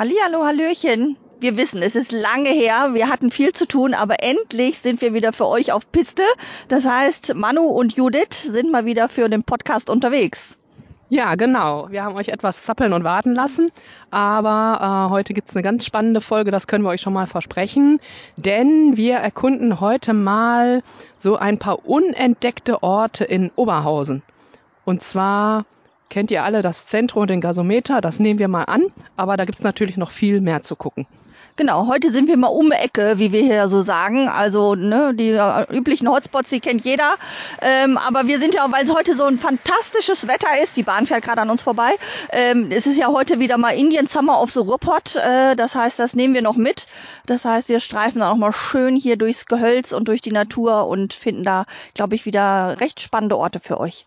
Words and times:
Hallihallo, 0.00 0.46
Hallöchen. 0.46 1.18
Wir 1.40 1.58
wissen, 1.58 1.82
es 1.82 1.94
ist 1.94 2.10
lange 2.10 2.48
her, 2.48 2.94
wir 2.94 3.10
hatten 3.10 3.30
viel 3.30 3.52
zu 3.52 3.68
tun, 3.68 3.92
aber 3.92 4.22
endlich 4.22 4.78
sind 4.78 5.02
wir 5.02 5.12
wieder 5.12 5.34
für 5.34 5.46
euch 5.46 5.72
auf 5.72 5.92
Piste. 5.92 6.22
Das 6.68 6.86
heißt, 6.86 7.34
Manu 7.34 7.64
und 7.66 7.94
Judith 7.94 8.44
sind 8.44 8.72
mal 8.72 8.86
wieder 8.86 9.10
für 9.10 9.28
den 9.28 9.44
Podcast 9.44 9.90
unterwegs. 9.90 10.56
Ja, 11.10 11.34
genau. 11.34 11.88
Wir 11.90 12.02
haben 12.02 12.16
euch 12.16 12.28
etwas 12.28 12.62
zappeln 12.62 12.94
und 12.94 13.04
warten 13.04 13.34
lassen, 13.34 13.72
aber 14.10 15.08
äh, 15.08 15.10
heute 15.10 15.34
gibt's 15.34 15.54
eine 15.54 15.62
ganz 15.62 15.84
spannende 15.84 16.22
Folge, 16.22 16.50
das 16.50 16.66
können 16.66 16.82
wir 16.82 16.88
euch 16.88 17.02
schon 17.02 17.12
mal 17.12 17.26
versprechen, 17.26 18.00
denn 18.38 18.96
wir 18.96 19.16
erkunden 19.16 19.80
heute 19.80 20.14
mal 20.14 20.82
so 21.18 21.36
ein 21.36 21.58
paar 21.58 21.86
unentdeckte 21.86 22.82
Orte 22.82 23.24
in 23.24 23.52
Oberhausen. 23.54 24.22
Und 24.86 25.02
zwar 25.02 25.66
kennt 26.10 26.30
ihr 26.30 26.44
alle 26.44 26.60
das 26.60 26.86
Zentrum 26.86 27.22
und 27.22 27.30
den 27.30 27.40
Gasometer, 27.40 28.00
das 28.00 28.18
nehmen 28.18 28.38
wir 28.38 28.48
mal 28.48 28.64
an, 28.64 28.82
aber 29.16 29.36
da 29.36 29.44
gibt's 29.46 29.62
natürlich 29.62 29.96
noch 29.96 30.10
viel 30.10 30.40
mehr 30.40 30.62
zu 30.62 30.76
gucken. 30.76 31.06
Genau, 31.56 31.88
heute 31.88 32.10
sind 32.10 32.28
wir 32.28 32.36
mal 32.36 32.46
um 32.46 32.72
Ecke, 32.72 33.18
wie 33.18 33.32
wir 33.32 33.42
hier 33.42 33.68
so 33.68 33.82
sagen. 33.82 34.28
Also 34.28 34.74
ne, 34.74 35.12
die 35.14 35.30
äh, 35.30 35.66
üblichen 35.70 36.08
Hotspots, 36.08 36.48
die 36.48 36.60
kennt 36.60 36.84
jeder. 36.84 37.16
Ähm, 37.60 37.98
aber 37.98 38.26
wir 38.26 38.38
sind 38.38 38.54
ja, 38.54 38.66
weil 38.72 38.84
es 38.84 38.94
heute 38.94 39.14
so 39.14 39.24
ein 39.24 39.38
fantastisches 39.38 40.26
Wetter 40.26 40.48
ist, 40.62 40.76
die 40.76 40.84
Bahn 40.84 41.06
fährt 41.06 41.22
gerade 41.22 41.42
an 41.42 41.50
uns 41.50 41.62
vorbei. 41.62 41.96
Ähm, 42.30 42.70
es 42.70 42.86
ist 42.86 42.96
ja 42.96 43.08
heute 43.08 43.40
wieder 43.40 43.58
mal 43.58 43.72
Indian 43.72 44.06
Summer 44.06 44.40
of 44.40 44.50
the 44.52 44.60
Ruhrpott. 44.60 45.16
Äh, 45.16 45.54
das 45.54 45.74
heißt, 45.74 45.98
das 45.98 46.14
nehmen 46.14 46.32
wir 46.32 46.42
noch 46.42 46.56
mit. 46.56 46.86
Das 47.26 47.44
heißt, 47.44 47.68
wir 47.68 47.80
streifen 47.80 48.20
dann 48.20 48.32
auch 48.32 48.36
mal 48.36 48.52
schön 48.52 48.96
hier 48.96 49.16
durchs 49.16 49.44
Gehölz 49.44 49.92
und 49.92 50.08
durch 50.08 50.22
die 50.22 50.32
Natur 50.32 50.86
und 50.86 51.12
finden 51.12 51.42
da, 51.42 51.66
glaube 51.94 52.14
ich, 52.14 52.24
wieder 52.24 52.80
recht 52.80 53.00
spannende 53.00 53.36
Orte 53.36 53.60
für 53.60 53.78
euch. 53.78 54.06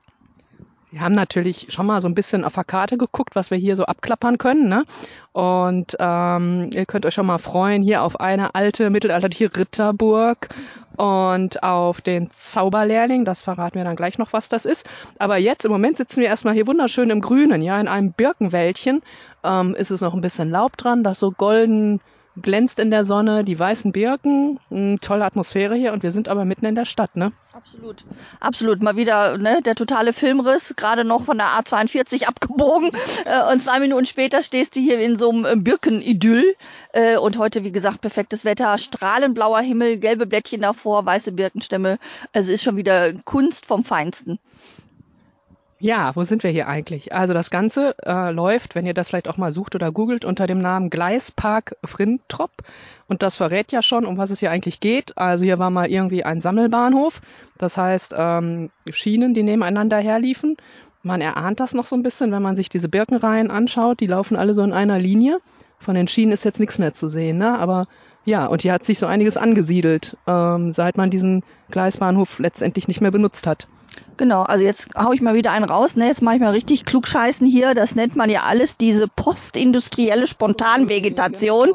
Wir 0.93 1.01
haben 1.01 1.15
natürlich 1.15 1.73
schon 1.73 1.87
mal 1.87 2.01
so 2.01 2.07
ein 2.07 2.13
bisschen 2.13 2.45
auf 2.45 2.53
der 2.53 2.65
Karte 2.65 2.99
geguckt, 2.99 3.35
was 3.35 3.49
wir 3.49 3.57
hier 3.57 3.75
so 3.75 3.83
abklappern 3.85 4.37
können. 4.37 4.69
Ne? 4.69 4.85
Und 5.31 5.97
ähm, 5.97 6.69
ihr 6.71 6.85
könnt 6.85 7.07
euch 7.07 7.15
schon 7.15 7.25
mal 7.25 7.39
freuen 7.39 7.81
hier 7.81 8.03
auf 8.03 8.19
eine 8.19 8.53
alte 8.53 8.91
mittelalterliche 8.91 9.49
Ritterburg 9.57 10.49
und 10.95 11.63
auf 11.63 12.01
den 12.01 12.29
Zauberlehrling. 12.29 13.25
Das 13.25 13.41
verraten 13.41 13.73
wir 13.73 13.85
dann 13.85 13.95
gleich 13.95 14.19
noch, 14.19 14.33
was 14.33 14.49
das 14.49 14.65
ist. 14.65 14.87
Aber 15.17 15.37
jetzt 15.37 15.65
im 15.65 15.71
Moment 15.71 15.97
sitzen 15.97 16.21
wir 16.21 16.27
erstmal 16.27 16.53
hier 16.53 16.67
wunderschön 16.67 17.09
im 17.09 17.21
Grünen, 17.21 17.63
ja, 17.63 17.81
in 17.81 17.87
einem 17.87 18.11
Birkenwäldchen. 18.11 19.01
Ähm, 19.43 19.73
ist 19.73 19.89
es 19.89 20.01
noch 20.01 20.13
ein 20.13 20.21
bisschen 20.21 20.51
Laub 20.51 20.77
dran, 20.77 21.03
das 21.03 21.19
so 21.19 21.31
golden 21.31 22.01
glänzt 22.41 22.79
in 22.79 22.89
der 22.89 23.05
Sonne, 23.05 23.43
die 23.43 23.57
weißen 23.57 23.91
Birken, 23.91 24.59
mh, 24.69 24.97
tolle 25.01 25.25
Atmosphäre 25.25 25.75
hier 25.75 25.93
und 25.93 26.03
wir 26.03 26.11
sind 26.11 26.29
aber 26.29 26.45
mitten 26.45 26.65
in 26.65 26.75
der 26.75 26.85
Stadt, 26.85 27.15
ne? 27.15 27.31
Absolut, 27.53 28.03
absolut. 28.39 28.81
Mal 28.81 28.95
wieder 28.95 29.37
ne, 29.37 29.61
der 29.61 29.75
totale 29.75 30.11
Filmriss, 30.11 30.73
gerade 30.75 31.03
noch 31.03 31.23
von 31.23 31.37
der 31.37 31.47
A42 31.47 32.25
abgebogen 32.25 32.89
äh, 33.25 33.51
und 33.51 33.61
zwei 33.61 33.79
Minuten 33.79 34.07
später 34.07 34.41
stehst 34.41 34.75
du 34.75 34.79
hier 34.79 34.99
in 34.99 35.17
so 35.19 35.29
einem 35.29 35.45
äh, 35.45 35.55
Birkenidyll 35.55 36.55
äh, 36.93 37.17
und 37.17 37.37
heute, 37.37 37.63
wie 37.63 37.71
gesagt, 37.71 38.01
perfektes 38.01 38.43
Wetter, 38.43 38.77
strahlend 38.79 39.35
blauer 39.35 39.61
Himmel, 39.61 39.99
gelbe 39.99 40.25
Blättchen 40.25 40.61
davor, 40.61 41.05
weiße 41.05 41.31
Birkenstämme. 41.31 41.99
Also 42.33 42.51
ist 42.51 42.63
schon 42.63 42.75
wieder 42.77 43.13
Kunst 43.13 43.67
vom 43.67 43.83
Feinsten. 43.83 44.39
Ja, 45.83 46.15
wo 46.15 46.23
sind 46.23 46.43
wir 46.43 46.49
hier 46.49 46.69
eigentlich? 46.69 47.11
Also 47.11 47.33
das 47.33 47.49
Ganze 47.49 47.93
äh, 48.05 48.31
läuft, 48.31 48.73
wenn 48.73 48.85
ihr 48.85 48.93
das 48.93 49.09
vielleicht 49.09 49.27
auch 49.27 49.35
mal 49.35 49.51
sucht 49.51 49.75
oder 49.75 49.91
googelt, 49.91 50.23
unter 50.23 50.47
dem 50.47 50.59
Namen 50.59 50.89
Gleispark 50.89 51.75
Frintrop. 51.83 52.51
Und 53.09 53.21
das 53.21 53.35
verrät 53.35 53.73
ja 53.73 53.81
schon, 53.81 54.05
um 54.05 54.17
was 54.17 54.29
es 54.29 54.39
hier 54.39 54.49
eigentlich 54.49 54.79
geht. 54.79 55.17
Also 55.17 55.43
hier 55.43 55.59
war 55.59 55.71
mal 55.71 55.91
irgendwie 55.91 56.23
ein 56.23 56.39
Sammelbahnhof. 56.39 57.19
Das 57.57 57.75
heißt, 57.75 58.15
ähm, 58.17 58.69
Schienen, 58.91 59.33
die 59.33 59.43
nebeneinander 59.43 59.97
herliefen. 59.97 60.55
Man 61.01 61.19
erahnt 61.19 61.59
das 61.59 61.73
noch 61.73 61.85
so 61.85 61.97
ein 61.97 62.03
bisschen, 62.03 62.31
wenn 62.31 62.41
man 62.41 62.55
sich 62.55 62.69
diese 62.69 62.87
Birkenreihen 62.87 63.51
anschaut. 63.51 63.99
Die 63.99 64.07
laufen 64.07 64.37
alle 64.37 64.53
so 64.53 64.63
in 64.63 64.71
einer 64.71 64.99
Linie. 64.99 65.39
Von 65.79 65.95
den 65.95 66.07
Schienen 66.07 66.31
ist 66.31 66.45
jetzt 66.45 66.61
nichts 66.61 66.79
mehr 66.79 66.93
zu 66.93 67.09
sehen, 67.09 67.39
ne? 67.39 67.59
Aber 67.59 67.87
ja, 68.23 68.45
und 68.45 68.61
hier 68.61 68.71
hat 68.71 68.85
sich 68.85 68.99
so 68.99 69.05
einiges 69.05 69.35
angesiedelt, 69.35 70.15
ähm, 70.27 70.71
seit 70.71 70.95
man 70.95 71.09
diesen 71.09 71.43
Gleisbahnhof 71.71 72.39
letztendlich 72.39 72.87
nicht 72.87 73.01
mehr 73.01 73.11
benutzt 73.11 73.45
hat. 73.45 73.67
Genau, 74.17 74.43
also 74.43 74.63
jetzt 74.63 74.89
hau 74.95 75.11
ich 75.11 75.21
mal 75.21 75.33
wieder 75.33 75.51
einen 75.51 75.65
raus, 75.65 75.95
ne? 75.95 76.07
Jetzt 76.07 76.21
mache 76.21 76.35
ich 76.35 76.41
mal 76.41 76.51
richtig 76.51 76.85
klugscheißen 76.85 77.47
hier. 77.47 77.73
Das 77.73 77.95
nennt 77.95 78.15
man 78.15 78.29
ja 78.29 78.43
alles 78.43 78.77
diese 78.77 79.07
postindustrielle 79.07 80.27
Spontanvegetation. 80.27 81.69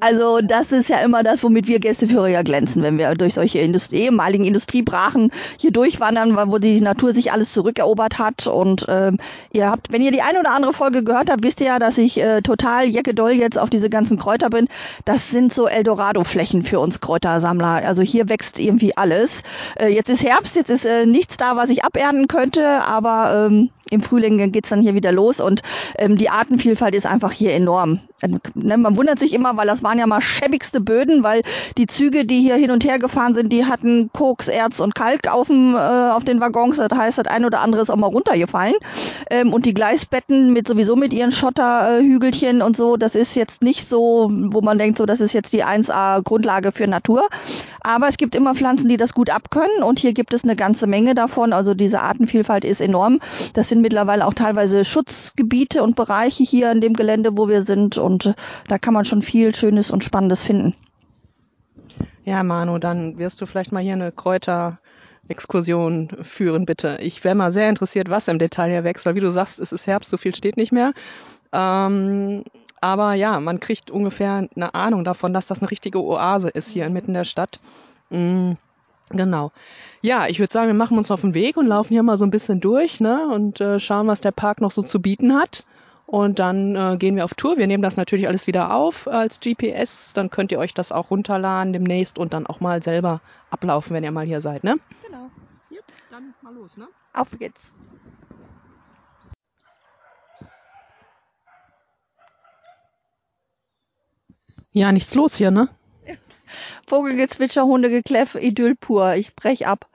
Also 0.00 0.40
das 0.40 0.72
ist 0.72 0.88
ja 0.88 0.98
immer 0.98 1.22
das, 1.22 1.44
womit 1.44 1.68
wir 1.68 1.78
Gästeführer 1.78 2.28
ja 2.28 2.42
glänzen, 2.42 2.82
wenn 2.82 2.98
wir 2.98 3.14
durch 3.14 3.34
solche 3.34 3.60
Industrie, 3.60 4.02
ehemaligen 4.02 4.44
Industriebrachen 4.44 5.30
hier 5.58 5.70
durchwandern, 5.70 6.36
wo 6.50 6.58
die 6.58 6.80
Natur 6.80 7.12
sich 7.12 7.32
alles 7.32 7.52
zurückerobert 7.52 8.18
hat. 8.18 8.46
Und 8.48 8.86
ähm, 8.88 9.18
ihr 9.52 9.70
habt, 9.70 9.92
wenn 9.92 10.02
ihr 10.02 10.10
die 10.10 10.22
eine 10.22 10.40
oder 10.40 10.50
andere 10.50 10.72
Folge 10.72 11.04
gehört 11.04 11.30
habt, 11.30 11.44
wisst 11.44 11.60
ihr 11.60 11.68
ja, 11.68 11.78
dass 11.78 11.96
ich 11.98 12.20
äh, 12.20 12.42
total 12.42 12.86
jeckedoll 12.86 13.32
jetzt 13.32 13.58
auf 13.58 13.70
diese 13.70 13.88
ganzen 13.88 14.18
Kräuter 14.18 14.50
bin. 14.50 14.68
Das 15.04 15.30
sind 15.30 15.54
so 15.54 15.68
Eldorado-Flächen 15.68 16.64
für 16.64 16.80
uns 16.80 17.00
Kräutersammler. 17.00 17.86
Also 17.86 18.02
hier 18.02 18.28
wächst 18.28 18.58
irgendwie 18.58 18.96
alles. 18.96 19.42
Äh, 19.78 19.88
jetzt 19.88 20.10
ist 20.10 20.24
Herbst, 20.24 20.56
jetzt 20.56 20.70
ist 20.70 20.84
äh, 20.84 21.06
nichts 21.06 21.36
da, 21.36 21.56
was 21.56 21.63
ich 21.70 21.84
aberden 21.84 22.28
könnte, 22.28 22.82
aber 22.84 23.46
ähm, 23.46 23.70
im 23.90 24.02
Frühling 24.02 24.52
geht's 24.52 24.70
dann 24.70 24.80
hier 24.80 24.94
wieder 24.94 25.12
los 25.12 25.40
und 25.40 25.62
ähm, 25.98 26.16
die 26.16 26.30
Artenvielfalt 26.30 26.94
ist 26.94 27.06
einfach 27.06 27.32
hier 27.32 27.52
enorm. 27.52 28.00
Ähm, 28.22 28.40
ne, 28.54 28.78
man 28.78 28.96
wundert 28.96 29.18
sich 29.18 29.32
immer, 29.34 29.56
weil 29.56 29.66
das 29.66 29.82
waren 29.82 29.98
ja 29.98 30.06
mal 30.06 30.20
schäbigste 30.20 30.80
Böden, 30.80 31.22
weil 31.22 31.42
die 31.76 31.86
Züge, 31.86 32.24
die 32.24 32.40
hier 32.40 32.56
hin 32.56 32.70
und 32.70 32.84
her 32.84 32.98
gefahren 32.98 33.34
sind, 33.34 33.52
die 33.52 33.66
hatten 33.66 34.10
Koks, 34.12 34.48
Erz 34.48 34.80
und 34.80 34.94
Kalk 34.94 35.28
auf, 35.30 35.48
dem, 35.48 35.74
äh, 35.74 35.78
auf 35.78 36.24
den 36.24 36.40
Waggons. 36.40 36.78
Das 36.78 36.90
heißt, 36.90 37.18
das 37.18 37.26
ein 37.26 37.44
oder 37.44 37.60
andere 37.60 37.82
ist 37.82 37.90
auch 37.90 37.96
mal 37.96 38.06
runtergefallen. 38.06 38.74
Ähm, 39.30 39.52
und 39.52 39.66
die 39.66 39.74
Gleisbetten 39.74 40.52
mit 40.52 40.66
sowieso 40.66 40.96
mit 40.96 41.12
ihren 41.12 41.32
Schotterhügelchen 41.32 42.62
und 42.62 42.76
so, 42.76 42.96
das 42.96 43.14
ist 43.14 43.34
jetzt 43.34 43.62
nicht 43.62 43.88
so, 43.88 44.30
wo 44.32 44.60
man 44.60 44.78
denkt, 44.78 44.98
so 44.98 45.06
das 45.06 45.20
ist 45.20 45.32
jetzt 45.32 45.52
die 45.52 45.64
1A 45.64 46.22
Grundlage 46.22 46.72
für 46.72 46.86
Natur. 46.86 47.28
Aber 47.80 48.08
es 48.08 48.16
gibt 48.16 48.34
immer 48.34 48.54
Pflanzen, 48.54 48.88
die 48.88 48.96
das 48.96 49.12
gut 49.12 49.28
abkönnen 49.30 49.82
und 49.82 49.98
hier 49.98 50.14
gibt 50.14 50.32
es 50.32 50.44
eine 50.44 50.56
ganze 50.56 50.86
Menge 50.86 51.14
davon. 51.14 51.52
Also 51.52 51.74
diese 51.74 52.00
Artenvielfalt 52.00 52.64
ist 52.64 52.80
enorm. 52.80 53.20
Das 53.52 53.68
sind 53.74 53.82
mittlerweile 53.82 54.24
auch 54.24 54.34
teilweise 54.34 54.84
Schutzgebiete 54.84 55.82
und 55.82 55.96
Bereiche 55.96 56.44
hier 56.44 56.70
an 56.70 56.80
dem 56.80 56.94
Gelände, 56.94 57.36
wo 57.36 57.48
wir 57.48 57.62
sind. 57.62 57.98
Und 57.98 58.26
äh, 58.26 58.34
da 58.68 58.78
kann 58.78 58.94
man 58.94 59.04
schon 59.04 59.20
viel 59.20 59.52
Schönes 59.54 59.90
und 59.90 60.04
Spannendes 60.04 60.44
finden. 60.44 60.74
Ja, 62.24 62.44
Manu, 62.44 62.78
dann 62.78 63.18
wirst 63.18 63.40
du 63.40 63.46
vielleicht 63.46 63.72
mal 63.72 63.82
hier 63.82 63.94
eine 63.94 64.12
Kräuter-Exkursion 64.12 66.08
führen, 66.22 66.66
bitte. 66.66 66.98
Ich 67.00 67.24
wäre 67.24 67.34
mal 67.34 67.50
sehr 67.50 67.68
interessiert, 67.68 68.08
was 68.08 68.28
im 68.28 68.38
Detail 68.38 68.70
hier 68.70 68.84
wächst, 68.84 69.04
weil 69.06 69.16
wie 69.16 69.20
du 69.20 69.32
sagst, 69.32 69.58
es 69.58 69.72
ist 69.72 69.88
Herbst, 69.88 70.08
so 70.08 70.16
viel 70.16 70.34
steht 70.34 70.56
nicht 70.56 70.72
mehr. 70.72 70.92
Ähm, 71.52 72.44
aber 72.80 73.14
ja, 73.14 73.40
man 73.40 73.58
kriegt 73.58 73.90
ungefähr 73.90 74.48
eine 74.54 74.74
Ahnung 74.74 75.04
davon, 75.04 75.34
dass 75.34 75.46
das 75.46 75.58
eine 75.58 75.70
richtige 75.70 76.00
Oase 76.00 76.48
ist 76.48 76.68
hier 76.68 76.86
inmitten 76.86 77.12
der 77.12 77.24
Stadt. 77.24 77.58
Mhm. 78.10 78.56
Genau. 79.10 79.52
Ja, 80.00 80.26
ich 80.28 80.38
würde 80.38 80.52
sagen, 80.52 80.68
wir 80.68 80.74
machen 80.74 80.98
uns 80.98 81.10
auf 81.10 81.20
den 81.20 81.34
Weg 81.34 81.56
und 81.56 81.66
laufen 81.66 81.92
hier 81.92 82.02
mal 82.02 82.16
so 82.16 82.24
ein 82.24 82.30
bisschen 82.30 82.60
durch 82.60 83.00
ne, 83.00 83.28
und 83.28 83.60
äh, 83.60 83.78
schauen, 83.78 84.06
was 84.06 84.20
der 84.20 84.32
Park 84.32 84.60
noch 84.60 84.70
so 84.70 84.82
zu 84.82 85.00
bieten 85.00 85.34
hat. 85.34 85.64
Und 86.06 86.38
dann 86.38 86.76
äh, 86.76 86.96
gehen 86.98 87.16
wir 87.16 87.24
auf 87.24 87.34
Tour. 87.34 87.56
Wir 87.56 87.66
nehmen 87.66 87.82
das 87.82 87.96
natürlich 87.96 88.28
alles 88.28 88.46
wieder 88.46 88.74
auf 88.74 89.08
als 89.08 89.40
GPS. 89.40 90.12
Dann 90.12 90.30
könnt 90.30 90.52
ihr 90.52 90.58
euch 90.58 90.74
das 90.74 90.92
auch 90.92 91.10
runterladen 91.10 91.72
demnächst 91.72 92.18
und 92.18 92.34
dann 92.34 92.46
auch 92.46 92.60
mal 92.60 92.82
selber 92.82 93.20
ablaufen, 93.50 93.94
wenn 93.94 94.04
ihr 94.04 94.10
mal 94.10 94.26
hier 94.26 94.40
seid. 94.40 94.64
Ne? 94.64 94.76
Genau. 95.06 95.30
Ja, 95.70 95.80
dann 96.10 96.34
mal 96.42 96.54
los. 96.54 96.76
Ne? 96.76 96.86
Auf 97.14 97.30
geht's. 97.38 97.72
Ja, 104.72 104.90
nichts 104.92 105.14
los 105.14 105.36
hier, 105.36 105.50
ne? 105.50 105.68
Vogelgezwitscher, 106.94 107.64
Hundegekläff, 107.64 108.36
Idyll 108.36 108.76
pur. 108.76 109.14
Ich 109.14 109.34
brech 109.34 109.66
ab. 109.66 109.88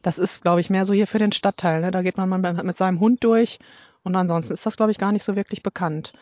Das 0.00 0.16
ist, 0.16 0.42
glaube 0.42 0.60
ich, 0.60 0.70
mehr 0.70 0.86
so 0.86 0.94
hier 0.94 1.08
für 1.08 1.18
den 1.18 1.32
Stadtteil. 1.32 1.80
Ne? 1.80 1.90
Da 1.90 2.02
geht 2.02 2.16
man 2.16 2.28
mal 2.28 2.38
mit 2.62 2.76
seinem 2.76 3.00
Hund 3.00 3.24
durch 3.24 3.58
und 4.04 4.14
ansonsten 4.14 4.52
ist 4.52 4.64
das, 4.64 4.76
glaube 4.76 4.92
ich, 4.92 4.98
gar 4.98 5.10
nicht 5.10 5.24
so 5.24 5.34
wirklich 5.34 5.64
bekannt. 5.64 6.12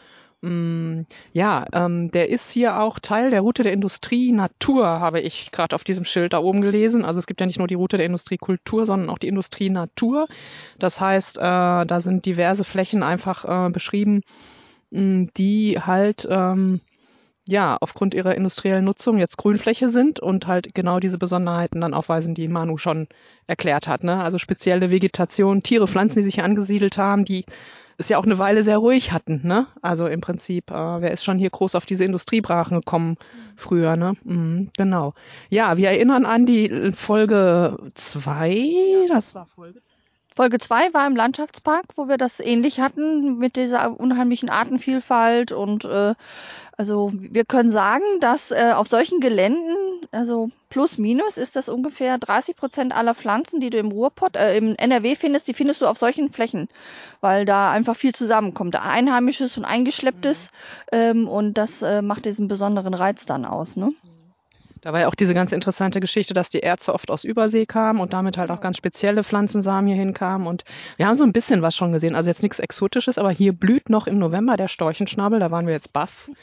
Mm, 0.40 1.02
ja, 1.34 1.66
ähm, 1.74 2.10
der 2.10 2.30
ist 2.30 2.50
hier 2.50 2.80
auch 2.80 3.00
Teil 3.00 3.30
der 3.30 3.42
Route 3.42 3.64
der 3.64 3.74
Industrie 3.74 4.32
Natur, 4.32 4.86
habe 4.86 5.20
ich 5.20 5.52
gerade 5.52 5.76
auf 5.76 5.84
diesem 5.84 6.06
Schild 6.06 6.32
da 6.32 6.38
oben 6.38 6.62
gelesen. 6.62 7.04
Also 7.04 7.18
es 7.18 7.26
gibt 7.26 7.40
ja 7.40 7.46
nicht 7.46 7.58
nur 7.58 7.68
die 7.68 7.74
Route 7.74 7.98
der 7.98 8.06
Industrie 8.06 8.38
Kultur, 8.38 8.86
sondern 8.86 9.10
auch 9.10 9.18
die 9.18 9.28
Industrie 9.28 9.68
Natur. 9.68 10.26
Das 10.78 11.02
heißt, 11.02 11.36
äh, 11.36 11.40
da 11.40 12.00
sind 12.00 12.24
diverse 12.24 12.64
Flächen 12.64 13.02
einfach 13.02 13.44
äh, 13.44 13.70
beschrieben, 13.70 14.22
mh, 14.90 15.02
mm, 15.02 15.30
die 15.36 15.78
halt 15.78 16.26
ähm, 16.30 16.80
ja, 17.48 17.78
aufgrund 17.80 18.12
ihrer 18.12 18.34
industriellen 18.34 18.84
Nutzung 18.84 19.16
jetzt 19.16 19.38
Grünfläche 19.38 19.88
sind 19.88 20.20
und 20.20 20.46
halt 20.46 20.74
genau 20.74 21.00
diese 21.00 21.16
Besonderheiten 21.16 21.80
dann 21.80 21.94
aufweisen, 21.94 22.34
die 22.34 22.46
Manu 22.46 22.76
schon 22.76 23.08
erklärt 23.46 23.88
hat. 23.88 24.04
Ne? 24.04 24.22
Also 24.22 24.38
spezielle 24.38 24.90
Vegetation, 24.90 25.62
Tiere, 25.62 25.88
Pflanzen, 25.88 26.18
die 26.18 26.24
sich 26.24 26.34
hier 26.34 26.44
angesiedelt 26.44 26.98
haben, 26.98 27.24
die 27.24 27.46
es 27.96 28.10
ja 28.10 28.18
auch 28.18 28.24
eine 28.24 28.38
Weile 28.38 28.62
sehr 28.62 28.76
ruhig 28.76 29.12
hatten. 29.12 29.40
Ne? 29.44 29.66
Also 29.80 30.06
im 30.06 30.20
Prinzip, 30.20 30.70
äh, 30.70 30.74
wer 30.74 31.10
ist 31.10 31.24
schon 31.24 31.38
hier 31.38 31.48
groß 31.48 31.74
auf 31.74 31.86
diese 31.86 32.04
Industriebrachen 32.04 32.80
gekommen 32.80 33.16
früher? 33.56 33.96
Ne? 33.96 34.12
Mhm, 34.24 34.70
genau. 34.76 35.14
Ja, 35.48 35.78
wir 35.78 35.88
erinnern 35.88 36.26
an 36.26 36.44
die 36.44 36.92
Folge 36.92 37.78
zwei. 37.94 39.06
Das 39.08 39.34
war 39.34 39.46
Folge 39.46 39.80
Folge 40.38 40.58
2 40.58 40.94
war 40.94 41.04
im 41.08 41.16
Landschaftspark, 41.16 41.86
wo 41.96 42.06
wir 42.06 42.16
das 42.16 42.38
ähnlich 42.38 42.78
hatten 42.78 43.38
mit 43.38 43.56
dieser 43.56 43.98
unheimlichen 43.98 44.48
Artenvielfalt 44.48 45.50
und 45.50 45.84
äh, 45.84 46.14
Also 46.78 47.10
wir 47.12 47.44
können 47.44 47.72
sagen, 47.72 48.04
dass 48.20 48.52
äh, 48.52 48.72
auf 48.72 48.86
solchen 48.86 49.18
Geländen, 49.18 49.74
also 50.12 50.48
plus 50.70 50.96
minus, 50.96 51.36
ist 51.36 51.56
das 51.56 51.68
ungefähr 51.68 52.18
30 52.18 52.54
Prozent 52.54 52.96
aller 52.96 53.16
Pflanzen, 53.16 53.58
die 53.58 53.70
du 53.70 53.78
im 53.78 53.90
Ruhrpott, 53.90 54.36
äh, 54.36 54.56
im 54.56 54.76
NRW 54.76 55.16
findest, 55.16 55.48
die 55.48 55.54
findest 55.54 55.82
du 55.82 55.86
auf 55.86 55.98
solchen 55.98 56.30
Flächen, 56.30 56.68
weil 57.20 57.44
da 57.44 57.72
einfach 57.72 57.96
viel 57.96 58.14
zusammenkommt. 58.14 58.76
Einheimisches 58.76 59.58
und 59.58 59.64
Eingeschlepptes 59.64 60.52
mhm. 60.92 60.98
ähm, 60.98 61.28
und 61.28 61.54
das 61.54 61.82
äh, 61.82 62.00
macht 62.00 62.26
diesen 62.26 62.46
besonderen 62.46 62.94
Reiz 62.94 63.26
dann 63.26 63.44
aus. 63.44 63.74
Ne? 63.74 63.92
Da 64.80 64.92
war 64.92 65.00
ja 65.00 65.08
auch 65.08 65.14
diese 65.14 65.34
ganz 65.34 65.52
interessante 65.52 66.00
Geschichte, 66.00 66.34
dass 66.34 66.50
die 66.50 66.60
Erze 66.60 66.94
oft 66.94 67.10
aus 67.10 67.24
Übersee 67.24 67.66
kamen 67.66 68.00
und 68.00 68.12
damit 68.12 68.36
halt 68.36 68.50
auch 68.50 68.60
ganz 68.60 68.76
spezielle 68.76 69.24
Pflanzensamen 69.24 69.88
hier 69.88 69.96
hinkamen. 69.96 70.46
Und 70.46 70.64
wir 70.96 71.06
haben 71.06 71.16
so 71.16 71.24
ein 71.24 71.32
bisschen 71.32 71.62
was 71.62 71.74
schon 71.74 71.92
gesehen. 71.92 72.14
Also 72.14 72.30
jetzt 72.30 72.42
nichts 72.42 72.58
Exotisches, 72.58 73.18
aber 73.18 73.30
hier 73.30 73.52
blüht 73.52 73.90
noch 73.90 74.06
im 74.06 74.18
November 74.18 74.56
der 74.56 74.68
Storchenschnabel. 74.68 75.40
Da 75.40 75.50
waren 75.50 75.66
wir 75.66 75.74
jetzt 75.74 75.92
baff. 75.92 76.30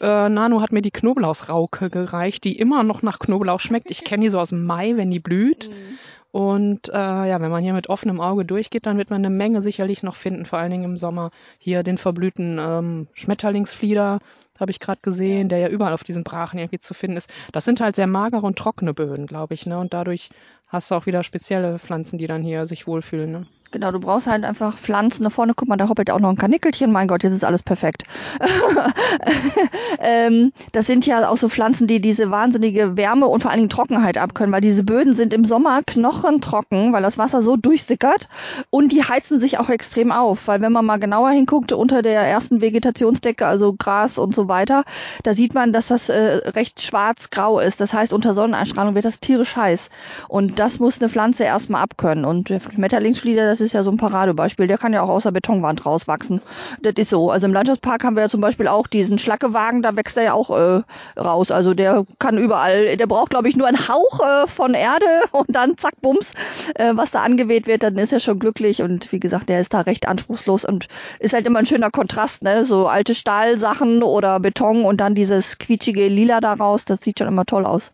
Äh, 0.00 0.28
Nano 0.28 0.60
hat 0.60 0.72
mir 0.72 0.82
die 0.82 0.90
Knoblauchsrauke 0.90 1.88
gereicht, 1.88 2.42
die 2.42 2.58
immer 2.58 2.82
noch 2.82 3.02
nach 3.02 3.20
Knoblauch 3.20 3.60
schmeckt. 3.60 3.90
Ich 3.90 4.02
kenne 4.02 4.24
die 4.24 4.30
so 4.30 4.40
aus 4.40 4.48
dem 4.48 4.64
Mai, 4.64 4.96
wenn 4.96 5.10
die 5.10 5.20
blüht. 5.20 5.70
Mhm. 5.84 5.98
Und 6.34 6.88
äh, 6.88 6.92
ja, 7.28 7.40
wenn 7.40 7.52
man 7.52 7.62
hier 7.62 7.74
mit 7.74 7.88
offenem 7.88 8.20
Auge 8.20 8.44
durchgeht, 8.44 8.86
dann 8.86 8.98
wird 8.98 9.08
man 9.08 9.24
eine 9.24 9.30
Menge 9.30 9.62
sicherlich 9.62 10.02
noch 10.02 10.16
finden, 10.16 10.46
vor 10.46 10.58
allen 10.58 10.72
Dingen 10.72 10.82
im 10.82 10.98
Sommer. 10.98 11.30
Hier 11.58 11.84
den 11.84 11.96
verblühten 11.96 12.58
ähm, 12.60 13.06
Schmetterlingsflieder, 13.14 14.18
habe 14.58 14.70
ich 14.70 14.80
gerade 14.80 15.00
gesehen, 15.02 15.48
der 15.48 15.58
ja 15.58 15.68
überall 15.68 15.92
auf 15.92 16.04
diesen 16.04 16.24
Brachen 16.24 16.58
irgendwie 16.58 16.78
zu 16.78 16.94
finden 16.94 17.16
ist. 17.16 17.30
Das 17.52 17.64
sind 17.64 17.80
halt 17.80 17.96
sehr 17.96 18.06
magere 18.06 18.46
und 18.46 18.58
trockene 18.58 18.94
Böden, 18.94 19.26
glaube 19.26 19.54
ich, 19.54 19.66
ne? 19.66 19.78
Und 19.78 19.94
dadurch 19.94 20.30
hast 20.68 20.90
du 20.90 20.94
auch 20.94 21.06
wieder 21.06 21.22
spezielle 21.22 21.78
Pflanzen, 21.78 22.18
die 22.18 22.26
dann 22.26 22.42
hier 22.42 22.66
sich 22.66 22.86
wohlfühlen, 22.86 23.30
ne? 23.30 23.46
Genau, 23.74 23.90
du 23.90 23.98
brauchst 23.98 24.28
halt 24.28 24.44
einfach 24.44 24.78
Pflanzen. 24.78 25.24
Da 25.24 25.30
vorne, 25.30 25.52
guck 25.56 25.66
mal, 25.66 25.76
da 25.76 25.88
hoppelt 25.88 26.08
auch 26.08 26.20
noch 26.20 26.28
ein 26.28 26.36
Kanickelchen. 26.36 26.92
Mein 26.92 27.08
Gott, 27.08 27.24
jetzt 27.24 27.32
ist 27.32 27.44
alles 27.44 27.64
perfekt. 27.64 28.04
ähm, 29.98 30.52
das 30.70 30.86
sind 30.86 31.06
ja 31.06 31.28
auch 31.28 31.36
so 31.36 31.48
Pflanzen, 31.48 31.88
die 31.88 32.00
diese 32.00 32.30
wahnsinnige 32.30 32.96
Wärme 32.96 33.26
und 33.26 33.42
vor 33.42 33.50
allen 33.50 33.58
Dingen 33.58 33.70
Trockenheit 33.70 34.16
abkönnen, 34.16 34.52
weil 34.52 34.60
diese 34.60 34.84
Böden 34.84 35.16
sind 35.16 35.34
im 35.34 35.44
Sommer 35.44 35.82
knochentrocken, 35.84 36.92
weil 36.92 37.02
das 37.02 37.18
Wasser 37.18 37.42
so 37.42 37.56
durchsickert 37.56 38.28
und 38.70 38.92
die 38.92 39.02
heizen 39.02 39.40
sich 39.40 39.58
auch 39.58 39.68
extrem 39.68 40.12
auf, 40.12 40.46
weil 40.46 40.60
wenn 40.60 40.70
man 40.70 40.86
mal 40.86 41.00
genauer 41.00 41.30
hinguckt 41.30 41.72
unter 41.72 42.02
der 42.02 42.20
ersten 42.20 42.60
Vegetationsdecke, 42.60 43.44
also 43.44 43.72
Gras 43.72 44.18
und 44.18 44.36
so 44.36 44.46
weiter, 44.46 44.84
da 45.24 45.34
sieht 45.34 45.52
man, 45.52 45.72
dass 45.72 45.88
das 45.88 46.10
äh, 46.10 46.20
recht 46.50 46.80
schwarz-grau 46.80 47.58
ist. 47.58 47.80
Das 47.80 47.92
heißt, 47.92 48.12
unter 48.12 48.34
Sonneneinstrahlung 48.34 48.94
wird 48.94 49.04
das 49.04 49.18
tierisch 49.18 49.56
heiß 49.56 49.90
und 50.28 50.60
das 50.60 50.78
muss 50.78 51.00
eine 51.00 51.08
Pflanze 51.08 51.42
erstmal 51.42 51.82
abkönnen 51.82 52.24
und 52.24 52.50
der 52.50 52.60
Schmetterlingsflieder, 52.60 53.46
das 53.46 53.63
ist 53.63 53.63
ja 53.72 53.82
so 53.82 53.90
ein 53.90 53.96
Paradebeispiel. 53.96 54.66
Der 54.66 54.78
kann 54.78 54.92
ja 54.92 55.02
auch 55.02 55.08
aus 55.08 55.24
der 55.24 55.30
Betonwand 55.30 55.86
rauswachsen. 55.86 56.40
Das 56.82 56.94
ist 56.96 57.10
so. 57.10 57.30
Also 57.30 57.46
im 57.46 57.52
Landschaftspark 57.52 58.04
haben 58.04 58.16
wir 58.16 58.22
ja 58.24 58.28
zum 58.28 58.40
Beispiel 58.40 58.68
auch 58.68 58.86
diesen 58.86 59.18
Schlackewagen, 59.18 59.82
da 59.82 59.96
wächst 59.96 60.16
er 60.16 60.24
ja 60.24 60.32
auch 60.34 60.50
äh, 60.50 60.82
raus. 61.18 61.50
Also 61.50 61.74
der 61.74 62.04
kann 62.18 62.38
überall, 62.38 62.96
der 62.96 63.06
braucht, 63.06 63.30
glaube 63.30 63.48
ich, 63.48 63.56
nur 63.56 63.66
einen 63.66 63.88
Hauch 63.88 64.20
äh, 64.20 64.46
von 64.46 64.74
Erde 64.74 65.06
und 65.32 65.46
dann 65.48 65.76
zack, 65.76 66.00
bums, 66.00 66.32
äh, 66.74 66.92
was 66.94 67.10
da 67.10 67.22
angeweht 67.22 67.66
wird, 67.66 67.82
dann 67.82 67.98
ist 67.98 68.12
er 68.12 68.20
schon 68.20 68.38
glücklich. 68.38 68.82
Und 68.82 69.10
wie 69.12 69.20
gesagt, 69.20 69.48
der 69.48 69.60
ist 69.60 69.72
da 69.72 69.80
recht 69.80 70.08
anspruchslos 70.08 70.64
und 70.64 70.88
ist 71.18 71.34
halt 71.34 71.46
immer 71.46 71.60
ein 71.60 71.66
schöner 71.66 71.90
Kontrast, 71.90 72.42
ne? 72.42 72.64
So 72.64 72.86
alte 72.86 73.14
Stahlsachen 73.14 74.02
oder 74.02 74.40
Beton 74.40 74.84
und 74.84 75.00
dann 75.00 75.14
dieses 75.14 75.58
quietschige 75.58 76.08
Lila 76.08 76.40
daraus, 76.40 76.84
das 76.84 77.00
sieht 77.00 77.18
schon 77.18 77.28
immer 77.28 77.44
toll 77.46 77.64
aus. 77.64 77.92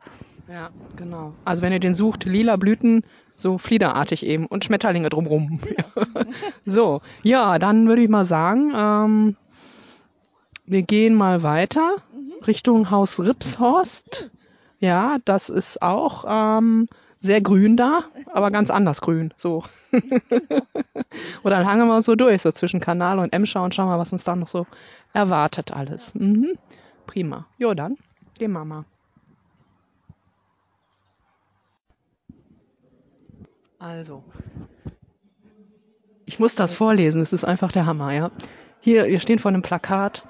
Ja, 0.50 0.70
genau. 0.96 1.32
Also 1.44 1.62
wenn 1.62 1.72
ihr 1.72 1.78
den 1.78 1.94
sucht, 1.94 2.24
lila 2.24 2.56
Blüten, 2.56 3.04
so 3.40 3.58
fliederartig 3.58 4.24
eben 4.24 4.46
und 4.46 4.64
Schmetterlinge 4.64 5.08
drumrum. 5.08 5.60
so, 6.66 7.00
ja, 7.22 7.58
dann 7.58 7.88
würde 7.88 8.02
ich 8.02 8.08
mal 8.08 8.26
sagen, 8.26 8.72
ähm, 8.74 9.36
wir 10.66 10.82
gehen 10.82 11.14
mal 11.14 11.42
weiter 11.42 11.96
mhm. 12.12 12.32
Richtung 12.46 12.90
Haus 12.90 13.20
Ripshorst. 13.20 14.30
Ja, 14.78 15.18
das 15.24 15.48
ist 15.50 15.82
auch 15.82 16.24
ähm, 16.26 16.88
sehr 17.18 17.40
grün 17.40 17.76
da, 17.76 18.04
aber 18.32 18.50
ganz 18.50 18.70
anders 18.70 19.00
grün. 19.00 19.32
So. 19.36 19.62
und 19.92 21.50
dann 21.50 21.66
hangen 21.66 21.86
wir 21.88 22.02
so 22.02 22.14
durch, 22.14 22.42
so 22.42 22.50
zwischen 22.52 22.80
Kanal 22.80 23.18
und 23.18 23.32
Emscher 23.32 23.62
und 23.62 23.74
schauen 23.74 23.88
mal, 23.88 23.98
was 23.98 24.12
uns 24.12 24.24
da 24.24 24.36
noch 24.36 24.48
so 24.48 24.66
erwartet 25.12 25.72
alles. 25.72 26.14
Mhm. 26.14 26.56
Prima. 27.06 27.46
Jo, 27.58 27.74
dann 27.74 27.96
gehen 28.38 28.52
wir 28.52 28.64
mal. 28.64 28.84
Also, 33.80 34.22
ich 36.26 36.38
muss 36.38 36.54
das 36.54 36.72
vorlesen, 36.72 37.22
es 37.22 37.32
ist 37.32 37.44
einfach 37.44 37.72
der 37.72 37.86
Hammer, 37.86 38.12
ja. 38.12 38.30
Hier, 38.78 39.06
wir 39.06 39.20
stehen 39.20 39.38
vor 39.38 39.48
einem 39.48 39.62
Plakat 39.62 40.28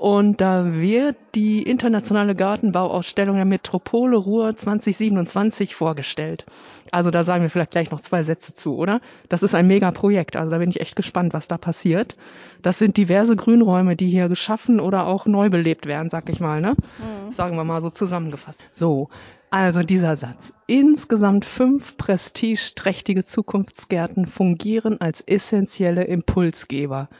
und 0.00 0.40
da 0.40 0.80
wird 0.80 1.16
die 1.34 1.62
internationale 1.62 2.34
Gartenbauausstellung 2.34 3.36
der 3.36 3.44
Metropole 3.44 4.16
Ruhr 4.16 4.56
2027 4.56 5.74
vorgestellt. 5.74 6.46
Also 6.90 7.10
da 7.10 7.22
sagen 7.22 7.42
wir 7.42 7.50
vielleicht 7.50 7.72
gleich 7.72 7.90
noch 7.90 8.00
zwei 8.00 8.22
Sätze 8.22 8.54
zu, 8.54 8.78
oder? 8.78 9.02
Das 9.28 9.42
ist 9.42 9.54
ein 9.54 9.66
Mega-Projekt, 9.66 10.36
also 10.36 10.50
da 10.52 10.56
bin 10.56 10.70
ich 10.70 10.80
echt 10.80 10.96
gespannt, 10.96 11.34
was 11.34 11.48
da 11.48 11.58
passiert. 11.58 12.16
Das 12.62 12.78
sind 12.78 12.96
diverse 12.96 13.36
Grünräume, 13.36 13.94
die 13.94 14.08
hier 14.08 14.30
geschaffen 14.30 14.80
oder 14.80 15.06
auch 15.06 15.26
neu 15.26 15.50
belebt 15.50 15.84
werden, 15.84 16.08
sag 16.08 16.30
ich 16.30 16.40
mal, 16.40 16.62
ne? 16.62 16.70
Mhm. 16.70 17.32
Sagen 17.32 17.56
wir 17.56 17.64
mal 17.64 17.82
so 17.82 17.90
zusammengefasst. 17.90 18.64
So, 18.72 19.10
also 19.50 19.82
dieser 19.82 20.16
Satz. 20.16 20.54
Insgesamt 20.66 21.44
fünf 21.44 21.98
prestigeträchtige 21.98 23.26
Zukunftsgärten 23.26 24.24
fungieren 24.24 24.98
als 24.98 25.20
essentielle 25.20 26.04
Impulsgeber. 26.04 27.10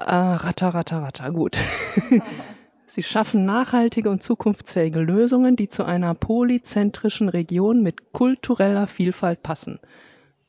Äh, 0.00 0.14
ratter, 0.14 0.68
ratter, 0.68 1.02
ratter, 1.02 1.30
gut. 1.30 1.58
Sie 2.86 3.02
schaffen 3.02 3.44
nachhaltige 3.44 4.10
und 4.10 4.22
zukunftsfähige 4.22 4.98
Lösungen, 4.98 5.56
die 5.56 5.68
zu 5.68 5.84
einer 5.84 6.14
polyzentrischen 6.14 7.28
Region 7.28 7.82
mit 7.82 8.12
kultureller 8.12 8.86
Vielfalt 8.86 9.42
passen. 9.42 9.78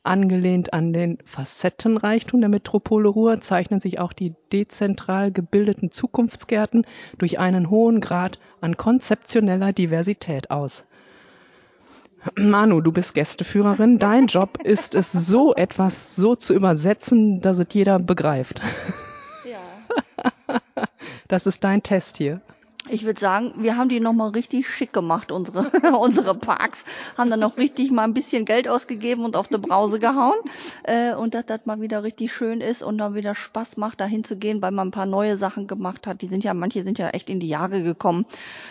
Angelehnt 0.04 0.72
an 0.72 0.92
den 0.92 1.18
Facettenreichtum 1.24 2.40
der 2.40 2.48
Metropole 2.48 3.08
Ruhr 3.08 3.40
zeichnen 3.40 3.78
sich 3.80 4.00
auch 4.00 4.12
die 4.12 4.34
dezentral 4.52 5.30
gebildeten 5.30 5.92
Zukunftsgärten 5.92 6.84
durch 7.18 7.38
einen 7.38 7.70
hohen 7.70 8.00
Grad 8.00 8.40
an 8.60 8.76
konzeptioneller 8.76 9.72
Diversität 9.72 10.50
aus. 10.50 10.84
Manu, 12.36 12.80
du 12.80 12.90
bist 12.90 13.14
Gästeführerin. 13.14 13.98
Dein 13.98 14.26
Job 14.26 14.58
ist 14.62 14.94
es, 14.94 15.12
so 15.12 15.54
etwas 15.54 16.16
so 16.16 16.36
zu 16.36 16.54
übersetzen, 16.54 17.40
dass 17.40 17.58
es 17.58 17.66
jeder 17.72 17.98
begreift. 17.98 18.62
Das 21.32 21.46
ist 21.46 21.64
dein 21.64 21.82
Test 21.82 22.18
hier 22.18 22.42
ich 22.88 23.04
würde 23.04 23.20
sagen, 23.20 23.52
wir 23.58 23.76
haben 23.76 23.88
die 23.88 24.00
nochmal 24.00 24.30
richtig 24.30 24.68
schick 24.68 24.92
gemacht, 24.92 25.30
unsere, 25.30 25.70
unsere 25.98 26.34
Parks. 26.34 26.84
Haben 27.16 27.30
dann 27.30 27.40
noch 27.40 27.56
richtig 27.56 27.92
mal 27.92 28.02
ein 28.02 28.14
bisschen 28.14 28.44
Geld 28.44 28.68
ausgegeben 28.68 29.24
und 29.24 29.36
auf 29.36 29.46
die 29.48 29.58
Brause 29.58 30.00
gehauen. 30.00 30.36
Äh, 30.82 31.14
und 31.14 31.34
dass 31.34 31.46
das 31.46 31.64
mal 31.64 31.80
wieder 31.80 32.02
richtig 32.02 32.32
schön 32.32 32.60
ist 32.60 32.82
und 32.82 32.98
dann 32.98 33.14
wieder 33.14 33.34
Spaß 33.34 33.76
macht, 33.76 34.00
da 34.00 34.04
hinzugehen, 34.04 34.60
weil 34.62 34.72
man 34.72 34.88
ein 34.88 34.92
paar 34.92 35.06
neue 35.06 35.36
Sachen 35.36 35.68
gemacht 35.68 36.06
hat. 36.06 36.22
Die 36.22 36.26
sind 36.26 36.42
ja, 36.42 36.54
manche 36.54 36.82
sind 36.82 36.98
ja 36.98 37.10
echt 37.10 37.30
in 37.30 37.38
die 37.38 37.48
Jahre 37.48 37.82
gekommen. 37.82 38.26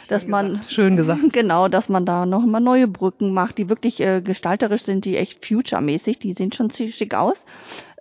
Dass 0.09 0.23
schön 0.23 0.31
man, 0.31 0.47
gesagt. 0.49 0.71
schön 0.71 0.95
gesagt. 0.97 1.21
Genau, 1.31 1.69
dass 1.69 1.87
man 1.87 2.05
da 2.05 2.25
noch 2.25 2.45
mal 2.45 2.59
neue 2.59 2.87
Brücken 2.87 3.33
macht, 3.33 3.57
die 3.57 3.69
wirklich 3.69 4.01
äh, 4.01 4.21
gestalterisch 4.21 4.83
sind, 4.83 5.05
die 5.05 5.15
echt 5.15 5.45
future-mäßig, 5.45 6.19
die 6.19 6.33
sehen 6.33 6.51
schon 6.51 6.69
ziemlich 6.69 6.95
schick 6.95 7.13
aus. 7.13 7.43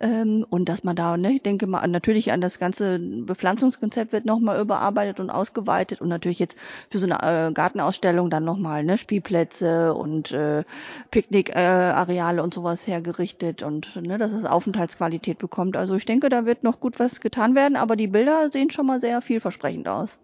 Ähm, 0.00 0.46
und 0.48 0.70
dass 0.70 0.82
man 0.82 0.96
da, 0.96 1.18
ne, 1.18 1.32
ich 1.32 1.42
denke 1.42 1.66
mal, 1.66 1.86
natürlich 1.86 2.32
an 2.32 2.40
das 2.40 2.58
ganze 2.58 2.98
Bepflanzungskonzept 2.98 4.12
wird 4.12 4.24
nochmal 4.24 4.58
überarbeitet 4.58 5.20
und 5.20 5.28
ausgeweitet 5.28 6.00
und 6.00 6.08
natürlich 6.08 6.38
jetzt 6.38 6.58
für 6.90 6.98
so 6.98 7.06
eine 7.06 7.48
äh, 7.48 7.52
Gartenausstellung 7.52 8.30
dann 8.30 8.44
nochmal 8.44 8.82
ne, 8.82 8.96
Spielplätze 8.96 9.92
und 9.92 10.32
äh, 10.32 10.64
Picknickareale 11.10 12.40
äh, 12.40 12.42
und 12.42 12.54
sowas 12.54 12.86
hergerichtet 12.86 13.62
und 13.62 13.94
ne, 13.96 14.16
dass 14.16 14.32
es 14.32 14.46
Aufenthaltsqualität 14.46 15.36
bekommt. 15.36 15.76
Also 15.76 15.94
ich 15.94 16.06
denke, 16.06 16.30
da 16.30 16.46
wird 16.46 16.64
noch 16.64 16.80
gut 16.80 16.98
was 16.98 17.20
getan 17.20 17.54
werden, 17.54 17.76
aber 17.76 17.94
die 17.94 18.06
Bilder 18.06 18.48
sehen 18.48 18.70
schon 18.70 18.86
mal 18.86 19.00
sehr 19.00 19.20
vielversprechend 19.20 19.86
aus. 19.86 20.18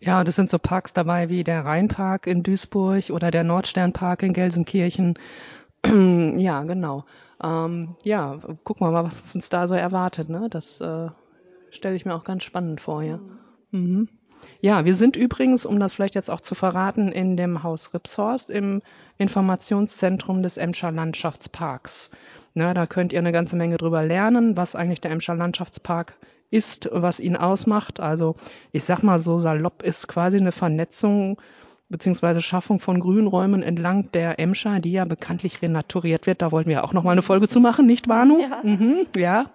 Ja, 0.00 0.22
das 0.22 0.36
sind 0.36 0.48
so 0.48 0.58
Parks 0.58 0.92
dabei 0.92 1.28
wie 1.28 1.42
der 1.42 1.64
Rheinpark 1.64 2.26
in 2.28 2.44
Duisburg 2.44 3.10
oder 3.10 3.30
der 3.32 3.42
Nordsternpark 3.42 4.22
in 4.22 4.32
Gelsenkirchen. 4.32 5.18
ja, 6.38 6.62
genau 6.64 7.04
ähm, 7.42 7.96
ja, 8.02 8.38
gucken 8.64 8.86
wir 8.86 8.90
mal, 8.90 9.04
was 9.04 9.34
uns 9.34 9.48
da 9.48 9.68
so 9.68 9.74
erwartet. 9.74 10.28
Ne? 10.28 10.48
Das 10.50 10.80
äh, 10.80 11.08
stelle 11.70 11.94
ich 11.94 12.04
mir 12.04 12.14
auch 12.14 12.24
ganz 12.24 12.44
spannend 12.44 12.80
vor, 12.80 13.02
ja. 13.02 13.20
Mhm. 13.70 14.08
Ja, 14.60 14.84
wir 14.84 14.94
sind 14.94 15.16
übrigens, 15.16 15.66
um 15.66 15.78
das 15.80 15.94
vielleicht 15.94 16.14
jetzt 16.14 16.30
auch 16.30 16.40
zu 16.40 16.54
verraten, 16.54 17.08
in 17.08 17.36
dem 17.36 17.62
Haus 17.62 17.92
Ripshorst 17.92 18.50
im 18.50 18.82
Informationszentrum 19.18 20.42
des 20.42 20.56
Emscher 20.56 20.92
Landschaftsparks. 20.92 22.10
Ne, 22.54 22.72
da 22.72 22.86
könnt 22.86 23.12
ihr 23.12 23.18
eine 23.18 23.32
ganze 23.32 23.56
Menge 23.56 23.76
drüber 23.76 24.04
lernen, 24.04 24.56
was 24.56 24.74
eigentlich 24.74 25.00
der 25.00 25.10
Emscher 25.10 25.34
Landschaftspark 25.34 26.16
ist, 26.50 26.88
was 26.92 27.20
ihn 27.20 27.36
ausmacht. 27.36 28.00
Also 28.00 28.36
ich 28.72 28.84
sag 28.84 29.02
mal 29.02 29.18
so 29.18 29.38
salopp 29.38 29.82
ist 29.82 30.08
quasi 30.08 30.38
eine 30.38 30.52
Vernetzung 30.52 31.40
beziehungsweise 31.88 32.40
Schaffung 32.40 32.80
von 32.80 33.00
Grünräumen 33.00 33.62
entlang 33.62 34.10
der 34.12 34.38
Emscher, 34.38 34.80
die 34.80 34.92
ja 34.92 35.04
bekanntlich 35.04 35.62
renaturiert 35.62 36.26
wird. 36.26 36.42
Da 36.42 36.52
wollten 36.52 36.70
wir 36.70 36.84
auch 36.84 36.92
noch 36.92 37.02
mal 37.02 37.12
eine 37.12 37.22
Folge 37.22 37.48
zu 37.48 37.60
machen, 37.60 37.86
nicht 37.86 38.08
Vanu? 38.08 38.40
Ja. 38.40 38.60
Mhm, 38.62 39.06
ja. 39.16 39.46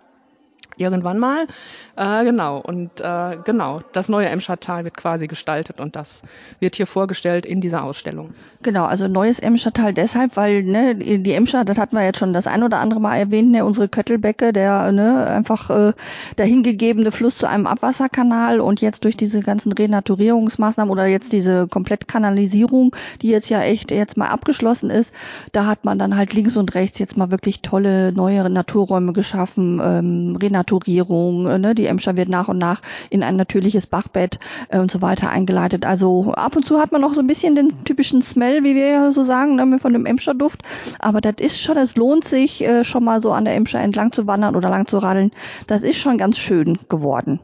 Irgendwann 0.77 1.19
mal. 1.19 1.47
Äh, 1.95 2.23
genau, 2.23 2.59
und 2.59 2.99
äh, 2.99 3.37
genau, 3.45 3.81
das 3.91 4.09
neue 4.09 4.27
Emschertal 4.27 4.83
wird 4.83 4.97
quasi 4.97 5.27
gestaltet 5.27 5.79
und 5.79 5.95
das 5.95 6.23
wird 6.59 6.75
hier 6.75 6.87
vorgestellt 6.87 7.45
in 7.45 7.61
dieser 7.61 7.83
Ausstellung. 7.83 8.33
Genau, 8.63 8.85
also 8.85 9.07
neues 9.07 9.39
Emschertal 9.39 9.93
deshalb, 9.93 10.35
weil 10.35 10.63
ne, 10.63 10.95
die 10.95 11.33
Emscher, 11.33 11.65
das 11.65 11.77
hatten 11.77 11.95
wir 11.95 12.03
jetzt 12.03 12.19
schon 12.19 12.33
das 12.33 12.47
ein 12.47 12.63
oder 12.63 12.79
andere 12.79 12.99
Mal 12.99 13.17
erwähnt, 13.17 13.51
ne, 13.51 13.63
unsere 13.63 13.89
Köttelbecke, 13.89 14.53
der 14.53 14.91
ne, 14.91 15.27
einfach 15.27 15.69
äh, 15.69 15.93
dahingegebene 16.37 17.11
Fluss 17.11 17.37
zu 17.37 17.47
einem 17.47 17.67
Abwasserkanal 17.67 18.59
und 18.59 18.81
jetzt 18.81 19.03
durch 19.03 19.17
diese 19.17 19.41
ganzen 19.41 19.71
Renaturierungsmaßnahmen 19.71 20.91
oder 20.91 21.05
jetzt 21.05 21.31
diese 21.33 21.67
Komplettkanalisierung, 21.67 22.95
die 23.21 23.29
jetzt 23.29 23.49
ja 23.49 23.61
echt 23.61 23.91
jetzt 23.91 24.17
mal 24.17 24.29
abgeschlossen 24.29 24.89
ist, 24.89 25.13
da 25.51 25.65
hat 25.65 25.85
man 25.85 25.99
dann 25.99 26.15
halt 26.15 26.33
links 26.33 26.57
und 26.57 26.73
rechts 26.73 26.99
jetzt 26.99 27.17
mal 27.17 27.31
wirklich 27.31 27.61
tolle 27.61 28.13
neue 28.13 28.49
Naturräume 28.49 29.13
geschaffen, 29.13 29.81
ähm, 29.83 30.37
Renaturierung, 30.41 30.62
äh, 31.47 31.57
ne, 31.57 31.75
die 31.75 31.85
Emscher 31.85 32.15
wird 32.15 32.29
nach 32.29 32.47
und 32.47 32.57
nach 32.57 32.81
in 33.09 33.23
ein 33.23 33.35
natürliches 33.35 33.87
Bachbett 33.87 34.39
äh, 34.69 34.79
und 34.79 34.91
so 34.91 35.01
weiter 35.01 35.29
eingeleitet. 35.29 35.85
Also 35.85 36.33
ab 36.33 36.55
und 36.55 36.65
zu 36.65 36.79
hat 36.79 36.91
man 36.91 37.01
noch 37.01 37.13
so 37.13 37.21
ein 37.21 37.27
bisschen 37.27 37.55
den 37.55 37.83
typischen 37.83 38.21
Smell, 38.21 38.63
wie 38.63 38.75
wir 38.75 38.87
ja 38.87 39.11
so 39.11 39.23
sagen, 39.23 39.55
ne, 39.55 39.79
von 39.79 39.93
dem 39.93 40.05
Emscher 40.05 40.33
Duft. 40.33 40.63
Aber 40.99 41.21
das 41.21 41.35
ist 41.39 41.61
schon, 41.61 41.77
es 41.77 41.95
lohnt 41.95 42.25
sich 42.25 42.63
äh, 42.63 42.83
schon 42.83 43.03
mal 43.03 43.21
so 43.21 43.31
an 43.31 43.45
der 43.45 43.55
Emscher 43.55 43.79
entlang 43.79 44.11
zu 44.11 44.27
wandern 44.27 44.55
oder 44.55 44.69
lang 44.69 44.87
zu 44.87 44.97
radeln. 44.97 45.31
Das 45.67 45.83
ist 45.83 45.97
schon 45.97 46.17
ganz 46.17 46.37
schön 46.37 46.79
geworden. 46.89 47.39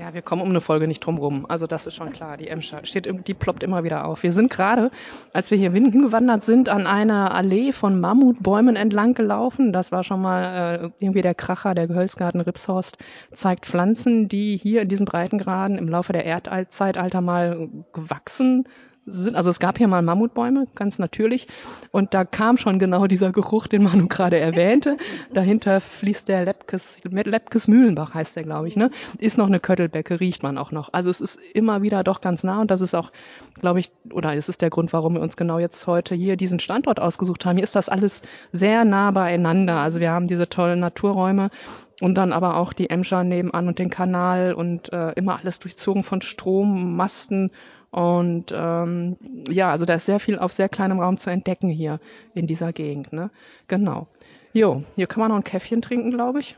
Ja, 0.00 0.14
wir 0.14 0.22
kommen 0.22 0.40
um 0.40 0.48
eine 0.48 0.62
Folge 0.62 0.88
nicht 0.88 1.00
drum 1.00 1.18
rum. 1.18 1.44
Also 1.46 1.66
das 1.66 1.86
ist 1.86 1.94
schon 1.94 2.10
klar. 2.10 2.38
Die 2.38 2.48
Emscher 2.48 2.86
steht, 2.86 3.06
die 3.26 3.34
ploppt 3.34 3.62
immer 3.62 3.84
wieder 3.84 4.06
auf. 4.06 4.22
Wir 4.22 4.32
sind 4.32 4.48
gerade, 4.48 4.90
als 5.34 5.50
wir 5.50 5.58
hier 5.58 5.72
hingewandert 5.72 6.42
sind, 6.42 6.70
an 6.70 6.86
einer 6.86 7.34
Allee 7.34 7.72
von 7.72 8.00
Mammutbäumen 8.00 8.76
entlang 8.76 9.12
gelaufen. 9.12 9.74
Das 9.74 9.92
war 9.92 10.02
schon 10.02 10.22
mal 10.22 10.84
äh, 10.84 11.04
irgendwie 11.04 11.20
der 11.20 11.34
Kracher, 11.34 11.74
der 11.74 11.86
Gehölzgarten 11.86 12.40
Ripshorst 12.40 12.96
zeigt 13.34 13.66
Pflanzen, 13.66 14.26
die 14.26 14.56
hier 14.56 14.80
in 14.80 14.88
diesen 14.88 15.04
Breitengraden 15.04 15.76
im 15.76 15.86
Laufe 15.86 16.14
der 16.14 16.24
Erdzeitalter 16.24 17.20
mal 17.20 17.68
gewachsen 17.92 18.64
sind, 19.06 19.34
also 19.34 19.50
es 19.50 19.58
gab 19.60 19.78
hier 19.78 19.88
mal 19.88 20.02
Mammutbäume, 20.02 20.66
ganz 20.74 20.98
natürlich. 20.98 21.48
Und 21.90 22.14
da 22.14 22.24
kam 22.24 22.56
schon 22.56 22.78
genau 22.78 23.06
dieser 23.06 23.32
Geruch, 23.32 23.66
den 23.66 23.82
Manu 23.82 24.08
gerade 24.08 24.38
erwähnte. 24.38 24.96
Dahinter 25.32 25.80
fließt 25.80 26.28
der 26.28 26.44
Lepkes, 26.44 27.00
Lepkes 27.04 27.68
Mühlenbach 27.68 28.14
heißt 28.14 28.36
der, 28.36 28.44
glaube 28.44 28.68
ich, 28.68 28.76
ne? 28.76 28.90
Ist 29.18 29.38
noch 29.38 29.46
eine 29.46 29.60
Köttelbecke, 29.60 30.20
riecht 30.20 30.42
man 30.42 30.58
auch 30.58 30.70
noch. 30.70 30.92
Also 30.92 31.10
es 31.10 31.20
ist 31.20 31.38
immer 31.54 31.82
wieder 31.82 32.04
doch 32.04 32.20
ganz 32.20 32.44
nah 32.44 32.60
und 32.60 32.70
das 32.70 32.80
ist 32.80 32.94
auch, 32.94 33.10
glaube 33.60 33.80
ich, 33.80 33.90
oder 34.12 34.34
es 34.34 34.48
ist 34.48 34.62
der 34.62 34.70
Grund, 34.70 34.92
warum 34.92 35.14
wir 35.14 35.22
uns 35.22 35.36
genau 35.36 35.58
jetzt 35.58 35.86
heute 35.86 36.14
hier 36.14 36.36
diesen 36.36 36.60
Standort 36.60 37.00
ausgesucht 37.00 37.44
haben. 37.44 37.56
Hier 37.56 37.64
ist 37.64 37.76
das 37.76 37.88
alles 37.88 38.22
sehr 38.52 38.84
nah 38.84 39.10
beieinander. 39.10 39.76
Also 39.76 40.00
wir 40.00 40.10
haben 40.10 40.28
diese 40.28 40.48
tollen 40.48 40.80
Naturräume 40.80 41.50
und 42.00 42.14
dann 42.14 42.32
aber 42.32 42.56
auch 42.56 42.72
die 42.72 42.90
Emscher 42.90 43.24
nebenan 43.24 43.68
und 43.68 43.78
den 43.78 43.90
Kanal 43.90 44.54
und 44.54 44.92
äh, 44.92 45.12
immer 45.12 45.38
alles 45.38 45.58
durchzogen 45.58 46.02
von 46.02 46.22
Strom, 46.22 46.96
Masten 46.96 47.50
und 47.90 48.52
ähm, 48.54 49.16
ja, 49.48 49.70
also 49.70 49.84
da 49.84 49.94
ist 49.94 50.06
sehr 50.06 50.20
viel 50.20 50.38
auf 50.38 50.52
sehr 50.52 50.68
kleinem 50.68 51.00
Raum 51.00 51.18
zu 51.18 51.30
entdecken 51.30 51.68
hier 51.68 51.98
in 52.34 52.46
dieser 52.46 52.72
Gegend. 52.72 53.12
Ne? 53.12 53.30
Genau. 53.66 54.06
Jo, 54.52 54.84
hier 54.96 55.06
kann 55.06 55.20
man 55.20 55.30
noch 55.30 55.36
ein 55.36 55.44
Käffchen 55.44 55.82
trinken, 55.82 56.10
glaube 56.10 56.40
ich. 56.40 56.56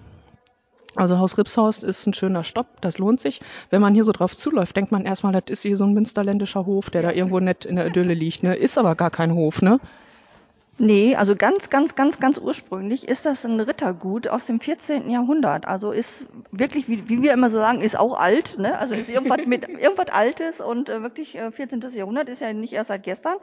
Also 0.95 1.19
Haus 1.19 1.39
Ripshorst 1.39 1.83
ist 1.83 2.07
ein 2.07 2.13
schöner 2.13 2.45
Stopp, 2.45 2.67
das 2.83 2.99
lohnt 2.99 3.21
sich. 3.21 3.41
Wenn 3.71 3.81
man 3.81 3.95
hier 3.95 4.05
so 4.05 4.13
drauf 4.13 4.37
zuläuft, 4.37 4.77
denkt 4.77 4.93
man 4.93 5.07
erstmal, 5.07 5.33
das 5.33 5.45
ist 5.47 5.63
hier 5.63 5.79
so 5.79 5.85
ein 5.85 5.95
münsterländischer 5.95 6.67
Hof, 6.67 6.91
der 6.91 7.01
da 7.01 7.13
irgendwo 7.13 7.41
nett 7.41 7.65
in 7.65 7.77
der 7.77 7.87
Idylle 7.87 8.13
liegt. 8.13 8.43
Ne? 8.43 8.55
Ist 8.55 8.77
aber 8.77 8.95
gar 8.95 9.11
kein 9.11 9.33
Hof, 9.33 9.63
ne? 9.63 9.81
Nee, 10.83 11.15
also 11.15 11.37
ganz, 11.37 11.71
ganz, 11.71 11.95
ganz, 11.95 12.19
ganz 12.19 12.39
ursprünglich 12.39 13.07
ist 13.07 13.25
das 13.25 13.45
ein 13.45 13.61
Rittergut 13.61 14.27
aus 14.27 14.47
dem 14.47 14.59
14. 14.59 15.11
Jahrhundert. 15.11 15.69
Also 15.69 15.93
ist 15.93 16.27
wirklich, 16.51 16.89
wie, 16.89 17.09
wie 17.09 17.23
wir 17.23 17.33
immer 17.33 17.51
so 17.51 17.59
sagen, 17.59 17.83
ist 17.83 17.97
auch 17.97 18.19
alt. 18.19 18.59
Ne? 18.59 18.77
Also 18.77 18.97
ist 18.97 19.09
irgendwas 19.09 19.39
mit 19.47 19.69
irgendwas 19.69 20.09
Altes 20.09 20.61
und 20.61 20.89
äh, 20.89 21.01
wirklich 21.01 21.39
äh, 21.39 21.53
14. 21.53 21.83
Jahrhundert 21.95 22.29
ist 22.29 22.41
ja 22.41 22.53
nicht 22.53 22.73
erst 22.73 22.89
seit 22.89 23.05
gestern 23.05 23.37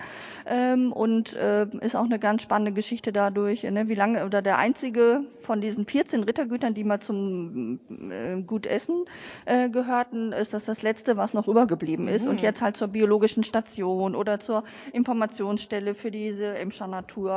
ähm, 0.48 0.92
und 0.92 1.34
äh, 1.38 1.66
ist 1.80 1.96
auch 1.96 2.04
eine 2.04 2.20
ganz 2.20 2.42
spannende 2.42 2.74
Geschichte 2.74 3.14
dadurch. 3.14 3.64
Ne? 3.64 3.88
Wie 3.88 3.96
lange 3.96 4.26
oder 4.26 4.42
der 4.42 4.58
einzige 4.58 5.22
von 5.42 5.62
diesen 5.62 5.86
14 5.86 6.26
Rittergütern, 6.26 6.74
die 6.74 6.84
mal 6.84 7.00
zum 7.00 7.80
äh, 8.12 8.42
Gut 8.42 8.66
Essen 8.66 9.06
äh, 9.46 9.70
gehörten, 9.70 10.34
ist 10.34 10.54
das 10.54 10.66
das 10.66 10.82
letzte, 10.82 11.16
was 11.16 11.34
noch 11.34 11.48
übergeblieben 11.48 12.10
ist 12.10 12.26
mhm. 12.26 12.32
und 12.32 12.42
jetzt 12.42 12.62
halt 12.62 12.76
zur 12.76 12.90
biologischen 12.90 13.46
Station 13.46 14.14
oder 14.14 14.42
zur 14.42 14.66
Informationsstelle 14.92 15.96
für 15.96 16.12
diese 16.12 16.58
Emscher 16.58 16.88
Natur 16.88 17.29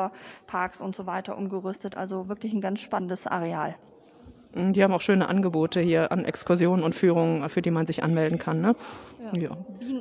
Parks 0.46 0.80
und 0.80 0.96
so 0.96 1.06
weiter 1.06 1.36
umgerüstet. 1.36 1.96
Also 1.96 2.28
wirklich 2.28 2.52
ein 2.52 2.60
ganz 2.60 2.80
spannendes 2.80 3.26
Areal. 3.26 3.74
Die 4.54 4.82
haben 4.82 4.92
auch 4.92 5.00
schöne 5.00 5.28
Angebote 5.28 5.80
hier 5.80 6.12
an 6.12 6.26
Exkursionen 6.26 6.84
und 6.84 6.94
Führungen, 6.94 7.48
für 7.48 7.62
die 7.62 7.70
man 7.70 7.86
sich 7.86 8.02
anmelden 8.02 8.38
kann. 8.38 8.60
Ne? 8.60 8.76
Ja. 9.32 9.40
ja. 9.40 9.56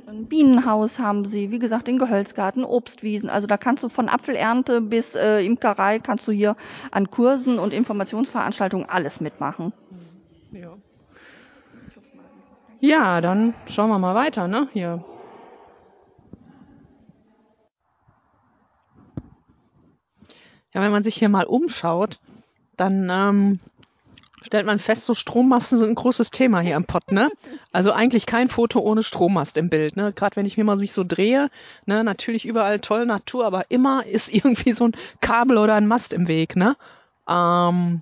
ein 0.08 0.26
Bienenhaus 0.26 1.00
haben 1.00 1.24
sie, 1.24 1.52
wie 1.52 1.60
gesagt, 1.60 1.88
den 1.88 1.98
Gehölzgarten, 1.98 2.66
Obstwiesen. 2.66 3.30
Also 3.30 3.48
da 3.48 3.56
kannst 3.58 3.84
du 3.84 3.90
von 3.90 4.10
Apfelernte 4.10 4.82
bis 4.82 5.16
äh, 5.16 5.40
Imkerei 5.46 6.00
kannst 6.00 6.28
du 6.28 6.34
hier 6.34 6.58
an 6.92 7.10
Kursen 7.10 7.60
und 7.60 7.72
Informationsveranstaltungen 7.72 8.90
alles 8.90 9.22
mitmachen. 9.22 9.72
Ja. 10.52 10.74
Ja, 12.82 13.22
dann 13.22 13.54
schauen 13.68 13.90
wir 13.90 14.00
mal 14.00 14.16
weiter, 14.16 14.48
ne? 14.48 14.68
Hier 14.74 15.04
Ja, 20.74 20.82
wenn 20.82 20.92
man 20.92 21.04
sich 21.04 21.16
hier 21.16 21.30
mal 21.30 21.46
umschaut, 21.46 22.20
dann 22.78 23.10
ähm, 23.12 23.60
stellt 24.42 24.66
man 24.66 24.80
fest, 24.80 25.06
so 25.06 25.14
Strommasten 25.14 25.78
sind 25.78 25.90
ein 25.90 25.96
großes 25.96 26.32
Thema 26.32 26.62
hier 26.62 26.76
im 26.76 26.86
Pott, 26.86 27.12
ne? 27.12 27.30
Also 27.72 27.92
eigentlich 27.92 28.26
kein 28.26 28.50
Foto 28.50 28.80
ohne 28.80 29.04
Strommast 29.04 29.58
im 29.58 29.70
Bild, 29.70 29.96
ne? 29.96 30.12
Gerade 30.14 30.36
wenn 30.36 30.46
ich 30.46 30.58
mir 30.58 30.64
mal 30.64 30.78
mich 30.78 30.94
so 30.94 31.04
drehe, 31.04 31.50
ne? 31.86 32.04
Natürlich 32.04 32.46
überall 32.46 32.80
toll 32.80 33.06
Natur, 33.06 33.46
aber 33.46 33.70
immer 33.70 34.06
ist 34.06 34.34
irgendwie 34.34 34.74
so 34.74 34.86
ein 34.86 34.94
Kabel 35.20 35.58
oder 35.58 35.76
ein 35.76 35.88
Mast 35.88 36.14
im 36.14 36.28
Weg, 36.28 36.56
ne? 36.56 36.76
Ähm, 37.28 38.02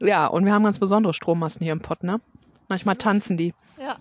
ja, 0.00 0.26
und 0.26 0.44
wir 0.44 0.52
haben 0.52 0.64
ganz 0.64 0.78
besondere 0.78 1.14
Strommasten 1.14 1.64
hier 1.64 1.72
im 1.72 1.80
Pott, 1.80 2.02
ne? 2.02 2.20
Manchmal 2.68 2.96
tanzen 2.96 3.36
die. 3.36 3.54
Ja. 3.80 3.96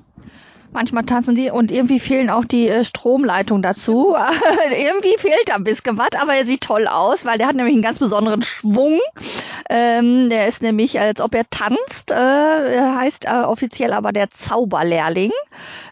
Manchmal 0.73 1.05
tanzen 1.05 1.35
die 1.35 1.49
und 1.49 1.71
irgendwie 1.71 1.99
fehlen 1.99 2.29
auch 2.29 2.45
die 2.45 2.67
äh, 2.67 2.83
Stromleitungen 2.83 3.63
dazu. 3.63 4.15
irgendwie 4.71 5.17
fehlt 5.17 5.47
da 5.47 5.55
ein 5.55 5.63
bisschen 5.63 5.97
was, 5.97 6.09
aber 6.19 6.35
er 6.35 6.45
sieht 6.45 6.61
toll 6.61 6.87
aus, 6.87 7.25
weil 7.25 7.37
der 7.37 7.47
hat 7.47 7.55
nämlich 7.55 7.73
einen 7.73 7.83
ganz 7.83 7.99
besonderen 7.99 8.41
Schwung. 8.41 8.99
Ähm, 9.69 10.29
der 10.29 10.47
ist 10.47 10.61
nämlich, 10.61 10.99
als 10.99 11.21
ob 11.21 11.35
er 11.35 11.49
tanzt, 11.49 12.11
äh, 12.11 12.15
heißt 12.15 13.25
äh, 13.25 13.43
offiziell 13.43 13.93
aber 13.93 14.11
der 14.11 14.29
Zauberlehrling 14.29 15.31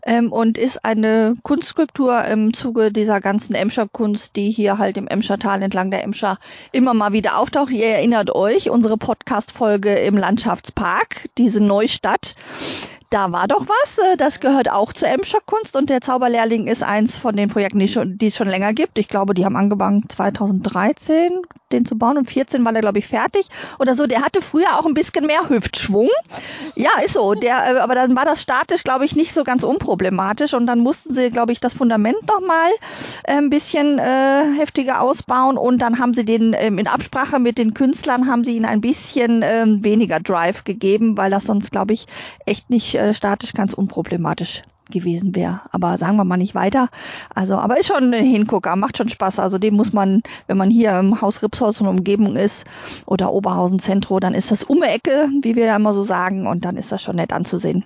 ähm, 0.05 0.31
und 0.31 0.57
ist 0.57 0.85
eine 0.85 1.35
Kunstskulptur 1.43 2.23
im 2.25 2.53
Zuge 2.53 2.91
dieser 2.91 3.21
ganzen 3.21 3.55
Emscher 3.55 3.87
Kunst, 3.87 4.35
die 4.35 4.51
hier 4.51 4.77
halt 4.77 4.97
im 4.97 5.07
Emscher 5.07 5.39
Tal 5.39 5.61
entlang 5.61 5.91
der 5.91 6.03
Emscher 6.03 6.37
immer 6.71 6.93
mal 6.93 7.11
wieder 7.11 7.37
auftaucht. 7.37 7.71
Ihr 7.71 7.87
erinnert 7.87 8.33
euch, 8.33 8.69
unsere 8.69 8.97
Podcast-Folge 8.97 9.95
im 9.95 10.17
Landschaftspark, 10.17 11.29
diese 11.37 11.63
Neustadt 11.63 12.35
da 13.09 13.31
war 13.31 13.47
doch 13.47 13.65
was. 13.67 13.97
Äh, 13.97 14.17
das 14.17 14.39
gehört 14.39 14.69
auch 14.69 14.93
zur 14.93 15.07
Emscher 15.07 15.39
Kunst 15.45 15.75
und 15.75 15.89
der 15.89 16.01
Zauberlehrling 16.01 16.67
ist 16.67 16.83
eins 16.83 17.17
von 17.17 17.35
den 17.35 17.49
Projekten, 17.49 17.79
die, 17.79 17.87
schon, 17.87 18.17
die 18.17 18.27
es 18.27 18.35
schon 18.35 18.47
länger 18.47 18.73
gibt. 18.73 18.97
Ich 18.97 19.07
glaube, 19.07 19.33
die 19.33 19.45
haben 19.45 19.55
angefangen 19.55 20.07
2013, 20.09 21.41
den 21.71 21.85
zu 21.85 21.97
bauen 21.97 22.17
und 22.17 22.29
14 22.29 22.63
war 22.65 22.73
der, 22.73 22.81
glaube 22.81 22.99
ich, 22.99 23.07
fertig 23.07 23.47
oder 23.79 23.95
so. 23.95 24.07
Der 24.07 24.21
hatte 24.21 24.41
früher 24.41 24.79
auch 24.79 24.85
ein 24.85 24.93
bisschen 24.93 25.25
mehr 25.25 25.49
Hüftschwung. 25.49 26.09
Ja, 26.75 26.91
ist 27.03 27.13
so. 27.13 27.33
Der, 27.33 27.75
äh, 27.75 27.79
aber 27.79 27.95
dann 27.95 28.15
war 28.15 28.25
das 28.25 28.41
statisch, 28.41 28.83
glaube 28.83 29.05
ich, 29.05 29.15
nicht 29.15 29.33
so 29.33 29.43
ganz 29.43 29.63
unproblematisch 29.63 30.53
und 30.53 30.67
dann 30.67 30.79
mussten 30.79 31.13
sie, 31.13 31.29
glaube 31.29 31.51
ich, 31.51 31.59
das 31.59 31.73
Fundament 31.73 32.27
nochmal 32.27 32.71
äh, 33.23 33.33
ein 33.33 33.49
bisschen 33.49 33.99
äh, 33.99 34.43
heftiger 34.57 35.01
ausbauen 35.01 35.57
und 35.57 35.81
dann 35.81 35.99
haben 35.99 36.13
sie 36.13 36.25
den 36.25 36.55
ähm, 36.57 36.77
in 36.77 36.87
Absprache 36.87 37.39
mit 37.39 37.57
den 37.57 37.73
Künstlern 37.73 38.27
haben 38.27 38.43
sie 38.43 38.55
ihnen 38.55 38.65
ein 38.65 38.81
bisschen 38.81 39.41
ähm, 39.43 39.83
weniger 39.83 40.19
Drive 40.19 40.63
gegeben, 40.63 41.17
weil 41.17 41.31
das 41.31 41.45
sonst, 41.45 41.71
glaube 41.71 41.93
ich, 41.93 42.07
echt 42.45 42.69
nicht 42.69 42.94
äh, 42.95 43.13
statisch 43.13 43.53
ganz 43.53 43.73
unproblematisch 43.73 44.63
gewesen 44.89 45.35
wäre. 45.35 45.61
Aber 45.71 45.97
sagen 45.97 46.17
wir 46.17 46.25
mal 46.25 46.37
nicht 46.37 46.55
weiter. 46.55 46.89
Also, 47.33 47.55
aber 47.55 47.79
ist 47.79 47.87
schon 47.87 48.13
ein 48.13 48.23
Hingucker, 48.23 48.75
macht 48.75 48.97
schon 48.97 49.09
Spaß. 49.09 49.39
Also 49.39 49.57
dem 49.57 49.75
muss 49.75 49.93
man, 49.93 50.21
wenn 50.47 50.57
man 50.57 50.69
hier 50.69 50.97
im 50.99 51.21
Haus 51.21 51.41
Ripshaus 51.41 51.81
und 51.81 51.87
Umgebung 51.87 52.35
ist 52.35 52.65
oder 53.05 53.31
Oberhausen 53.31 53.79
Zentro, 53.79 54.19
dann 54.19 54.33
ist 54.33 54.51
das 54.51 54.63
um 54.63 54.81
die 54.81 54.87
Ecke, 54.87 55.29
wie 55.41 55.55
wir 55.55 55.65
ja 55.65 55.75
immer 55.75 55.93
so 55.93 56.03
sagen, 56.03 56.47
und 56.47 56.65
dann 56.65 56.77
ist 56.77 56.91
das 56.91 57.01
schon 57.01 57.15
nett 57.15 57.33
anzusehen. 57.33 57.83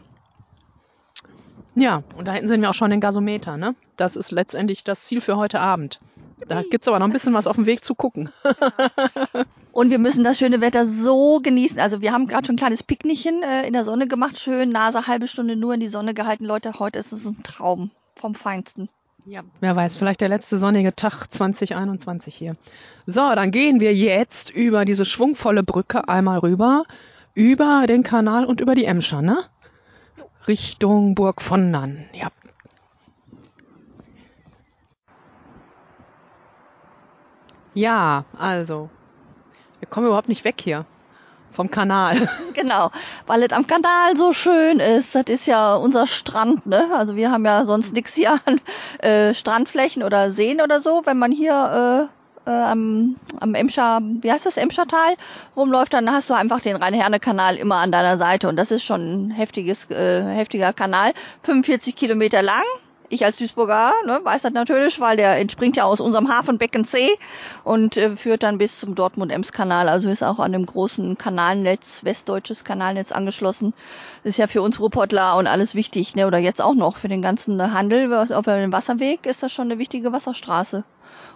Ja, 1.76 2.04
und 2.18 2.28
da 2.28 2.34
hinten 2.34 2.50
sehen 2.50 2.62
wir 2.62 2.70
auch 2.70 2.76
schon 2.76 2.92
den 2.92 3.00
Gasometer, 3.00 3.56
ne? 3.56 3.76
Das 3.96 4.16
ist 4.16 4.32
letztendlich 4.32 4.84
das 4.84 5.06
Ziel 5.06 5.22
für 5.22 5.38
heute 5.38 5.62
Abend. 5.62 6.02
Da 6.48 6.64
gibt's 6.64 6.88
aber 6.88 7.00
noch 7.00 7.06
ein 7.06 7.14
bisschen 7.14 7.34
was 7.34 7.48
auf 7.48 7.56
dem 7.56 7.66
Weg 7.66 7.84
zu 7.84 7.96
gucken. 7.96 8.30
Und 9.72 9.90
wir 9.90 10.00
müssen 10.00 10.24
das 10.24 10.38
schöne 10.38 10.62
Wetter 10.62 10.86
so 10.86 11.40
genießen. 11.42 11.80
Also 11.80 12.02
wir 12.02 12.12
haben 12.12 12.28
gerade 12.28 12.46
schon 12.46 12.56
ein 12.56 12.60
kleines 12.60 12.84
Picknickchen 12.84 13.44
äh, 13.44 13.68
in 13.68 13.74
der 13.74 13.84
Sonne 13.84 14.08
gemacht, 14.08 14.40
schön 14.40 14.70
Nase 14.70 15.08
halbe 15.08 15.28
Stunde 15.28 15.56
nur 15.56 15.74
in 15.74 15.80
die 15.80 15.88
Sonne 15.88 16.14
gehalten. 16.14 16.46
Leute, 16.46 16.80
heute 16.80 17.00
ist 17.00 17.12
es 17.12 17.24
ein 17.26 17.44
Traum 17.44 17.92
vom 18.16 18.36
Feinsten. 18.36 18.90
Ja, 19.26 19.42
wer 19.60 19.76
weiß, 19.76 19.98
vielleicht 19.98 20.22
der 20.22 20.30
letzte 20.30 20.58
sonnige 20.58 20.96
Tag 20.96 21.28
2021 21.28 22.34
hier. 22.34 22.56
So, 23.06 23.22
dann 23.36 23.52
gehen 23.52 23.80
wir 23.80 23.94
jetzt 23.94 24.50
über 24.50 24.86
diese 24.86 25.06
schwungvolle 25.06 25.64
Brücke 25.64 26.08
einmal 26.08 26.40
rüber 26.40 26.84
über 27.34 27.86
den 27.88 28.04
Kanal 28.04 28.46
und 28.46 28.60
über 28.60 28.76
die 28.76 28.86
Emscher, 28.86 29.22
ne? 29.22 29.46
Richtung 30.48 31.16
Burg 31.16 31.42
von 31.42 31.72
Nann, 31.72 32.06
ja. 32.14 32.30
Ja, 37.74 38.26
also, 38.38 38.90
wir 39.80 39.88
kommen 39.88 40.08
überhaupt 40.08 40.30
nicht 40.30 40.44
weg 40.44 40.56
hier 40.62 40.86
vom 41.52 41.72
Kanal. 41.72 42.28
Genau, 42.54 42.92
weil 43.26 43.44
es 43.44 43.54
am 43.54 43.68
Kanal 43.68 44.18
so 44.18 44.34
schön 44.34 44.80
ist. 44.80 45.16
Das 45.16 45.26
ist 45.28 45.46
ja 45.46 45.76
unser 45.76 46.08
Strand, 46.08 46.66
ne? 46.66 46.90
Also 46.94 47.16
wir 47.16 47.32
haben 47.32 47.46
ja 47.46 47.64
sonst 47.64 47.94
nichts 47.94 48.16
hier 48.16 48.40
an 48.46 48.60
äh, 49.00 49.34
Strandflächen 49.34 50.04
oder 50.04 50.32
Seen 50.32 50.60
oder 50.60 50.82
so. 50.82 51.04
Wenn 51.06 51.18
man 51.18 51.32
hier 51.32 52.10
äh, 52.46 52.50
äh, 52.50 52.52
am, 52.52 53.16
am 53.40 53.56
Emscher, 53.56 54.02
wie 54.22 54.32
heißt 54.32 54.46
das, 54.46 54.58
Emschertal 54.58 55.16
rumläuft, 55.56 55.94
dann 55.94 56.12
hast 56.12 56.30
du 56.30 56.34
einfach 56.34 56.60
den 56.60 56.76
Rhein-Herne-Kanal 56.76 57.56
immer 57.56 57.76
an 57.78 57.92
deiner 57.92 58.18
Seite. 58.18 58.50
Und 58.50 58.58
das 58.58 58.72
ist 58.72 58.84
schon 58.84 59.28
ein 59.28 59.32
heftiges, 59.32 59.90
äh, 59.90 60.24
heftiger 60.24 60.74
Kanal. 60.74 61.14
45 61.44 61.96
Kilometer 61.96 62.42
lang, 62.42 62.64
ich 63.10 63.26
als 63.26 63.38
Duisburger 63.38 63.94
ne, 64.06 64.20
weiß 64.24 64.44
das 64.44 64.54
natürlich, 64.54 65.00
weil 65.00 65.18
der 65.18 65.38
entspringt 65.38 65.76
ja 65.76 65.84
aus 65.84 66.00
unserem 66.00 66.30
Hafenbecken 66.30 66.86
C 66.86 67.10
und 67.64 67.98
äh, 67.98 68.16
führt 68.16 68.44
dann 68.44 68.58
bis 68.58 68.80
zum 68.80 68.96
Dortmund-Ems-Kanal. 68.96 69.90
Also 69.90 70.10
ist 70.10 70.24
auch 70.24 70.40
an 70.40 70.52
dem 70.52 70.66
großen 70.66 71.18
Kanalnetz, 71.18 72.04
westdeutsches 72.04 72.64
Kanalnetz 72.64 73.12
angeschlossen. 73.12 73.74
ist 74.24 74.38
ja 74.38 74.48
für 74.48 74.62
uns 74.62 74.80
Ruhrpottler 74.80 75.38
und 75.38 75.48
alles 75.48 75.76
wichtig, 75.76 76.16
ne? 76.16 76.28
oder 76.28 76.38
jetzt 76.38 76.62
auch 76.62 76.76
noch 76.76 76.98
für 76.98 77.08
den 77.08 77.22
ganzen 77.22 77.74
Handel 77.74 78.14
auf 78.14 78.46
dem 78.46 78.72
Wasserweg 78.72 79.26
ist 79.26 79.44
das 79.44 79.52
schon 79.52 79.66
eine 79.66 79.80
wichtige 79.80 80.12
Wasserstraße. 80.12 80.84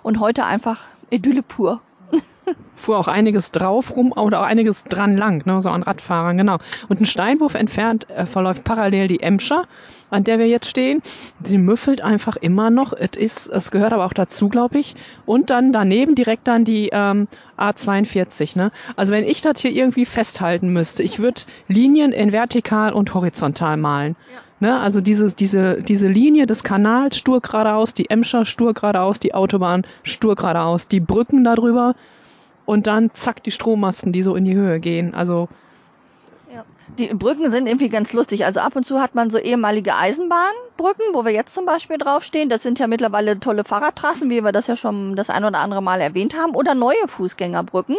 Und 0.01 0.20
heute 0.20 0.46
einfach 0.46 0.82
Idylle 1.10 1.44
pur 1.44 1.82
fuhr 2.75 2.98
auch 2.98 3.08
einiges 3.08 3.51
drauf 3.51 3.96
rum 3.96 4.12
oder 4.12 4.42
auch 4.42 4.46
einiges 4.46 4.84
dran 4.84 5.15
lang, 5.15 5.46
ne, 5.46 5.62
so 5.62 5.70
an 5.70 5.84
Radfahrern, 5.84 6.38
genau. 6.38 6.58
Und 6.89 7.01
ein 7.01 7.06
Steinwurf 7.06 7.56
entfernt 7.56 8.10
äh, 8.10 8.25
verläuft 8.25 8.63
parallel 8.63 9.08
die 9.08 9.22
Emscher, 9.22 9.63
an 10.13 10.24
der 10.24 10.39
wir 10.39 10.48
jetzt 10.48 10.67
stehen. 10.67 11.01
Sie 11.43 11.58
müffelt 11.58 12.01
einfach 12.01 12.38
immer 12.38 12.70
noch. 12.70 12.93
Es 12.93 13.17
ist, 13.17 13.48
es 13.48 13.72
gehört 13.72 13.93
aber 13.93 14.05
auch 14.05 14.13
dazu, 14.13 14.50
glaube 14.50 14.79
ich. 14.79 14.96
Und 15.25 15.50
dann 15.50 15.74
daneben 15.74 16.15
direkt 16.15 16.48
dann 16.48 16.65
die 16.65 16.89
ähm, 16.91 17.27
A42. 17.58 18.58
Ne? 18.58 18.72
Also 18.96 19.12
wenn 19.12 19.25
ich 19.25 19.41
das 19.41 19.60
hier 19.60 19.72
irgendwie 19.72 20.05
festhalten 20.05 20.70
müsste, 20.70 21.03
ich 21.03 21.20
würde 21.20 21.41
Linien 21.67 22.12
in 22.12 22.32
vertikal 22.32 22.93
und 22.93 23.13
horizontal 23.13 23.77
malen. 23.77 24.15
Ja. 24.34 24.41
Ne, 24.60 24.79
also 24.79 25.01
diese, 25.01 25.34
diese, 25.34 25.82
diese 25.82 26.08
Linie 26.08 26.46
des 26.46 26.63
Kanals 26.63 27.17
stur 27.17 27.41
geradeaus, 27.41 27.93
die 27.93 28.10
Emscher 28.10 28.46
stur 28.46 28.74
geradeaus, 28.74 29.20
die 29.20 29.34
Autobahn 29.34 29.86
stur 30.03 30.36
geradeaus, 30.36 30.88
die 30.88 31.01
Brücken 31.01 31.43
darüber 31.43 31.96
und 32.63 32.88
dann 32.88 33.12
zack 33.13 33.43
die 33.43 33.51
Strommasten, 33.51 34.13
die 34.13 34.24
so 34.24 34.38
in 34.38 34.46
die 34.46 34.55
Höhe 34.55 34.79
gehen. 34.79 35.13
Also 35.13 35.50
die 36.98 37.07
Brücken 37.07 37.50
sind 37.50 37.67
irgendwie 37.67 37.89
ganz 37.89 38.13
lustig. 38.13 38.45
Also 38.45 38.60
ab 38.60 38.75
und 38.75 38.86
zu 38.86 39.01
hat 39.01 39.15
man 39.15 39.29
so 39.29 39.38
ehemalige 39.38 39.95
Eisenbahnbrücken, 39.95 41.05
wo 41.13 41.25
wir 41.25 41.31
jetzt 41.31 41.53
zum 41.53 41.65
Beispiel 41.65 41.98
draufstehen. 41.98 42.50
Das 42.50 42.62
sind 42.62 42.77
ja 42.77 42.88
mittlerweile 42.88 43.39
tolle 43.39 43.63
Fahrradtrassen, 43.63 44.29
wie 44.29 44.43
wir 44.43 44.51
das 44.51 44.67
ja 44.67 44.75
schon 44.75 45.15
das 45.15 45.29
ein 45.29 45.43
oder 45.43 45.60
andere 45.60 45.81
Mal 45.81 46.01
erwähnt 46.01 46.36
haben. 46.38 46.55
Oder 46.55 46.75
neue 46.75 47.07
Fußgängerbrücken. 47.07 47.95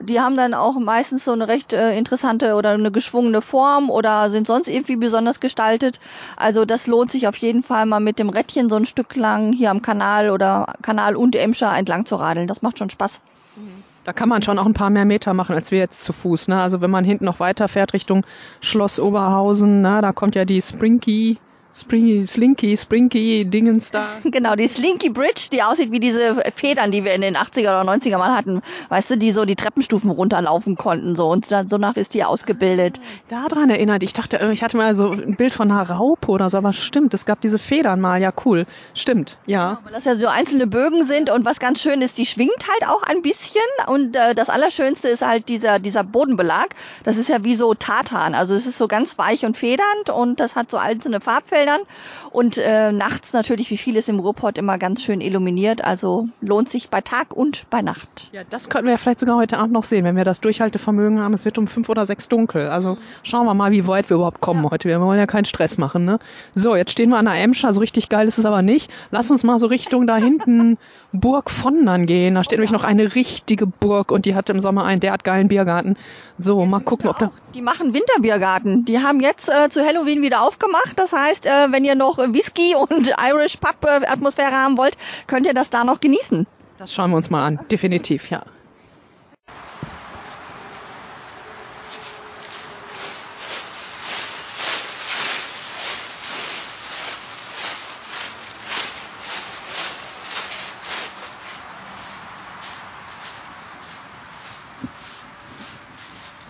Die 0.00 0.20
haben 0.20 0.36
dann 0.36 0.54
auch 0.54 0.78
meistens 0.78 1.24
so 1.24 1.32
eine 1.32 1.48
recht 1.48 1.72
äh, 1.72 1.96
interessante 1.98 2.54
oder 2.54 2.70
eine 2.70 2.90
geschwungene 2.90 3.42
Form 3.42 3.90
oder 3.90 4.30
sind 4.30 4.46
sonst 4.46 4.68
irgendwie 4.68 4.96
besonders 4.96 5.40
gestaltet. 5.40 6.00
Also 6.36 6.64
das 6.64 6.86
lohnt 6.86 7.10
sich 7.10 7.28
auf 7.28 7.36
jeden 7.36 7.62
Fall 7.62 7.86
mal 7.86 8.00
mit 8.00 8.18
dem 8.18 8.30
Rädchen 8.30 8.70
so 8.70 8.76
ein 8.76 8.86
Stück 8.86 9.14
lang 9.16 9.52
hier 9.52 9.70
am 9.70 9.82
Kanal 9.82 10.30
oder 10.30 10.74
Kanal 10.80 11.16
und 11.16 11.36
Emscher 11.36 11.76
entlang 11.76 12.06
zu 12.06 12.16
radeln. 12.16 12.46
Das 12.46 12.62
macht 12.62 12.78
schon 12.78 12.90
Spaß. 12.90 13.20
Mhm. 13.56 13.82
Da 14.08 14.14
kann 14.14 14.30
man 14.30 14.40
schon 14.40 14.58
auch 14.58 14.64
ein 14.64 14.72
paar 14.72 14.88
mehr 14.88 15.04
Meter 15.04 15.34
machen, 15.34 15.54
als 15.54 15.70
wir 15.70 15.78
jetzt 15.80 16.02
zu 16.02 16.14
Fuß. 16.14 16.48
Ne? 16.48 16.58
Also 16.58 16.80
wenn 16.80 16.90
man 16.90 17.04
hinten 17.04 17.26
noch 17.26 17.40
weiter 17.40 17.68
fährt 17.68 17.92
Richtung 17.92 18.24
Schloss 18.62 18.98
Oberhausen, 18.98 19.82
ne? 19.82 20.00
da 20.00 20.14
kommt 20.14 20.34
ja 20.34 20.46
die 20.46 20.62
Sprinky 20.62 21.36
Springy, 21.80 22.26
Slinky, 22.26 22.76
Sprinky, 22.76 23.44
Dingens 23.44 23.90
da. 23.90 24.08
Genau, 24.24 24.54
die 24.56 24.68
Slinky 24.68 25.10
Bridge, 25.10 25.48
die 25.52 25.62
aussieht 25.62 25.92
wie 25.92 26.00
diese 26.00 26.42
Federn, 26.54 26.90
die 26.90 27.04
wir 27.04 27.14
in 27.14 27.20
den 27.20 27.36
80er 27.36 27.60
oder 27.60 27.82
90er 27.82 28.18
mal 28.18 28.34
hatten. 28.34 28.62
Weißt 28.88 29.10
du, 29.10 29.16
die 29.16 29.32
so 29.32 29.44
die 29.44 29.56
Treppenstufen 29.56 30.10
runterlaufen 30.10 30.76
konnten, 30.76 31.16
so. 31.16 31.28
Und 31.30 31.50
dann, 31.50 31.68
so 31.68 31.78
nach 31.78 31.96
ist 31.96 32.14
die 32.14 32.24
ausgebildet. 32.24 33.00
Ah, 33.32 33.48
daran 33.48 33.70
erinnert. 33.70 34.02
Ich 34.02 34.12
dachte, 34.12 34.50
ich 34.52 34.62
hatte 34.62 34.76
mal 34.76 34.94
so 34.96 35.10
ein 35.10 35.36
Bild 35.36 35.54
von 35.54 35.70
einer 35.70 35.88
Raupe 35.88 36.28
oder 36.28 36.50
so, 36.50 36.56
aber 36.56 36.72
stimmt, 36.72 37.14
es 37.14 37.24
gab 37.24 37.40
diese 37.40 37.58
Federn 37.58 38.00
mal. 38.00 38.20
Ja, 38.20 38.32
cool. 38.44 38.66
Stimmt, 38.94 39.38
ja. 39.46 39.74
Genau, 39.74 39.80
weil 39.84 39.92
das 39.92 40.04
ja 40.04 40.16
so 40.16 40.26
einzelne 40.26 40.66
Bögen 40.66 41.04
sind 41.04 41.30
und 41.30 41.44
was 41.44 41.60
ganz 41.60 41.80
schön 41.80 42.02
ist, 42.02 42.18
die 42.18 42.26
schwingt 42.26 42.66
halt 42.68 42.90
auch 42.90 43.02
ein 43.02 43.22
bisschen. 43.22 43.62
Und 43.86 44.16
äh, 44.16 44.34
das 44.34 44.50
Allerschönste 44.50 45.08
ist 45.08 45.24
halt 45.24 45.48
dieser, 45.48 45.78
dieser 45.78 46.02
Bodenbelag. 46.02 46.74
Das 47.04 47.16
ist 47.16 47.28
ja 47.28 47.44
wie 47.44 47.54
so 47.54 47.74
Tartan. 47.74 48.34
Also 48.34 48.54
es 48.54 48.66
ist 48.66 48.78
so 48.78 48.88
ganz 48.88 49.16
weich 49.18 49.44
und 49.44 49.56
federnd 49.56 50.10
und 50.10 50.40
das 50.40 50.56
hat 50.56 50.70
so 50.70 50.76
einzelne 50.76 51.20
Farbfelder 51.20 51.67
Bildern 51.68 51.86
und 52.32 52.58
äh, 52.58 52.92
nachts 52.92 53.32
natürlich, 53.32 53.70
wie 53.70 53.76
vieles 53.76 54.08
im 54.08 54.18
Ruhrpott, 54.18 54.58
immer 54.58 54.78
ganz 54.78 55.02
schön 55.02 55.20
illuminiert. 55.20 55.84
Also 55.84 56.28
lohnt 56.40 56.70
sich 56.70 56.90
bei 56.90 57.00
Tag 57.00 57.34
und 57.34 57.68
bei 57.70 57.82
Nacht. 57.82 58.30
Ja, 58.32 58.42
das 58.48 58.68
könnten 58.68 58.86
wir 58.86 58.92
ja 58.92 58.98
vielleicht 58.98 59.20
sogar 59.20 59.36
heute 59.36 59.58
Abend 59.58 59.72
noch 59.72 59.84
sehen, 59.84 60.04
wenn 60.04 60.16
wir 60.16 60.24
das 60.24 60.40
Durchhaltevermögen 60.40 61.20
haben. 61.20 61.34
Es 61.34 61.44
wird 61.44 61.58
um 61.58 61.66
fünf 61.66 61.88
oder 61.88 62.06
sechs 62.06 62.28
dunkel. 62.28 62.68
Also 62.68 62.98
schauen 63.22 63.46
wir 63.46 63.54
mal, 63.54 63.72
wie 63.72 63.86
weit 63.86 64.10
wir 64.10 64.16
überhaupt 64.16 64.40
kommen 64.40 64.64
ja. 64.64 64.70
heute. 64.70 64.88
Wir 64.88 65.00
wollen 65.00 65.18
ja 65.18 65.26
keinen 65.26 65.44
Stress 65.44 65.78
machen. 65.78 66.04
Ne? 66.04 66.18
So, 66.54 66.76
jetzt 66.76 66.92
stehen 66.92 67.10
wir 67.10 67.18
an 67.18 67.24
der 67.24 67.34
Emscher. 67.34 67.72
So 67.72 67.80
richtig 67.80 68.08
geil 68.08 68.28
ist 68.28 68.38
es 68.38 68.44
aber 68.44 68.62
nicht. 68.62 68.90
Lass 69.10 69.30
uns 69.30 69.44
mal 69.44 69.58
so 69.58 69.66
Richtung 69.66 70.06
da 70.06 70.16
hinten 70.16 70.78
Burg 71.12 71.50
von 71.50 71.86
dann 71.86 72.06
gehen. 72.06 72.34
Da 72.34 72.44
steht 72.44 72.58
oh, 72.58 72.60
nämlich 72.60 72.72
noch 72.72 72.84
eine 72.84 73.14
richtige 73.14 73.66
Burg 73.66 74.12
und 74.12 74.26
die 74.26 74.34
hat 74.34 74.50
im 74.50 74.60
Sommer 74.60 74.84
einen 74.84 75.00
derart 75.00 75.24
geilen 75.24 75.48
Biergarten. 75.48 75.96
So, 76.36 76.64
mal 76.66 76.80
gucken, 76.80 77.08
ob 77.08 77.18
da. 77.18 77.30
Die 77.54 77.62
machen 77.62 77.94
Winterbiergarten. 77.94 78.84
Die 78.84 79.00
haben 79.00 79.20
jetzt 79.20 79.48
äh, 79.48 79.70
zu 79.70 79.84
Halloween 79.84 80.22
wieder 80.22 80.42
aufgemacht. 80.42 80.92
Das 80.96 81.12
heißt, 81.12 81.46
äh, 81.46 81.72
wenn 81.72 81.84
ihr 81.84 81.94
noch 81.94 82.17
Whisky 82.18 82.74
und 82.74 83.12
Irish 83.18 83.56
Pub 83.56 83.84
äh, 83.84 84.06
Atmosphäre 84.06 84.52
haben 84.52 84.76
wollt, 84.76 84.96
könnt 85.26 85.46
ihr 85.46 85.54
das 85.54 85.70
da 85.70 85.84
noch 85.84 86.00
genießen. 86.00 86.46
Das 86.78 86.92
schauen 86.92 87.10
wir 87.10 87.16
uns 87.16 87.30
mal 87.30 87.44
an. 87.44 87.60
Definitiv, 87.70 88.30
ja. 88.30 88.42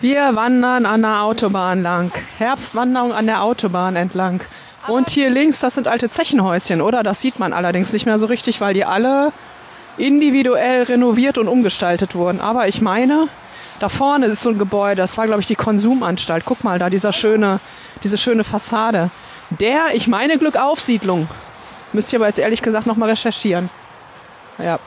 Wir 0.01 0.33
wandern 0.33 0.85
an 0.85 1.01
der 1.01 1.23
Autobahn 1.23 1.83
lang. 1.83 2.13
Herbstwanderung 2.37 3.11
an 3.11 3.25
der 3.25 3.43
Autobahn 3.43 3.97
entlang. 3.97 4.41
Und 4.87 5.09
hier 5.09 5.29
links, 5.29 5.59
das 5.59 5.75
sind 5.75 5.87
alte 5.87 6.09
Zechenhäuschen, 6.09 6.81
oder? 6.81 7.03
Das 7.03 7.21
sieht 7.21 7.37
man 7.39 7.53
allerdings 7.53 7.93
nicht 7.93 8.05
mehr 8.05 8.17
so 8.17 8.27
richtig, 8.27 8.61
weil 8.61 8.73
die 8.73 8.85
alle 8.85 9.31
individuell 9.97 10.83
renoviert 10.83 11.37
und 11.37 11.47
umgestaltet 11.47 12.15
wurden. 12.15 12.39
Aber 12.39 12.67
ich 12.67 12.81
meine, 12.81 13.27
da 13.79 13.89
vorne 13.89 14.27
ist 14.27 14.41
so 14.41 14.49
ein 14.49 14.57
Gebäude, 14.57 15.01
das 15.01 15.17
war, 15.17 15.27
glaube 15.27 15.41
ich, 15.41 15.47
die 15.47 15.55
Konsumanstalt. 15.55 16.43
Guck 16.45 16.63
mal, 16.63 16.79
da 16.79 16.89
dieser 16.89 17.13
schöne, 17.13 17.59
diese 18.03 18.17
schöne 18.17 18.43
Fassade. 18.43 19.09
Der, 19.49 19.93
ich 19.93 20.07
meine, 20.07 20.37
Glückaufsiedlung. 20.37 21.27
Müsst 21.91 22.13
ihr 22.13 22.19
aber 22.19 22.27
jetzt 22.27 22.39
ehrlich 22.39 22.61
gesagt 22.61 22.87
nochmal 22.87 23.09
recherchieren. 23.09 23.69
Ja. 24.57 24.79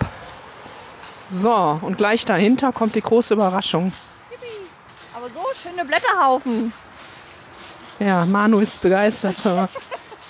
So, 1.28 1.78
und 1.80 1.96
gleich 1.96 2.24
dahinter 2.24 2.72
kommt 2.72 2.94
die 2.94 3.00
große 3.00 3.34
Überraschung. 3.34 3.92
Aber 5.14 5.28
so 5.30 5.42
schöne 5.62 5.84
Blätterhaufen. 5.84 6.72
Ja, 8.04 8.24
Manu 8.24 8.58
ist 8.58 8.82
begeistert. 8.82 9.36
Aber 9.44 9.68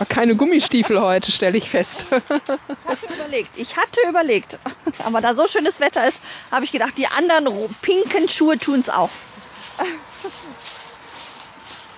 keine 0.08 0.36
Gummistiefel 0.36 1.00
heute, 1.00 1.32
stelle 1.32 1.56
ich 1.56 1.70
fest. 1.70 2.06
Ich 2.10 2.20
hatte 2.86 3.14
überlegt. 3.14 3.50
Ich 3.56 3.76
hatte 3.76 4.00
überlegt. 4.08 4.58
Aber 5.04 5.20
da 5.20 5.34
so 5.34 5.46
schönes 5.48 5.80
Wetter 5.80 6.06
ist, 6.06 6.20
habe 6.50 6.64
ich 6.64 6.72
gedacht, 6.72 6.98
die 6.98 7.06
anderen 7.06 7.46
pinken 7.80 8.28
Schuhe 8.28 8.58
tun 8.58 8.80
es 8.80 8.90
auch. 8.90 9.10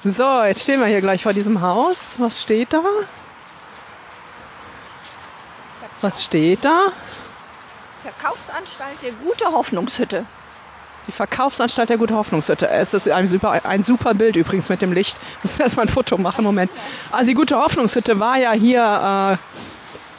So, 0.05 0.43
jetzt 0.45 0.63
stehen 0.63 0.81
wir 0.81 0.87
hier 0.87 1.01
gleich 1.01 1.23
vor 1.23 1.33
diesem 1.33 1.61
Haus. 1.61 2.17
Was 2.19 2.43
steht 2.43 2.73
da? 2.73 2.85
Was 6.03 6.23
steht 6.23 6.65
da? 6.65 6.93
Verkaufsanstalt 8.03 8.99
der 9.03 9.13
Gute 9.13 9.47
Hoffnungshütte. 9.47 10.27
Die 11.07 11.13
Verkaufsanstalt 11.13 11.91
der 11.91 11.99
Gute 11.99 12.15
Hoffnungshütte. 12.15 12.69
Es 12.69 12.95
ist 12.95 13.11
ein 13.11 13.27
super, 13.27 13.65
ein 13.65 13.83
super 13.83 14.15
Bild 14.15 14.37
übrigens 14.37 14.71
mit 14.71 14.81
dem 14.81 14.93
Licht. 14.93 15.17
Müssen 15.43 15.59
wir 15.59 15.65
erstmal 15.65 15.87
ein 15.87 15.93
Foto 15.93 16.17
machen. 16.17 16.45
Moment. 16.45 16.71
Also 17.13 17.29
die 17.29 17.35
Gute 17.35 17.57
Hoffnungshütte 17.57 18.21
war 18.21 18.39
ja 18.39 18.53
hier 18.53 19.39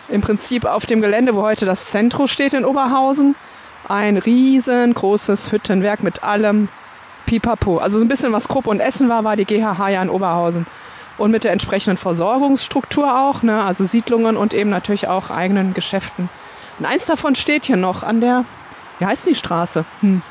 äh, 0.09 0.13
im 0.13 0.21
Prinzip 0.21 0.65
auf 0.65 0.85
dem 0.85 1.01
Gelände, 1.01 1.35
wo 1.35 1.41
heute 1.41 1.65
das 1.65 1.85
Zentrum 1.85 2.27
steht 2.27 2.53
in 2.53 2.65
Oberhausen. 2.65 3.35
Ein 3.87 4.17
riesengroßes 4.17 5.51
Hüttenwerk 5.51 6.03
mit 6.03 6.23
allem 6.23 6.69
Pipapo. 7.25 7.79
Also 7.79 7.97
so 7.97 8.05
ein 8.05 8.07
bisschen 8.07 8.31
was 8.31 8.47
Krupp 8.47 8.67
und 8.67 8.79
Essen 8.79 9.09
war, 9.09 9.23
war 9.23 9.35
die 9.35 9.45
GHH 9.45 9.89
ja 9.89 10.01
in 10.01 10.09
Oberhausen. 10.09 10.67
Und 11.17 11.31
mit 11.31 11.43
der 11.43 11.51
entsprechenden 11.51 11.97
Versorgungsstruktur 11.97 13.19
auch, 13.19 13.41
ne? 13.41 13.63
also 13.63 13.85
Siedlungen 13.85 14.37
und 14.37 14.53
eben 14.53 14.69
natürlich 14.69 15.07
auch 15.07 15.29
eigenen 15.31 15.73
Geschäften. 15.73 16.29
Und 16.77 16.85
eins 16.85 17.05
davon 17.05 17.35
steht 17.35 17.65
hier 17.65 17.77
noch 17.77 18.03
an 18.03 18.19
der, 18.19 18.43
wie 18.99 19.05
heißt 19.05 19.25
die 19.25 19.35
Straße? 19.35 19.85
Hm. 20.01 20.21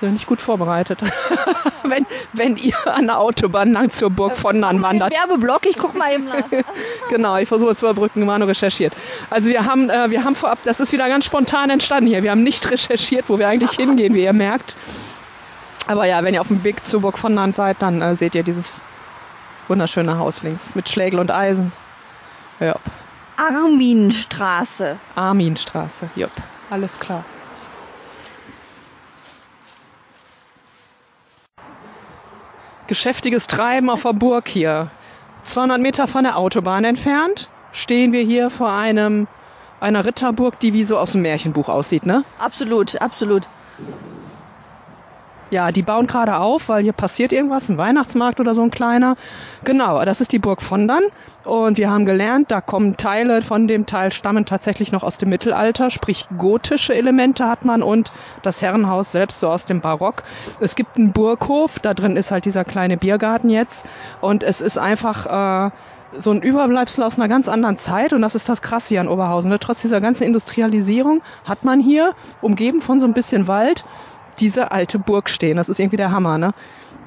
Sind 0.00 0.12
nicht 0.12 0.26
gut 0.26 0.40
vorbereitet. 0.40 1.02
wenn, 1.84 2.06
wenn 2.32 2.56
ihr 2.56 2.74
an 2.86 3.06
der 3.06 3.18
Autobahn 3.18 3.72
lang 3.72 3.90
zur 3.90 4.10
Burg 4.10 4.36
von 4.36 4.60
Nan 4.60 4.82
wandert. 4.82 5.12
Werbeblock, 5.12 5.66
ich 5.66 5.78
guck 5.78 5.94
mal 5.96 6.12
eben 6.12 6.24
nach. 6.24 6.44
genau, 7.10 7.36
ich 7.38 7.48
versuche 7.48 7.74
zu 7.74 7.86
überbrücken, 7.86 8.26
war 8.26 8.38
nur 8.38 8.48
recherchiert. 8.48 8.92
Also 9.30 9.48
wir 9.48 9.64
haben, 9.64 9.88
äh, 9.88 10.10
wir 10.10 10.24
haben 10.24 10.34
vorab, 10.34 10.58
das 10.64 10.80
ist 10.80 10.92
wieder 10.92 11.08
ganz 11.08 11.24
spontan 11.24 11.70
entstanden 11.70 12.08
hier. 12.08 12.22
Wir 12.22 12.30
haben 12.30 12.42
nicht 12.42 12.70
recherchiert, 12.70 13.28
wo 13.28 13.38
wir 13.38 13.48
eigentlich 13.48 13.70
hingehen, 13.76 14.14
wie 14.14 14.24
ihr 14.24 14.32
merkt. 14.32 14.76
Aber 15.86 16.04
ja, 16.04 16.22
wenn 16.24 16.34
ihr 16.34 16.40
auf 16.40 16.48
dem 16.48 16.64
Weg 16.64 16.84
zur 16.86 17.00
Burg 17.00 17.18
von 17.18 17.34
Nan 17.34 17.54
seid, 17.54 17.80
dann 17.80 18.02
äh, 18.02 18.14
seht 18.16 18.34
ihr 18.34 18.42
dieses 18.42 18.82
wunderschöne 19.68 20.18
Haus 20.18 20.42
links 20.42 20.74
mit 20.74 20.88
Schlägel 20.88 21.20
und 21.20 21.30
Eisen. 21.30 21.72
Ja. 22.60 22.76
Arminstraße. 23.36 24.96
Arminstraße, 25.14 26.10
jupp, 26.16 26.30
alles 26.70 26.98
klar. 26.98 27.24
Geschäftiges 32.86 33.46
Treiben 33.46 33.90
auf 33.90 34.02
der 34.02 34.12
Burg 34.12 34.48
hier. 34.48 34.90
200 35.44 35.80
Meter 35.80 36.06
von 36.06 36.24
der 36.24 36.36
Autobahn 36.36 36.84
entfernt 36.84 37.48
stehen 37.72 38.12
wir 38.12 38.22
hier 38.22 38.50
vor 38.50 38.72
einem 38.72 39.26
einer 39.80 40.04
Ritterburg, 40.04 40.58
die 40.58 40.72
wie 40.72 40.84
so 40.84 40.98
aus 40.98 41.12
dem 41.12 41.22
Märchenbuch 41.22 41.68
aussieht, 41.68 42.06
ne? 42.06 42.24
Absolut, 42.38 43.00
absolut. 43.00 43.42
Ja, 45.50 45.70
die 45.70 45.82
bauen 45.82 46.08
gerade 46.08 46.36
auf, 46.38 46.68
weil 46.68 46.82
hier 46.82 46.92
passiert 46.92 47.32
irgendwas, 47.32 47.68
ein 47.68 47.78
Weihnachtsmarkt 47.78 48.40
oder 48.40 48.54
so 48.54 48.62
ein 48.62 48.72
kleiner. 48.72 49.16
Genau, 49.64 50.04
das 50.04 50.20
ist 50.20 50.32
die 50.32 50.40
Burg 50.40 50.60
Vondern. 50.60 51.04
Und 51.44 51.78
wir 51.78 51.88
haben 51.88 52.04
gelernt, 52.04 52.50
da 52.50 52.60
kommen 52.60 52.96
Teile 52.96 53.40
von 53.42 53.68
dem 53.68 53.86
Teil 53.86 54.10
stammen 54.10 54.44
tatsächlich 54.44 54.90
noch 54.90 55.04
aus 55.04 55.18
dem 55.18 55.28
Mittelalter, 55.28 55.90
sprich 55.90 56.26
gotische 56.36 56.92
Elemente 56.92 57.46
hat 57.46 57.64
man 57.64 57.82
und 57.82 58.10
das 58.42 58.60
Herrenhaus 58.60 59.12
selbst 59.12 59.38
so 59.38 59.48
aus 59.48 59.64
dem 59.64 59.80
Barock. 59.80 60.24
Es 60.58 60.74
gibt 60.74 60.96
einen 60.96 61.12
Burghof, 61.12 61.78
da 61.78 61.94
drin 61.94 62.16
ist 62.16 62.32
halt 62.32 62.44
dieser 62.44 62.64
kleine 62.64 62.96
Biergarten 62.96 63.48
jetzt. 63.48 63.88
Und 64.20 64.42
es 64.42 64.60
ist 64.60 64.78
einfach 64.78 65.68
äh, 65.68 65.70
so 66.18 66.30
ein 66.30 66.42
Überbleibsel 66.42 67.04
aus 67.04 67.18
einer 67.18 67.28
ganz 67.28 67.48
anderen 67.48 67.76
Zeit 67.76 68.12
und 68.12 68.22
das 68.22 68.34
ist 68.34 68.48
das 68.48 68.62
Krasse 68.62 68.88
hier 68.88 69.00
an 69.00 69.08
Oberhausen. 69.08 69.50
Ne? 69.50 69.58
Trotz 69.58 69.82
dieser 69.82 70.00
ganzen 70.00 70.24
Industrialisierung 70.24 71.22
hat 71.44 71.64
man 71.64 71.80
hier, 71.80 72.14
umgeben 72.40 72.80
von 72.80 73.00
so 73.00 73.06
ein 73.06 73.12
bisschen 73.12 73.46
Wald, 73.46 73.84
diese 74.38 74.70
alte 74.70 74.98
Burg 74.98 75.30
stehen. 75.30 75.56
Das 75.56 75.68
ist 75.68 75.78
irgendwie 75.78 75.96
der 75.96 76.10
Hammer, 76.10 76.38
ne? 76.38 76.52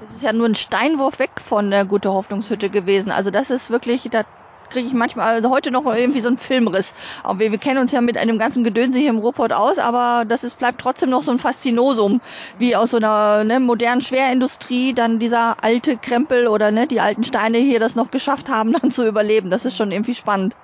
Das 0.02 0.12
ist 0.12 0.24
ja 0.24 0.34
nur 0.34 0.48
ein 0.48 0.56
Steinwurf 0.56 1.20
weg 1.20 1.32
von 1.40 1.70
der 1.72 1.86
Gute 1.86 2.12
Hoffnungshütte 2.12 2.70
gewesen. 2.70 3.12
Also 3.12 3.32
das 3.32 3.50
ist 3.50 3.70
wirklich, 3.70 4.08
da 4.12 4.24
kriege 4.70 4.88
ich 4.88 4.94
manchmal, 4.94 5.36
also 5.36 5.50
heute 5.50 5.72
noch 5.72 5.86
irgendwie 5.86 6.22
so 6.22 6.30
einen 6.30 6.38
Filmriss. 6.38 6.94
Aber 7.24 7.40
wir, 7.40 7.52
wir 7.52 7.58
kennen 7.58 7.80
uns 7.80 7.92
ja 7.92 8.02
mit 8.02 8.18
einem 8.18 8.38
ganzen 8.38 8.64
Gedönse 8.64 9.00
hier 9.00 9.10
im 9.10 9.18
Ruhrpott 9.18 9.52
aus, 9.52 9.80
aber 9.80 10.26
das 10.26 10.44
ist, 10.44 10.60
bleibt 10.60 10.80
trotzdem 10.80 11.10
noch 11.10 11.24
so 11.24 11.32
ein 11.32 11.38
Faszinosum, 11.38 12.22
wie 12.58 12.76
aus 12.76 12.92
so 12.92 12.98
einer 12.98 13.44
ne, 13.44 13.60
modernen 13.60 14.02
Schwerindustrie 14.02 14.94
dann 14.94 15.20
dieser 15.20 15.64
alte 15.64 15.98
Krempel 15.98 16.48
oder 16.48 16.72
ne, 16.72 16.88
die 16.88 17.02
alten 17.02 17.24
Steine 17.24 17.58
hier 17.58 17.80
das 17.80 17.96
noch 17.96 18.12
geschafft 18.12 18.50
haben, 18.50 18.74
dann 18.82 18.92
zu 18.92 19.06
überleben. 19.06 19.50
Das 19.50 19.66
ist 19.66 19.76
schon 19.76 19.92
irgendwie 19.92 20.16
spannend. 20.16 20.56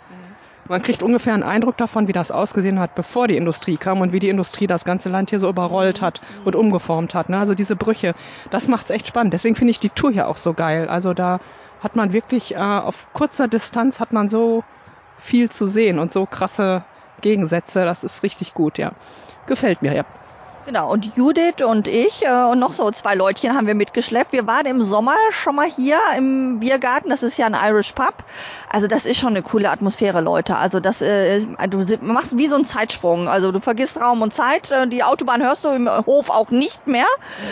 Man 0.67 0.81
kriegt 0.81 1.03
ungefähr 1.03 1.33
einen 1.33 1.43
Eindruck 1.43 1.77
davon, 1.77 2.07
wie 2.07 2.11
das 2.11 2.31
ausgesehen 2.31 2.79
hat, 2.79 2.95
bevor 2.95 3.27
die 3.27 3.37
Industrie 3.37 3.77
kam 3.77 4.01
und 4.01 4.13
wie 4.13 4.19
die 4.19 4.29
Industrie 4.29 4.65
das 4.65 4.83
ganze 4.83 5.09
Land 5.09 5.29
hier 5.29 5.39
so 5.39 5.47
überrollt 5.47 6.01
hat 6.01 6.21
und 6.43 6.55
umgeformt 6.55 7.13
hat. 7.13 7.29
Ne? 7.29 7.37
Also 7.37 7.53
diese 7.53 7.75
Brüche, 7.75 8.15
das 8.49 8.67
macht's 8.67 8.89
echt 8.89 9.07
spannend. 9.07 9.33
Deswegen 9.33 9.55
finde 9.55 9.71
ich 9.71 9.79
die 9.79 9.91
Tour 9.91 10.11
hier 10.11 10.27
auch 10.27 10.37
so 10.37 10.55
geil. 10.55 10.87
Also 10.87 11.13
da 11.13 11.39
hat 11.81 11.95
man 11.95 12.13
wirklich 12.13 12.55
äh, 12.55 12.57
auf 12.57 13.07
kurzer 13.13 13.47
Distanz 13.47 13.99
hat 13.99 14.11
man 14.11 14.27
so 14.27 14.63
viel 15.19 15.51
zu 15.51 15.67
sehen 15.67 15.99
und 15.99 16.11
so 16.11 16.25
krasse 16.25 16.83
Gegensätze. 17.21 17.85
Das 17.85 18.03
ist 18.03 18.23
richtig 18.23 18.55
gut, 18.55 18.79
ja. 18.79 18.93
Gefällt 19.45 19.83
mir, 19.83 19.93
ja. 19.93 20.05
Genau, 20.65 20.91
und 20.91 21.15
Judith 21.15 21.63
und 21.63 21.87
ich 21.87 22.25
äh, 22.25 22.45
und 22.45 22.57
noch 22.57 22.73
so 22.73 22.89
zwei 22.89 23.13
Leutchen 23.13 23.55
haben 23.55 23.67
wir 23.67 23.75
mitgeschleppt. 23.75 24.31
Wir 24.31 24.47
waren 24.47 24.65
im 24.65 24.81
Sommer 24.81 25.13
schon 25.29 25.55
mal 25.55 25.67
hier 25.69 25.99
im 26.17 26.59
Biergarten. 26.59 27.11
Das 27.11 27.21
ist 27.21 27.37
ja 27.37 27.45
ein 27.45 27.53
Irish 27.53 27.91
Pub. 27.91 28.15
Also 28.71 28.87
das 28.87 29.05
ist 29.05 29.19
schon 29.19 29.29
eine 29.29 29.43
coole 29.43 29.69
Atmosphäre, 29.69 30.21
Leute. 30.21 30.57
Also 30.57 30.79
das, 30.79 31.01
äh, 31.01 31.39
du 31.69 31.85
machst 32.01 32.35
wie 32.35 32.47
so 32.47 32.55
einen 32.55 32.65
Zeitsprung. 32.65 33.29
Also 33.29 33.51
du 33.51 33.59
vergisst 33.59 34.01
Raum 34.01 34.23
und 34.23 34.33
Zeit. 34.33 34.71
Äh, 34.71 34.87
die 34.87 35.03
Autobahn 35.03 35.43
hörst 35.43 35.65
du 35.65 35.69
im 35.69 35.87
Hof 36.07 36.31
auch 36.31 36.49
nicht 36.49 36.87
mehr. 36.87 37.05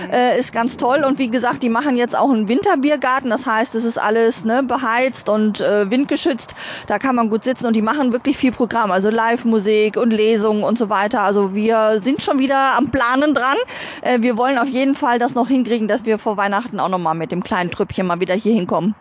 Mhm. 0.07 0.11
Äh, 0.11 0.39
ist 0.39 0.51
ganz 0.51 0.77
toll. 0.77 1.03
Und 1.03 1.19
wie 1.19 1.29
gesagt, 1.29 1.61
die 1.61 1.69
machen 1.69 1.95
jetzt 1.95 2.17
auch 2.17 2.31
einen 2.31 2.47
Winterbiergarten. 2.47 3.29
Das 3.29 3.45
heißt, 3.45 3.75
es 3.75 3.83
ist 3.83 3.99
alles 3.99 4.43
ne, 4.43 4.63
beheizt 4.63 5.29
und 5.29 5.61
äh, 5.61 5.87
windgeschützt. 5.91 6.55
Da 6.87 6.97
kann 6.97 7.15
man 7.15 7.29
gut 7.29 7.43
sitzen 7.43 7.67
und 7.67 7.75
die 7.75 7.83
machen 7.83 8.11
wirklich 8.11 8.37
viel 8.37 8.51
Programm. 8.51 8.89
Also 8.89 9.11
Live-Musik 9.11 9.97
und 9.97 10.09
Lesungen 10.09 10.63
und 10.63 10.79
so 10.79 10.89
weiter. 10.89 11.21
Also 11.21 11.53
wir 11.53 12.01
sind 12.01 12.23
schon 12.23 12.39
wieder 12.39 12.73
am 12.73 12.89
Plan 12.89 13.02
planen 13.03 13.33
dran. 13.33 13.57
Äh, 14.01 14.21
wir 14.21 14.37
wollen 14.37 14.57
auf 14.57 14.67
jeden 14.67 14.95
Fall 14.95 15.19
das 15.19 15.35
noch 15.35 15.47
hinkriegen, 15.47 15.87
dass 15.87 16.05
wir 16.05 16.19
vor 16.19 16.37
Weihnachten 16.37 16.79
auch 16.79 16.89
nochmal 16.89 17.15
mit 17.15 17.31
dem 17.31 17.43
kleinen 17.43 17.71
Trüppchen 17.71 18.07
mal 18.07 18.19
wieder 18.19 18.35
hier 18.35 18.53
hinkommen. 18.53 18.95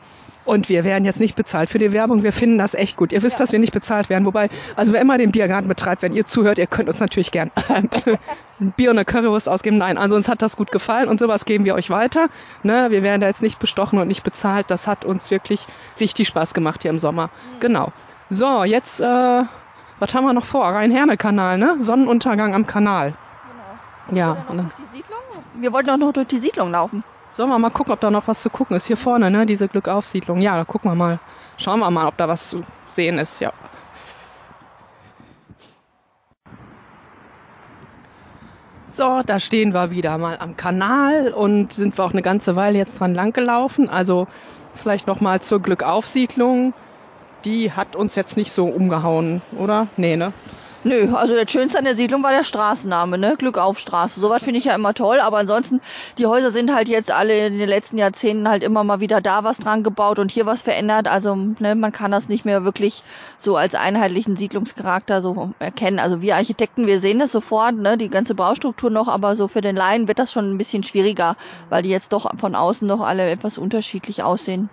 Und 0.44 0.68
wir 0.68 0.82
werden 0.82 1.04
jetzt 1.04 1.20
nicht 1.20 1.36
bezahlt 1.36 1.70
für 1.70 1.78
die 1.78 1.92
Werbung. 1.92 2.24
Wir 2.24 2.32
finden 2.32 2.58
das 2.58 2.74
echt 2.74 2.96
gut. 2.96 3.12
Ihr 3.12 3.22
wisst, 3.22 3.38
ja. 3.38 3.44
dass 3.44 3.52
wir 3.52 3.60
nicht 3.60 3.72
bezahlt 3.72 4.10
werden. 4.10 4.26
Wobei, 4.26 4.50
also 4.74 4.92
wer 4.92 5.00
immer 5.00 5.16
den 5.16 5.30
Biergarten 5.30 5.68
betreibt, 5.68 6.02
wenn 6.02 6.14
ihr 6.14 6.26
zuhört, 6.26 6.58
ihr 6.58 6.66
könnt 6.66 6.88
uns 6.88 6.98
natürlich 6.98 7.30
gern 7.30 7.52
ein 7.68 8.72
Bier 8.76 8.90
und 8.90 8.98
eine 8.98 9.04
Currywurst 9.04 9.48
ausgeben. 9.48 9.78
Nein, 9.78 9.98
also 9.98 10.16
uns 10.16 10.28
hat 10.28 10.42
das 10.42 10.56
gut 10.56 10.72
gefallen 10.72 11.08
und 11.08 11.20
sowas 11.20 11.44
geben 11.44 11.64
wir 11.64 11.76
euch 11.76 11.90
weiter. 11.90 12.26
Ne, 12.64 12.88
wir 12.90 13.04
werden 13.04 13.20
da 13.20 13.28
jetzt 13.28 13.42
nicht 13.42 13.60
bestochen 13.60 14.00
und 14.00 14.08
nicht 14.08 14.24
bezahlt. 14.24 14.68
Das 14.68 14.88
hat 14.88 15.04
uns 15.04 15.30
wirklich 15.30 15.68
richtig 16.00 16.26
Spaß 16.26 16.54
gemacht 16.54 16.82
hier 16.82 16.90
im 16.90 16.98
Sommer. 16.98 17.26
Mhm. 17.26 17.60
Genau. 17.60 17.92
So, 18.28 18.64
jetzt, 18.64 19.00
äh, 19.00 19.04
was 19.04 20.14
haben 20.14 20.24
wir 20.24 20.32
noch 20.32 20.44
vor? 20.44 20.64
Rhein-Herne-Kanal, 20.64 21.56
ne? 21.56 21.76
Sonnenuntergang 21.78 22.52
am 22.52 22.66
Kanal. 22.66 23.14
Ja. 24.10 24.44
Und 24.48 24.56
dann 24.58 24.70
wir 25.54 25.72
wollten 25.72 25.90
auch 25.90 25.96
noch 25.96 26.12
durch 26.12 26.26
die 26.28 26.38
Siedlung 26.38 26.70
laufen. 26.70 27.04
Sollen 27.32 27.48
wir 27.48 27.58
mal 27.58 27.70
gucken, 27.70 27.92
ob 27.92 28.00
da 28.00 28.10
noch 28.10 28.28
was 28.28 28.42
zu 28.42 28.50
gucken 28.50 28.76
ist? 28.76 28.86
Hier 28.86 28.96
vorne, 28.96 29.30
ne? 29.30 29.46
Diese 29.46 29.68
Glückaufsiedlung. 29.68 30.40
Ja, 30.40 30.56
da 30.56 30.64
gucken 30.64 30.90
wir 30.90 30.94
mal. 30.94 31.18
Schauen 31.56 31.80
wir 31.80 31.90
mal, 31.90 32.06
ob 32.06 32.16
da 32.16 32.28
was 32.28 32.48
zu 32.48 32.62
sehen 32.88 33.18
ist, 33.18 33.40
ja. 33.40 33.52
So, 38.88 39.22
da 39.24 39.38
stehen 39.38 39.72
wir 39.72 39.90
wieder 39.90 40.18
mal 40.18 40.36
am 40.38 40.58
Kanal 40.58 41.32
und 41.32 41.72
sind 41.72 41.96
wir 41.96 42.04
auch 42.04 42.12
eine 42.12 42.20
ganze 42.20 42.56
Weile 42.56 42.76
jetzt 42.76 43.00
dran 43.00 43.14
lang 43.14 43.32
gelaufen. 43.32 43.88
Also 43.88 44.28
vielleicht 44.74 45.06
noch 45.06 45.22
mal 45.22 45.40
zur 45.40 45.60
Glückaufsiedlung. 45.60 46.74
Die 47.46 47.72
hat 47.72 47.96
uns 47.96 48.14
jetzt 48.14 48.36
nicht 48.36 48.52
so 48.52 48.66
umgehauen, 48.66 49.40
oder? 49.56 49.86
Nee, 49.96 50.16
ne? 50.16 50.34
Nö, 50.84 51.14
also 51.14 51.36
das 51.36 51.48
Schönste 51.52 51.78
an 51.78 51.84
der 51.84 51.94
Siedlung 51.94 52.24
war 52.24 52.32
der 52.32 52.42
Straßenname, 52.42 53.16
ne? 53.16 53.36
Glückaufstraße. 53.38 54.18
Sowas 54.18 54.42
finde 54.42 54.58
ich 54.58 54.64
ja 54.64 54.74
immer 54.74 54.94
toll, 54.94 55.20
aber 55.20 55.38
ansonsten, 55.38 55.80
die 56.18 56.26
Häuser 56.26 56.50
sind 56.50 56.74
halt 56.74 56.88
jetzt 56.88 57.12
alle 57.12 57.46
in 57.46 57.58
den 57.58 57.68
letzten 57.68 57.98
Jahrzehnten 57.98 58.48
halt 58.48 58.64
immer 58.64 58.82
mal 58.82 58.98
wieder 58.98 59.20
da 59.20 59.44
was 59.44 59.58
dran 59.58 59.84
gebaut 59.84 60.18
und 60.18 60.32
hier 60.32 60.44
was 60.44 60.62
verändert. 60.62 61.06
Also, 61.06 61.36
ne, 61.36 61.76
man 61.76 61.92
kann 61.92 62.10
das 62.10 62.28
nicht 62.28 62.44
mehr 62.44 62.64
wirklich 62.64 63.04
so 63.38 63.56
als 63.56 63.76
einheitlichen 63.76 64.34
Siedlungscharakter 64.34 65.20
so 65.20 65.52
erkennen. 65.60 66.00
Also 66.00 66.20
wir 66.20 66.34
Architekten, 66.34 66.88
wir 66.88 66.98
sehen 66.98 67.20
das 67.20 67.30
sofort, 67.30 67.76
ne, 67.76 67.96
die 67.96 68.08
ganze 68.08 68.34
Baustruktur 68.34 68.90
noch, 68.90 69.06
aber 69.06 69.36
so 69.36 69.46
für 69.46 69.60
den 69.60 69.76
Laien 69.76 70.08
wird 70.08 70.18
das 70.18 70.32
schon 70.32 70.52
ein 70.52 70.58
bisschen 70.58 70.82
schwieriger, 70.82 71.36
weil 71.70 71.84
die 71.84 71.90
jetzt 71.90 72.12
doch 72.12 72.28
von 72.38 72.56
außen 72.56 72.88
noch 72.88 73.02
alle 73.02 73.30
etwas 73.30 73.56
unterschiedlich 73.56 74.24
aussehen. 74.24 74.68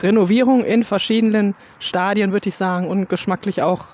Renovierung 0.00 0.64
in 0.64 0.84
verschiedenen 0.84 1.54
Stadien, 1.78 2.32
würde 2.32 2.48
ich 2.48 2.56
sagen, 2.56 2.88
und 2.88 3.10
geschmacklich 3.10 3.62
auch 3.62 3.88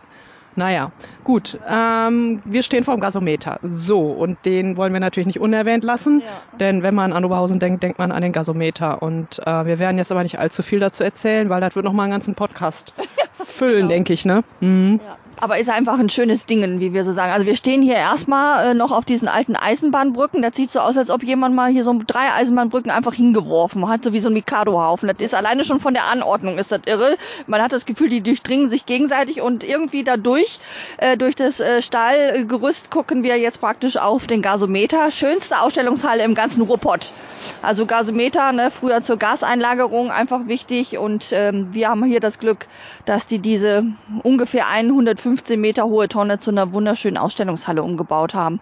naja, 0.57 0.91
gut. 1.25 1.59
Ähm, 1.69 2.43
wir 2.45 2.63
stehen 2.63 2.85
vor 2.85 2.95
dem 2.95 3.01
Gasometer. 3.01 3.59
So, 3.63 4.01
und 4.01 4.45
den 4.45 4.77
wollen 4.77 4.93
wir 4.93 5.01
natürlich 5.01 5.27
nicht 5.27 5.41
unerwähnt 5.41 5.85
lassen, 5.85 6.21
ja. 6.21 6.59
denn 6.59 6.83
wenn 6.83 6.95
man 6.95 7.13
an 7.13 7.25
Oberhausen 7.25 7.61
denkt, 7.61 7.83
denkt 7.83 7.99
man 7.99 8.13
an 8.13 8.23
den 8.23 8.33
Gasometer. 8.33 9.03
Und 9.03 9.39
äh, 9.47 9.67
wir 9.67 9.79
werden 9.79 9.99
jetzt 9.99 10.11
aber 10.11 10.23
nicht 10.23 10.39
allzu 10.39 10.63
viel 10.63 10.81
dazu 10.81 11.05
erzählen, 11.05 11.49
weil 11.49 11.61
das 11.61 11.77
wird 11.77 11.85
nochmal 11.85 12.05
einen 12.05 12.13
ganzen 12.13 12.35
Podcast 12.35 12.95
füllen, 13.45 13.77
genau. 13.77 13.89
denke 13.89 14.13
ich, 14.13 14.25
ne? 14.25 14.43
Mhm. 14.61 15.01
Ja 15.05 15.17
aber 15.41 15.59
ist 15.59 15.71
einfach 15.71 15.99
ein 15.99 16.09
schönes 16.09 16.47
Ding, 16.47 16.81
wie 16.81 16.93
wir 16.93 17.05
so 17.05 17.13
sagen. 17.13 17.33
Also 17.33 17.47
wir 17.47 17.57
stehen 17.57 17.83
hier 17.83 17.95
erstmal 17.95 18.67
äh, 18.69 18.75
noch 18.75 18.93
auf 18.93 19.05
diesen 19.05 19.29
alten 19.29 19.57
Eisenbahnbrücken. 19.57 20.43
Das 20.43 20.57
sieht 20.57 20.71
so 20.71 20.81
aus, 20.81 20.97
als 20.97 21.11
ob 21.11 21.23
jemand 21.23 21.55
mal 21.55 21.71
hier 21.71 21.85
so 21.85 22.01
drei 22.07 22.33
Eisenbahnbrücken 22.35 22.91
einfach 22.91 23.15
hingeworfen 23.15 23.89
hat, 23.89 24.05
so 24.05 24.13
wie 24.13 24.21
so 24.21 24.29
ein 24.29 24.35
Mikado-Haufen. 24.35 25.09
Das 25.09 25.21
ist 25.21 25.35
alleine 25.35 25.65
schon 25.65 25.81
von 25.81 25.95
der 25.95 26.05
Anordnung 26.05 26.59
ist 26.59 26.73
das 26.73 26.81
irre. 26.87 27.17
Man 27.47 27.63
hat 27.63 27.73
das 27.73 27.87
Gefühl, 27.87 28.09
die 28.09 28.21
durchdringen 28.21 28.71
sich 28.71 28.87
gegenseitig 28.87 29.41
und 29.41 29.65
irgendwie 29.65 30.05
dadurch, 30.05 30.59
äh, 30.99 31.17
durch 31.17 31.37
das 31.37 31.61
äh, 31.61 31.83
Stahlgerüst 31.83 32.91
gucken 32.91 33.23
wir 33.23 33.39
jetzt 33.39 33.61
praktisch 33.61 33.97
auf 33.97 34.27
den 34.27 34.43
Gasometer. 34.43 35.11
Schönste 35.11 35.61
Ausstellungshalle 35.61 36.25
im 36.25 36.35
ganzen 36.35 36.63
Ruhrpott. 36.63 37.13
Also 37.61 37.87
Gasometer, 37.87 38.53
ne, 38.53 38.71
früher 38.71 39.03
zur 39.03 39.17
Gaseinlagerung 39.17 40.11
einfach 40.11 40.47
wichtig 40.47 40.99
und 40.99 41.31
ähm, 41.33 41.75
wir 41.75 41.89
haben 41.89 42.05
hier 42.05 42.21
das 42.21 42.39
Glück, 42.39 42.67
dass 43.05 43.27
die 43.27 43.41
diese 43.41 43.85
ungefähr 44.23 44.69
150 44.69 45.39
15 45.39 45.61
Meter 45.61 45.85
hohe 45.87 46.09
Tonne 46.09 46.39
zu 46.39 46.51
einer 46.51 46.73
wunderschönen 46.73 47.17
Ausstellungshalle 47.17 47.83
umgebaut 47.83 48.35
haben. 48.35 48.61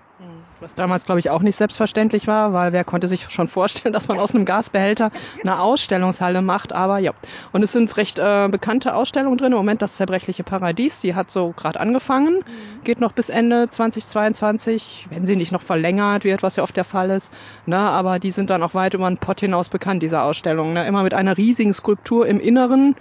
Mhm. 0.61 0.64
Was 0.64 0.75
damals, 0.75 1.05
glaube 1.05 1.21
ich, 1.21 1.31
auch 1.31 1.42
nicht 1.42 1.57
selbstverständlich 1.57 2.27
war, 2.27 2.53
weil 2.53 2.73
wer 2.73 2.85
konnte 2.85 3.09
sich 3.09 3.31
schon 3.31 3.49
vorstellen, 3.49 3.92
dass 3.92 4.09
man 4.09 4.19
aus 4.19 4.35
einem 4.35 4.45
Gasbehälter 4.45 5.11
eine 5.40 5.61
Ausstellungshalle 5.61 6.42
macht. 6.42 6.73
Aber 6.73 6.99
ja. 6.99 7.12
Und 7.53 7.62
es 7.62 7.73
sind 7.73 7.97
recht 7.97 8.19
äh, 8.19 8.49
bekannte 8.49 8.95
Ausstellungen 8.95 9.38
drin. 9.38 9.53
Im 9.53 9.59
Moment 9.59 9.83
das 9.83 9.97
zerbrechliche 9.97 10.45
Paradies, 10.45 11.01
die 11.01 11.14
hat 11.14 11.31
so 11.31 11.53
gerade 11.57 11.81
angefangen, 11.81 12.45
geht 12.85 13.01
noch 13.01 13.12
bis 13.12 13.29
Ende 13.29 13.69
2022, 13.69 15.07
wenn 15.11 15.27
sie 15.27 15.37
nicht 15.37 15.53
noch 15.53 15.62
verlängert 15.62 16.25
wird, 16.25 16.42
was 16.42 16.57
ja 16.57 16.62
oft 16.62 16.77
der 16.77 16.85
Fall 16.85 17.11
ist. 17.11 17.33
Ne? 17.66 17.79
Aber 17.79 18.19
die 18.19 18.31
sind 18.31 18.51
dann 18.51 18.62
auch 18.62 18.75
weit 18.75 18.95
über 18.95 19.09
den 19.09 19.19
Pott 19.19 19.40
hinaus 19.40 19.69
bekannt, 19.69 20.03
diese 20.03 20.23
Ausstellungen. 20.23 20.75
Ne? 20.75 20.87
Immer 20.87 21.03
mit 21.03 21.14
einer 21.14 21.37
riesigen 21.37 21.75
Skulptur 21.75 22.27
im 22.27 22.40
Inneren. 22.40 22.97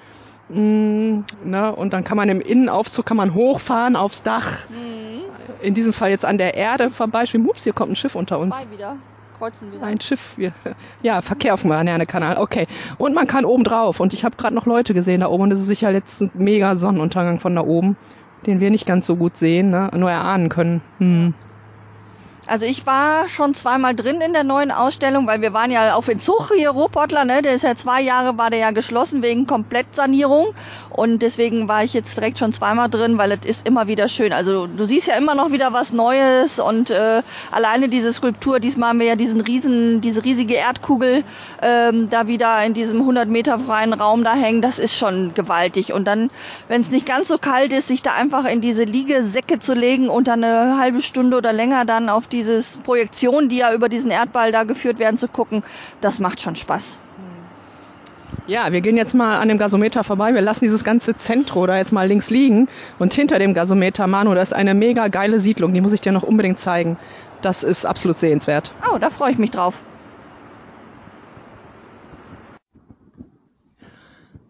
Mm, 0.49 1.21
ne? 1.43 1.75
Und 1.75 1.93
dann 1.93 2.03
kann 2.03 2.17
man 2.17 2.29
im 2.29 2.41
Innenaufzug 2.41 3.05
kann 3.05 3.17
man 3.17 3.34
hochfahren 3.34 3.95
aufs 3.95 4.23
Dach. 4.23 4.69
Mhm. 4.69 5.23
In 5.62 5.73
diesem 5.73 5.93
Fall 5.93 6.12
jetzt 6.12 6.25
an 6.25 6.38
der 6.38 6.55
Erde 6.55 6.91
vorbei. 6.91 7.23
Ups, 7.47 7.63
hier 7.63 7.73
kommt 7.73 7.93
ein 7.93 7.95
Schiff 7.95 8.15
unter 8.15 8.39
uns. 8.39 8.55
Zwei 8.55 8.71
wieder. 8.71 8.97
Kreuzen 9.38 9.71
wieder. 9.71 9.84
Ein 9.84 9.99
Schiff. 9.99 10.38
Wir, 10.38 10.53
ja, 11.01 11.21
Verkehr 11.21 11.53
auf 11.53 11.62
dem 11.62 11.69
Marianne-Kanal. 11.69 12.38
Okay. 12.38 12.67
Und 12.97 13.13
man 13.13 13.27
kann 13.27 13.45
oben 13.45 13.63
drauf. 13.63 13.99
Und 13.99 14.13
ich 14.13 14.23
habe 14.23 14.36
gerade 14.38 14.55
noch 14.55 14.65
Leute 14.65 14.93
gesehen 14.93 15.21
da 15.21 15.27
oben. 15.27 15.43
Und 15.43 15.49
das 15.49 15.60
ist 15.60 15.67
sicher 15.67 15.91
jetzt 15.91 16.21
ein 16.21 16.31
mega 16.34 16.75
Sonnenuntergang 16.75 17.39
von 17.39 17.55
da 17.55 17.62
oben, 17.62 17.97
den 18.45 18.60
wir 18.60 18.69
nicht 18.69 18.86
ganz 18.86 19.05
so 19.05 19.15
gut 19.15 19.38
sehen, 19.38 19.69
ne? 19.69 19.89
nur 19.95 20.12
erahnen 20.12 20.49
können. 20.49 20.81
Hm. 20.99 21.34
Also 22.47 22.65
ich 22.65 22.86
war 22.86 23.27
schon 23.27 23.55
zweimal 23.55 23.95
drin 23.95 24.21
in 24.21 24.34
der 24.34 24.43
neuen 24.43 24.71
Ausstellung, 24.71 25.25
weil 25.25 25.41
wir 25.41 25.51
waren 25.53 25.71
ja 25.71 25.95
auf 25.95 26.08
Entzug 26.08 26.51
hier, 26.55 26.69
Ruhrpottler, 26.69 27.25
ne? 27.25 27.41
Der 27.41 27.55
ist 27.55 27.63
ja 27.63 27.75
zwei 27.75 28.01
Jahre, 28.01 28.38
war 28.38 28.51
der 28.51 28.60
ja 28.60 28.71
geschlossen 28.71 29.23
wegen 29.23 29.47
Komplettsanierung. 29.47 30.53
Und 30.95 31.19
deswegen 31.19 31.67
war 31.67 31.84
ich 31.84 31.93
jetzt 31.93 32.15
direkt 32.15 32.39
schon 32.39 32.53
zweimal 32.53 32.89
drin, 32.89 33.17
weil 33.17 33.31
es 33.31 33.45
ist 33.45 33.67
immer 33.67 33.88
wieder 33.88 34.08
schön. 34.08 34.31
Also 34.31 34.65
du 34.67 34.86
siehst 34.86 35.08
ja 35.08 35.15
immer 35.15 35.36
noch 35.36 35.51
wieder 35.51 35.73
was 35.73 35.91
Neues 35.91 36.58
und 36.60 36.89
äh, 36.89 37.21
alleine 37.51 37.89
diese 37.89 38.13
Skulptur, 38.13 38.62
diesmal 38.62 38.89
haben 38.89 38.99
wir 38.99 39.08
ja 39.08 39.15
diesen 39.15 39.41
riesen, 39.41 39.99
diese 39.99 40.23
riesige 40.23 40.55
Erdkugel 40.55 41.23
ähm, 41.62 42.10
da 42.10 42.27
wieder 42.27 42.63
in 42.63 42.73
diesem 42.73 43.01
100 43.01 43.27
Meter 43.27 43.60
freien 43.60 43.93
Raum 43.93 44.23
da 44.23 44.34
hängen, 44.34 44.62
das 44.62 44.79
ist 44.79 44.95
schon 44.95 45.34
gewaltig. 45.34 45.91
Und 45.91 46.05
dann, 46.05 46.31
wenn 46.69 46.79
es 46.81 46.89
nicht 46.89 47.05
ganz 47.05 47.27
so 47.27 47.38
kalt 47.38 47.73
ist, 47.73 47.89
sich 47.89 48.01
da 48.01 48.13
einfach 48.13 48.45
in 48.45 48.62
diese 48.62 48.84
Liegesäcke 48.84 49.60
zu 49.60 49.73
legen 49.73 50.08
und 50.08 50.29
dann 50.29 50.43
eine 50.43 50.79
halbe 50.79 51.01
Stunde 51.01 51.38
oder 51.38 51.51
länger 51.51 51.84
dann 51.84 52.08
auf 52.08 52.27
dieses 52.27 52.77
Projektion, 52.77 53.49
die 53.49 53.58
ja 53.58 53.73
über 53.73 53.89
diesen 53.89 54.12
Erdball 54.12 54.51
da 54.51 54.63
geführt 54.63 54.99
werden, 54.99 55.17
zu 55.17 55.27
gucken, 55.27 55.63
das 55.99 56.19
macht 56.19 56.41
schon 56.41 56.55
Spaß. 56.55 57.01
Ja, 58.47 58.71
wir 58.71 58.81
gehen 58.81 58.97
jetzt 58.97 59.15
mal 59.15 59.38
an 59.38 59.47
dem 59.47 59.57
Gasometer 59.57 60.03
vorbei. 60.03 60.33
Wir 60.33 60.41
lassen 60.41 60.65
dieses 60.65 60.83
ganze 60.83 61.15
Zentro 61.15 61.65
da 61.65 61.77
jetzt 61.77 61.91
mal 61.91 62.07
links 62.07 62.29
liegen. 62.29 62.67
Und 62.99 63.13
hinter 63.13 63.39
dem 63.39 63.53
Gasometer, 63.53 64.07
Manu, 64.07 64.33
da 64.33 64.41
ist 64.41 64.53
eine 64.53 64.73
mega 64.73 65.07
geile 65.07 65.39
Siedlung. 65.39 65.73
Die 65.73 65.81
muss 65.81 65.93
ich 65.93 66.01
dir 66.01 66.11
noch 66.11 66.23
unbedingt 66.23 66.59
zeigen. 66.59 66.97
Das 67.41 67.63
ist 67.63 67.85
absolut 67.85 68.17
sehenswert. 68.17 68.71
Oh, 68.91 68.97
da 68.97 69.09
freue 69.09 69.31
ich 69.31 69.38
mich 69.38 69.51
drauf. 69.51 69.83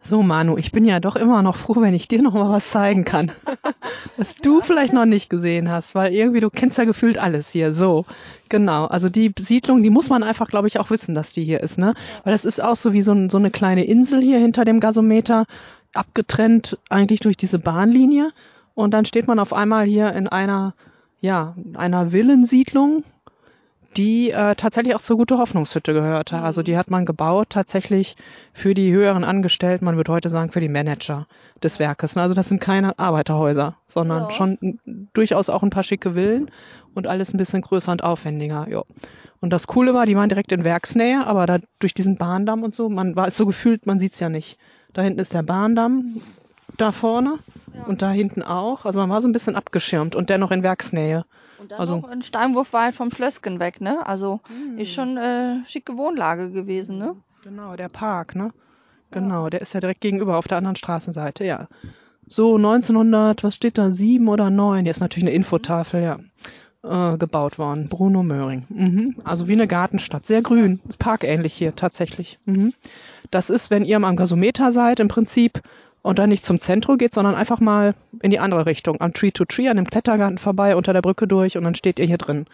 So, 0.08 0.22
Manu, 0.22 0.56
ich 0.58 0.72
bin 0.72 0.86
ja 0.86 1.00
doch 1.00 1.16
immer 1.16 1.42
noch 1.42 1.56
froh, 1.56 1.78
wenn 1.78 1.96
ich 1.96 2.08
dir 2.08 2.22
noch 2.22 2.34
mal 2.34 2.52
was 2.52 2.70
zeigen 2.70 3.06
kann. 3.06 3.32
was 4.18 4.36
du 4.36 4.62
vielleicht 4.62 4.94
noch 4.94 5.06
nicht 5.06 5.32
gesehen 5.32 5.72
hast, 5.72 5.96
weil 5.96 6.14
irgendwie 6.14 6.42
du 6.42 6.52
kennst 6.52 6.78
ja 6.78 6.84
gefühlt 6.84 7.18
alles 7.18 7.50
hier. 7.50 7.74
So, 7.74 8.06
genau. 8.56 8.86
Also 8.86 9.10
die 9.10 9.34
Siedlung, 9.38 9.84
die 9.84 9.90
muss 9.90 10.08
man 10.08 10.24
einfach, 10.24 10.48
glaube 10.48 10.70
ich, 10.70 10.80
auch 10.80 10.90
wissen, 10.90 11.14
dass 11.14 11.34
die 11.34 11.44
hier 11.44 11.60
ist, 11.60 11.78
ne? 11.78 11.94
Weil 12.24 12.32
das 12.32 12.46
ist 12.46 12.64
auch 12.64 12.78
so 12.78 12.94
wie 12.94 13.02
so, 13.02 13.12
ein, 13.12 13.30
so 13.30 13.38
eine 13.38 13.52
kleine 13.52 13.84
Insel 13.84 14.22
hier 14.22 14.40
hinter 14.40 14.64
dem 14.64 14.80
Gasometer, 14.80 15.46
abgetrennt 15.94 16.78
eigentlich 16.90 17.20
durch 17.20 17.36
diese 17.36 17.60
Bahnlinie. 17.60 18.32
Und 18.74 18.92
dann 18.94 19.04
steht 19.04 19.28
man 19.28 19.40
auf 19.40 19.52
einmal 19.52 19.86
hier 19.86 20.14
in 20.14 20.30
einer, 20.30 20.74
ja, 21.20 21.56
einer 21.74 22.14
Villensiedlung, 22.14 23.04
die 23.98 24.32
äh, 24.32 24.56
tatsächlich 24.56 24.96
auch 24.96 25.02
zur 25.02 25.18
Gute 25.18 25.38
Hoffnungshütte 25.38 25.94
gehörte. 25.94 26.38
Also 26.38 26.64
die 26.64 26.78
hat 26.78 26.90
man 26.90 27.06
gebaut 27.06 27.48
tatsächlich 27.50 28.16
für 28.54 28.74
die 28.74 28.92
höheren 28.92 29.24
Angestellten, 29.24 29.86
man 29.86 29.96
würde 29.98 30.12
heute 30.12 30.30
sagen 30.30 30.52
für 30.52 30.60
die 30.60 30.70
Manager 30.70 31.28
des 31.64 31.80
Werkes. 31.80 32.18
Also 32.18 32.34
das 32.36 32.48
sind 32.50 32.60
keine 32.62 33.00
Arbeiterhäuser, 33.00 33.76
sondern 33.88 34.24
Ja. 34.24 34.32
schon 34.32 34.80
durchaus 35.14 35.50
auch 35.50 35.64
ein 35.64 35.70
paar 35.70 35.84
schicke 35.84 36.14
Villen 36.14 36.52
und 36.94 37.08
alles 37.08 37.34
ein 37.34 37.38
bisschen 37.38 37.62
größer 37.62 37.92
und 37.92 38.04
aufwendiger. 38.04 38.68
Ja. 38.70 38.84
Und 39.42 39.52
das 39.52 39.68
Coole 39.68 39.94
war, 39.94 40.06
die 40.06 40.16
waren 40.16 40.30
direkt 40.30 40.52
in 40.52 40.64
Werksnähe, 40.64 41.26
aber 41.26 41.46
da 41.46 41.60
durch 41.80 41.94
diesen 41.94 42.16
Bahndamm 42.18 42.64
und 42.64 42.74
so, 42.74 42.90
man 42.90 43.16
war 43.16 43.28
es 43.28 43.38
so 43.38 43.46
gefühlt, 43.46 43.86
man 43.86 44.00
sieht's 44.00 44.20
ja 44.20 44.30
nicht. 44.30 44.58
Da 44.94 45.02
hinten 45.02 45.20
ist 45.20 45.34
der 45.34 45.44
Bahndamm, 45.44 46.22
da 46.82 46.92
vorne 46.92 47.40
und 47.88 48.02
da 48.02 48.12
hinten 48.12 48.42
auch. 48.44 48.86
Also 48.86 49.00
man 49.00 49.10
war 49.10 49.22
so 49.22 49.28
ein 49.28 49.32
bisschen 49.34 49.56
abgeschirmt 49.56 50.16
und 50.16 50.30
dennoch 50.30 50.52
in 50.52 50.64
Werksnähe. 50.64 51.26
Und 51.60 51.72
dann 51.72 51.80
Also- 51.80 51.98
noch 51.98 52.10
ein 52.10 52.22
Steinwurfwald 52.22 52.96
vom 52.96 53.12
Schlösschen 53.12 53.60
weg, 53.60 53.82
ne? 53.82 54.06
Also 54.06 54.42
ist 54.78 54.92
schon 54.94 55.18
äh, 55.18 55.66
schicke 55.66 55.98
Wohnlage 55.98 56.52
gewesen, 56.52 56.98
ne? 56.98 57.16
Genau, 57.44 57.76
der 57.76 57.90
Park, 57.90 58.36
ne? 58.36 58.52
Genau, 59.12 59.50
der 59.50 59.62
ist 59.62 59.74
ja 59.74 59.80
direkt 59.80 60.02
gegenüber 60.02 60.38
auf 60.38 60.48
der 60.48 60.58
anderen 60.58 60.76
Straßenseite, 60.76 61.46
ja. 61.46 61.68
So 62.28 62.56
1900, 62.58 63.44
was 63.44 63.56
steht 63.56 63.78
da, 63.78 63.92
sieben 63.92 64.28
oder 64.28 64.50
neun? 64.50 64.84
Hier 64.84 64.92
ist 64.92 65.00
natürlich 65.00 65.26
eine 65.30 65.36
Infotafel, 65.36 66.02
ja. 66.02 66.20
Äh, 66.84 67.18
gebaut 67.18 67.58
worden. 67.58 67.88
Bruno 67.88 68.22
Möhring. 68.24 68.66
Mhm. 68.70 69.16
Also 69.24 69.48
wie 69.48 69.54
eine 69.54 69.68
Gartenstadt. 69.68 70.26
Sehr 70.26 70.42
grün. 70.42 70.80
Parkähnlich 71.00 71.54
hier 71.54 71.76
tatsächlich. 71.76 72.38
Mhm. 72.46 72.74
Das 73.32 73.50
ist, 73.50 73.72
wenn 73.72 73.86
ihr 73.86 73.98
am 73.98 74.16
Gasometer 74.16 74.72
seid, 74.72 75.00
im 75.00 75.08
Prinzip, 75.08 75.62
und 76.06 76.20
dann 76.20 76.30
nicht 76.30 76.46
zum 76.46 76.60
Zentrum 76.60 77.00
geht, 77.00 77.16
sondern 77.16 77.34
einfach 77.34 77.60
mal 77.60 77.96
in 78.22 78.30
die 78.30 78.38
andere 78.38 78.68
Richtung, 78.68 79.02
am 79.02 79.12
Tree 79.12 79.32
to 79.32 79.44
Tree, 79.44 79.70
an 79.70 79.78
dem 79.78 79.88
Klettergarten 79.88 80.38
vorbei, 80.38 80.76
unter 80.76 80.94
der 80.94 81.02
Brücke 81.02 81.26
durch 81.26 81.58
und 81.58 81.64
dann 81.64 81.74
steht 81.74 81.98
ihr 81.98 82.06
hier 82.06 82.20
drin. 82.20 82.46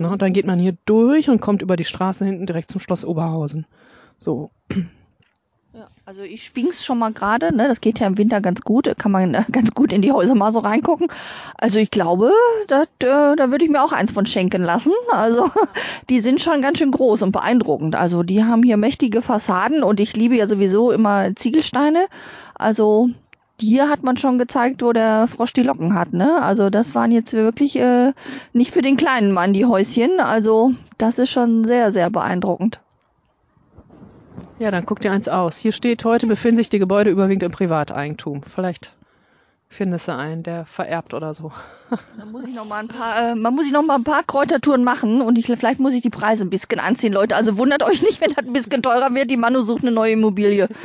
Ne, 0.00 0.10
und 0.10 0.20
dann 0.20 0.32
geht 0.32 0.46
man 0.46 0.58
hier 0.58 0.76
durch 0.84 1.30
und 1.30 1.40
kommt 1.40 1.62
über 1.62 1.76
die 1.76 1.84
Straße 1.84 2.24
hinten 2.24 2.46
direkt 2.46 2.72
zum 2.72 2.80
Schloss 2.80 3.04
Oberhausen. 3.04 3.66
So, 4.18 4.50
Ja, 5.74 5.88
also 6.06 6.22
ich 6.22 6.44
sping's 6.46 6.82
schon 6.82 6.98
mal 6.98 7.12
gerade, 7.12 7.54
ne? 7.54 7.68
Das 7.68 7.82
geht 7.82 8.00
ja 8.00 8.06
im 8.06 8.16
Winter 8.16 8.40
ganz 8.40 8.62
gut, 8.62 8.90
kann 8.98 9.12
man 9.12 9.34
äh, 9.34 9.44
ganz 9.52 9.72
gut 9.74 9.92
in 9.92 10.00
die 10.00 10.12
Häuser 10.12 10.34
mal 10.34 10.50
so 10.50 10.60
reingucken. 10.60 11.08
Also 11.58 11.78
ich 11.78 11.90
glaube, 11.90 12.32
dat, 12.68 12.88
äh, 13.00 13.36
da 13.36 13.50
würde 13.50 13.66
ich 13.66 13.70
mir 13.70 13.84
auch 13.84 13.92
eins 13.92 14.10
von 14.10 14.24
schenken 14.24 14.62
lassen. 14.62 14.92
Also 15.12 15.50
die 16.08 16.20
sind 16.20 16.40
schon 16.40 16.62
ganz 16.62 16.78
schön 16.78 16.90
groß 16.90 17.20
und 17.20 17.32
beeindruckend. 17.32 17.96
Also 17.96 18.22
die 18.22 18.44
haben 18.44 18.62
hier 18.62 18.78
mächtige 18.78 19.20
Fassaden 19.20 19.82
und 19.82 20.00
ich 20.00 20.16
liebe 20.16 20.36
ja 20.36 20.48
sowieso 20.48 20.90
immer 20.90 21.36
Ziegelsteine. 21.36 22.06
Also 22.54 23.10
hier 23.60 23.90
hat 23.90 24.02
man 24.02 24.16
schon 24.16 24.38
gezeigt, 24.38 24.82
wo 24.82 24.94
der 24.94 25.28
Frosch 25.28 25.52
die 25.52 25.62
Locken 25.62 25.92
hat, 25.92 26.14
ne? 26.14 26.40
Also 26.40 26.70
das 26.70 26.94
waren 26.94 27.12
jetzt 27.12 27.34
wirklich 27.34 27.76
äh, 27.78 28.14
nicht 28.54 28.72
für 28.72 28.82
den 28.82 28.96
kleinen 28.96 29.32
Mann 29.32 29.52
die 29.52 29.66
Häuschen. 29.66 30.18
Also 30.18 30.72
das 30.96 31.18
ist 31.18 31.30
schon 31.30 31.64
sehr, 31.64 31.92
sehr 31.92 32.08
beeindruckend. 32.08 32.80
Ja, 34.58 34.70
dann 34.70 34.86
guck 34.86 35.00
dir 35.00 35.12
eins 35.12 35.28
aus. 35.28 35.56
Hier 35.58 35.72
steht, 35.72 36.04
heute 36.04 36.26
befinden 36.26 36.56
sich 36.56 36.68
die 36.68 36.78
Gebäude 36.78 37.10
überwiegend 37.10 37.44
im 37.44 37.52
Privateigentum. 37.52 38.42
Vielleicht 38.42 38.92
findest 39.68 40.08
du 40.08 40.16
einen, 40.16 40.42
der 40.42 40.64
vererbt 40.66 41.14
oder 41.14 41.34
so. 41.34 41.52
Da 42.18 42.26
muss 42.26 42.44
ich 42.44 42.54
noch 42.54 42.66
mal 42.66 42.80
ein 42.80 42.88
paar, 42.88 43.30
äh, 43.30 43.34
man 43.34 43.54
muss 43.54 43.64
ich 43.64 43.72
noch 43.72 43.82
mal 43.82 43.94
ein 43.94 44.04
paar 44.04 44.22
Kräutertouren 44.22 44.84
machen 44.84 45.22
und 45.22 45.38
ich, 45.38 45.46
vielleicht 45.46 45.80
muss 45.80 45.94
ich 45.94 46.02
die 46.02 46.10
Preise 46.10 46.44
ein 46.44 46.50
bisschen 46.50 46.80
anziehen, 46.80 47.14
Leute. 47.14 47.34
Also 47.34 47.56
wundert 47.56 47.82
euch 47.82 48.02
nicht, 48.02 48.20
wenn 48.20 48.28
das 48.28 48.44
ein 48.44 48.52
bisschen 48.52 48.82
teurer 48.82 49.14
wird. 49.14 49.30
Die 49.30 49.38
Manu 49.38 49.62
sucht 49.62 49.82
eine 49.82 49.92
neue 49.92 50.12
Immobilie. 50.12 50.68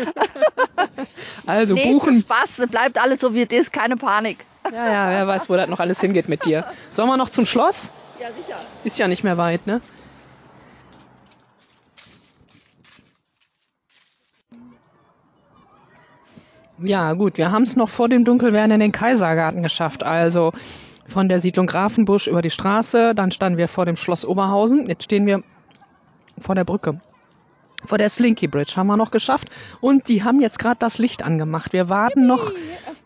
Also 1.45 1.73
Nee, 1.73 1.91
buchen. 1.91 2.21
Spaß, 2.21 2.61
bleibt 2.69 3.01
alles 3.01 3.19
so 3.19 3.33
wie 3.33 3.41
es 3.41 3.51
ist, 3.51 3.73
keine 3.73 3.97
Panik. 3.97 4.45
Ja, 4.71 4.87
ja, 4.89 5.09
wer 5.09 5.27
weiß, 5.27 5.49
wo 5.49 5.55
das 5.57 5.67
noch 5.67 5.79
alles 5.79 5.99
hingeht 5.99 6.29
mit 6.29 6.45
dir. 6.45 6.65
Sollen 6.89 7.09
wir 7.09 7.17
noch 7.17 7.29
zum 7.29 7.45
Schloss? 7.45 7.91
Ja, 8.17 8.27
sicher. 8.31 8.57
Ist 8.85 8.97
ja 8.97 9.09
nicht 9.09 9.25
mehr 9.25 9.37
weit, 9.37 9.67
ne? 9.67 9.81
Ja, 16.83 17.13
gut, 17.13 17.37
wir 17.37 17.51
haben 17.51 17.63
es 17.63 17.77
noch 17.77 17.89
vor 17.89 18.09
dem 18.09 18.25
Dunkelwerden 18.25 18.71
in 18.71 18.79
den 18.81 18.91
Kaisergarten 18.91 19.63
geschafft. 19.63 20.03
Also 20.03 20.51
von 21.07 21.29
der 21.29 21.39
Siedlung 21.39 21.65
Grafenbusch 21.65 22.27
über 22.27 22.41
die 22.41 22.49
Straße, 22.49 23.15
dann 23.15 23.31
standen 23.31 23.57
wir 23.57 23.69
vor 23.69 23.85
dem 23.85 23.95
Schloss 23.95 24.25
Oberhausen. 24.25 24.87
Jetzt 24.87 25.03
stehen 25.03 25.25
wir 25.25 25.43
vor 26.41 26.55
der 26.55 26.65
Brücke. 26.65 26.99
Vor 27.85 27.97
der 27.97 28.09
Slinky 28.09 28.47
Bridge 28.47 28.73
haben 28.75 28.87
wir 28.87 28.97
noch 28.97 29.11
geschafft. 29.11 29.47
Und 29.79 30.09
die 30.09 30.23
haben 30.23 30.41
jetzt 30.41 30.59
gerade 30.59 30.77
das 30.79 30.97
Licht 30.97 31.23
angemacht. 31.23 31.71
Wir 31.71 31.87
warten 31.87 32.27
noch, 32.27 32.51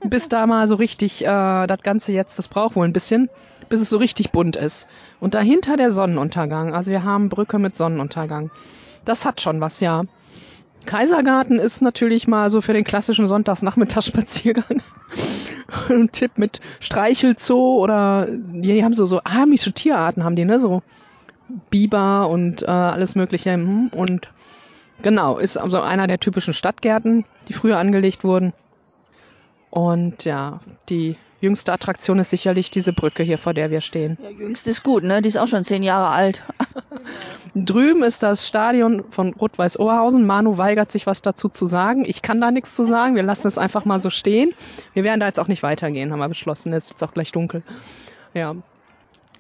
bis 0.04 0.28
da 0.28 0.48
mal 0.48 0.68
so 0.68 0.76
richtig 0.76 1.24
äh, 1.24 1.68
das 1.68 1.82
Ganze 1.84 2.12
jetzt, 2.14 2.40
das 2.40 2.48
braucht 2.48 2.76
wohl 2.76 2.86
ein 2.86 2.94
bisschen, 2.94 3.30
bis 3.70 3.82
es 3.82 3.90
so 3.90 3.98
richtig 3.98 4.32
bunt 4.32 4.56
ist. 4.56 4.88
Und 5.20 5.36
dahinter 5.36 5.78
der 5.78 5.92
Sonnenuntergang. 5.92 6.74
Also 6.74 6.92
wir 6.92 7.04
haben 7.04 7.30
Brücke 7.30 7.60
mit 7.60 7.76
Sonnenuntergang. 7.76 8.50
Das 9.06 9.26
hat 9.26 9.40
schon 9.42 9.62
was, 9.62 9.80
ja. 9.82 10.04
Kaisergarten 10.88 11.60
ist 11.60 11.82
natürlich 11.82 12.28
mal 12.28 12.50
so 12.50 12.62
für 12.62 12.74
den 12.74 12.84
klassischen 12.84 13.28
Sonntagsnachmittagsspaziergang. 13.28 14.82
Ein 15.90 16.12
Tipp 16.12 16.38
mit 16.38 16.60
Streichelzoo 16.80 17.78
oder 17.78 18.28
die 18.30 18.84
haben 18.84 18.94
so 18.94 19.06
so 19.06 19.22
amische 19.24 19.74
Tierarten 19.74 20.24
haben 20.24 20.36
die, 20.36 20.46
ne? 20.46 20.60
So 20.60 20.82
Biber 21.70 22.30
und 22.30 22.64
äh, 22.64 22.66
alles 22.66 23.16
mögliche. 23.16 23.54
hm. 23.54 23.90
Und 23.90 24.30
genau, 25.02 25.38
ist 25.38 25.58
also 25.58 25.82
einer 25.82 26.08
der 26.08 26.20
typischen 26.20 26.54
Stadtgärten, 26.54 27.26
die 27.48 27.54
früher 27.54 27.78
angelegt 27.78 28.24
wurden. 28.24 28.54
Und 29.70 30.24
ja, 30.24 30.62
die 30.90 31.18
jüngste 31.40 31.72
Attraktion 31.72 32.20
ist 32.20 32.30
sicherlich 32.30 32.72
diese 32.72 32.94
Brücke 32.94 33.24
hier, 33.24 33.38
vor 33.38 33.54
der 33.54 33.72
wir 33.72 33.82
stehen. 33.82 34.18
Ja, 34.22 34.30
jüngst 34.30 34.68
ist 34.68 34.84
gut, 34.84 35.04
ne? 35.04 35.22
Die 35.22 35.30
ist 35.30 35.38
auch 35.38 35.48
schon 35.48 35.66
zehn 35.66 35.84
Jahre 35.84 36.10
alt. 36.10 36.44
Drüben 37.56 38.04
ist 38.04 38.24
das 38.24 38.48
Stadion 38.48 39.04
von 39.10 39.34
Rot-Weiß 39.34 39.80
Oberhausen. 39.80 40.26
Manu 40.26 40.58
weigert 40.58 40.92
sich, 40.92 41.08
was 41.08 41.22
dazu 41.22 41.50
zu 41.50 41.66
sagen. 41.66 42.06
Ich 42.06 42.22
kann 42.22 42.42
da 42.42 42.52
nichts 42.52 42.76
zu 42.76 42.86
sagen. 42.86 43.16
Wir 43.16 43.24
lassen 43.24 43.48
es 43.48 43.58
einfach 43.58 43.86
mal 43.86 44.00
so 44.00 44.10
stehen. 44.10 44.54
Wir 44.94 45.04
werden 45.04 45.20
da 45.20 45.28
jetzt 45.28 45.40
auch 45.40 45.48
nicht 45.48 45.64
weitergehen, 45.64 46.12
haben 46.12 46.20
wir 46.20 46.30
beschlossen. 46.30 46.74
Jetzt 46.74 46.92
ist 46.92 47.02
es 47.02 47.08
auch 47.08 47.14
gleich 47.14 47.32
dunkel. 47.32 47.64
Ja, 48.34 48.56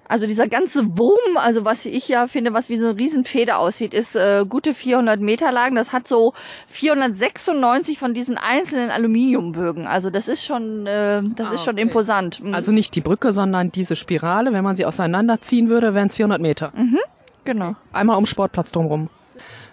Also 0.10 0.26
dieser 0.26 0.48
ganze 0.48 0.98
Wurm, 0.98 1.36
also 1.36 1.66
was 1.66 1.86
ich 1.86 2.08
ja 2.08 2.28
finde, 2.28 2.54
was 2.54 2.70
wie 2.70 2.80
so 2.80 2.88
eine 2.88 2.98
Riesenfeder 3.00 3.60
aussieht, 3.60 3.94
ist 3.94 4.16
äh, 4.16 4.46
gute 4.48 4.74
400 4.74 5.20
Meter 5.20 5.52
lang. 5.52 5.76
Das 5.76 5.92
hat 5.92 6.08
so 6.08 6.34
496 6.68 8.00
von 8.00 8.14
diesen 8.14 8.38
einzelnen 8.38 8.90
Aluminiumbögen. 8.90 9.88
Also 9.88 10.10
das 10.10 10.28
ist 10.28 10.44
schon, 10.46 10.88
äh, 10.88 11.22
das 11.36 11.48
Ah, 11.50 11.54
ist 11.54 11.64
schon 11.66 11.76
okay. 11.76 11.82
imposant. 11.82 12.44
Mhm. 12.44 12.54
Also 12.54 12.72
nicht 12.72 12.96
die 12.96 13.02
Brücke, 13.02 13.34
sondern 13.34 13.72
diese 13.72 13.96
Spirale. 13.96 14.54
Wenn 14.54 14.64
man 14.64 14.76
sie 14.76 14.86
auseinanderziehen 14.86 15.70
würde, 15.70 15.94
wären 15.94 16.08
es 16.08 16.16
400 16.16 16.42
Meter. 16.42 16.72
genau. 17.44 17.76
Einmal 17.94 18.18
um 18.18 18.26
Sportplatz 18.26 18.72
drumherum. 18.72 19.10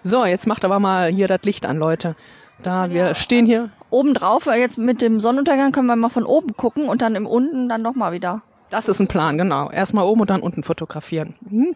So, 0.03 0.25
jetzt 0.25 0.47
macht 0.47 0.63
aber 0.65 0.79
mal 0.79 1.11
hier 1.11 1.27
das 1.27 1.43
Licht 1.43 1.65
an, 1.65 1.77
Leute. 1.77 2.15
Da 2.63 2.89
wir 2.89 3.15
stehen 3.15 3.45
hier. 3.45 3.69
Obendrauf, 3.89 4.47
weil 4.47 4.59
jetzt 4.61 4.77
mit 4.77 5.01
dem 5.01 5.19
Sonnenuntergang 5.19 5.71
können 5.71 5.87
wir 5.87 5.95
mal 5.95 6.09
von 6.09 6.23
oben 6.23 6.55
gucken 6.55 6.87
und 6.87 7.01
dann 7.01 7.15
im 7.15 7.25
unten 7.25 7.67
dann 7.69 7.81
nochmal 7.81 8.13
wieder. 8.13 8.41
Das 8.69 8.87
ist 8.87 8.99
ein 8.99 9.07
Plan, 9.07 9.37
genau. 9.37 9.69
Erstmal 9.69 10.05
oben 10.05 10.21
und 10.21 10.29
dann 10.29 10.41
unten 10.41 10.63
fotografieren. 10.63 11.35
Hm? 11.49 11.75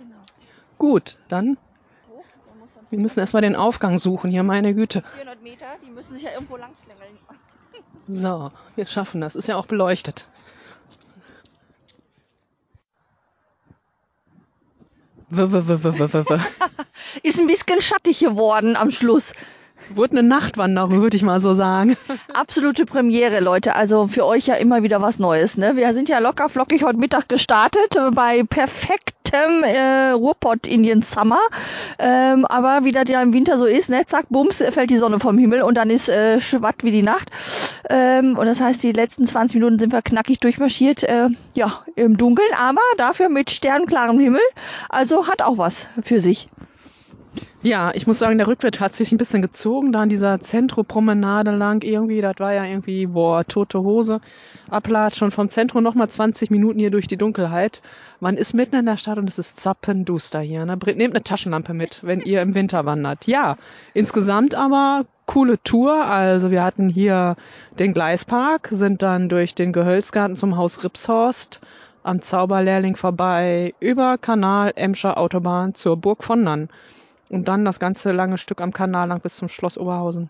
Gut, 0.77 1.17
dann. 1.27 1.57
Wir 2.89 2.99
müssen 2.99 3.19
erstmal 3.19 3.43
den 3.43 3.55
Aufgang 3.55 3.99
suchen 3.99 4.31
hier, 4.31 4.43
meine 4.43 4.73
Güte. 4.73 5.03
400 5.13 5.43
Meter, 5.43 5.65
die 5.85 5.91
müssen 5.91 6.15
sich 6.15 6.23
ja 6.23 6.31
irgendwo 6.31 6.57
langschlängeln. 6.57 7.17
So, 8.07 8.51
wir 8.75 8.87
schaffen 8.87 9.21
das. 9.21 9.35
Ist 9.35 9.47
ja 9.47 9.55
auch 9.57 9.67
beleuchtet. 9.67 10.27
-w 15.31 15.45
-w 15.45 16.23
-w. 16.23 16.41
Ist 17.23 17.39
ein 17.39 17.47
bisschen 17.47 17.81
schattig 17.81 18.19
geworden 18.19 18.75
am 18.75 18.89
Schluss. 18.89 19.33
Wurde 19.95 20.19
eine 20.19 20.27
Nachtwanderung, 20.27 21.01
würde 21.01 21.17
ich 21.17 21.23
mal 21.23 21.39
so 21.39 21.53
sagen. 21.53 21.97
Absolute 22.33 22.85
Premiere, 22.85 23.39
Leute. 23.39 23.75
Also 23.75 24.07
für 24.07 24.25
euch 24.25 24.45
ja 24.45 24.55
immer 24.55 24.83
wieder 24.83 25.01
was 25.01 25.19
Neues. 25.19 25.57
Ne? 25.57 25.75
Wir 25.75 25.93
sind 25.93 26.09
ja 26.09 26.19
locker 26.19 26.47
flockig 26.47 26.83
heute 26.83 26.99
Mittag 26.99 27.27
gestartet 27.27 27.97
bei 28.13 28.43
perfektem 28.43 29.63
äh, 29.63 30.11
Ruhrpott 30.11 30.67
Indian 30.67 31.01
Summer. 31.01 31.39
Ähm, 31.97 32.45
aber 32.45 32.83
wie 32.85 32.91
das 32.91 33.09
ja 33.09 33.21
im 33.21 33.33
Winter 33.33 33.57
so 33.57 33.65
ist, 33.65 33.89
ne? 33.89 34.05
zack, 34.05 34.27
bums, 34.29 34.63
fällt 34.71 34.91
die 34.91 34.97
Sonne 34.97 35.19
vom 35.19 35.37
Himmel 35.37 35.63
und 35.63 35.75
dann 35.75 35.89
ist 35.89 36.07
äh, 36.07 36.39
schwatt 36.39 36.83
wie 36.83 36.91
die 36.91 37.03
Nacht. 37.03 37.31
Ähm, 37.89 38.37
und 38.37 38.45
das 38.45 38.61
heißt, 38.61 38.83
die 38.83 38.91
letzten 38.91 39.25
20 39.25 39.55
Minuten 39.55 39.79
sind 39.79 39.91
wir 39.91 40.01
knackig 40.01 40.39
durchmarschiert. 40.39 41.03
Äh, 41.03 41.29
ja, 41.55 41.83
im 41.95 42.17
Dunkeln, 42.17 42.49
aber 42.57 42.81
dafür 42.97 43.29
mit 43.29 43.49
sternklarem 43.49 44.19
Himmel. 44.19 44.41
Also 44.87 45.27
hat 45.27 45.41
auch 45.41 45.57
was 45.57 45.87
für 46.03 46.19
sich. 46.19 46.49
Ja, 47.61 47.91
ich 47.93 48.07
muss 48.07 48.19
sagen, 48.19 48.37
der 48.37 48.47
Rückwärts 48.47 48.79
hat 48.79 48.93
sich 48.93 49.11
ein 49.11 49.17
bisschen 49.17 49.41
gezogen, 49.41 49.91
da 49.91 49.99
an 49.99 50.07
dieser 50.07 50.39
Zentropromenade 50.39 51.51
lang 51.51 51.83
irgendwie, 51.83 52.21
das 52.21 52.35
war 52.39 52.53
ja 52.53 52.63
irgendwie, 52.63 53.07
boah, 53.07 53.43
tote 53.43 53.81
Hose, 53.81 54.21
Ablatsch 54.69 55.21
und 55.21 55.33
vom 55.33 55.49
Zentrum 55.49 55.83
nochmal 55.83 56.09
20 56.09 56.51
Minuten 56.51 56.79
hier 56.79 56.89
durch 56.89 57.07
die 57.07 57.17
Dunkelheit. 57.17 57.81
Man 58.21 58.37
ist 58.37 58.53
mitten 58.53 58.77
in 58.77 58.85
der 58.85 58.95
Stadt 58.95 59.17
und 59.17 59.27
es 59.27 59.37
ist 59.37 59.59
zappenduster 59.59 60.39
hier. 60.39 60.65
Ne? 60.65 60.77
Nehmt 60.95 61.13
eine 61.15 61.23
Taschenlampe 61.23 61.73
mit, 61.73 62.01
wenn 62.01 62.21
ihr 62.21 62.41
im 62.41 62.55
Winter 62.55 62.85
wandert. 62.85 63.27
Ja, 63.27 63.57
insgesamt 63.93 64.55
aber 64.55 65.05
coole 65.25 65.61
Tour. 65.61 66.05
Also 66.05 66.51
wir 66.51 66.63
hatten 66.63 66.87
hier 66.87 67.35
den 67.77 67.91
Gleispark, 67.91 68.69
sind 68.71 69.01
dann 69.01 69.27
durch 69.27 69.53
den 69.53 69.73
Gehölzgarten 69.73 70.37
zum 70.37 70.55
Haus 70.55 70.85
Ripshorst, 70.85 71.59
am 72.03 72.21
Zauberlehrling 72.21 72.95
vorbei, 72.95 73.73
über 73.81 74.17
Kanal, 74.17 74.71
Emscher 74.77 75.17
Autobahn 75.17 75.75
zur 75.75 75.97
Burg 75.97 76.23
von 76.23 76.41
Nann. 76.41 76.69
Und 77.29 77.47
dann 77.47 77.63
das 77.65 77.79
ganze 77.79 78.11
lange 78.11 78.37
Stück 78.37 78.59
am 78.61 78.73
Kanal 78.73 79.07
lang 79.07 79.21
bis 79.21 79.35
zum 79.35 79.49
Schloss 79.49 79.77
Oberhausen. 79.77 80.29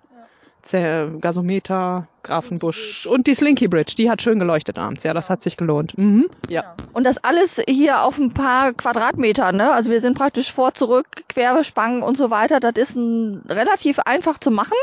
Zä- 0.61 1.21
Gasometer, 1.21 2.09
Grafenbusch 2.21 3.07
und 3.09 3.27
die 3.27 3.33
Slinky 3.33 3.69
Bridge, 3.69 3.93
die 3.97 4.11
hat 4.11 4.21
schön 4.21 4.39
geleuchtet 4.39 4.77
abends. 4.77 5.03
Ja, 5.03 5.13
das 5.13 5.29
hat 5.29 5.41
sich 5.41 5.55
gelohnt. 5.55 5.97
Mhm. 5.97 6.25
Ja. 6.49 6.75
Und 6.91 7.05
das 7.05 7.23
alles 7.23 7.61
hier 7.65 8.03
auf 8.03 8.17
ein 8.17 8.33
paar 8.33 8.73
Quadratmetern, 8.73 9.55
ne? 9.55 9.71
Also 9.71 9.89
wir 9.89 10.01
sind 10.01 10.17
praktisch 10.17 10.51
vor, 10.51 10.73
zurück, 10.73 11.05
Querspangen 11.29 12.01
und 12.01 12.17
so 12.17 12.29
weiter. 12.29 12.59
Das 12.59 12.73
ist 12.75 12.97
ein, 12.97 13.41
relativ 13.47 13.99
einfach 13.99 14.37
zu 14.37 14.51
machen. 14.51 14.75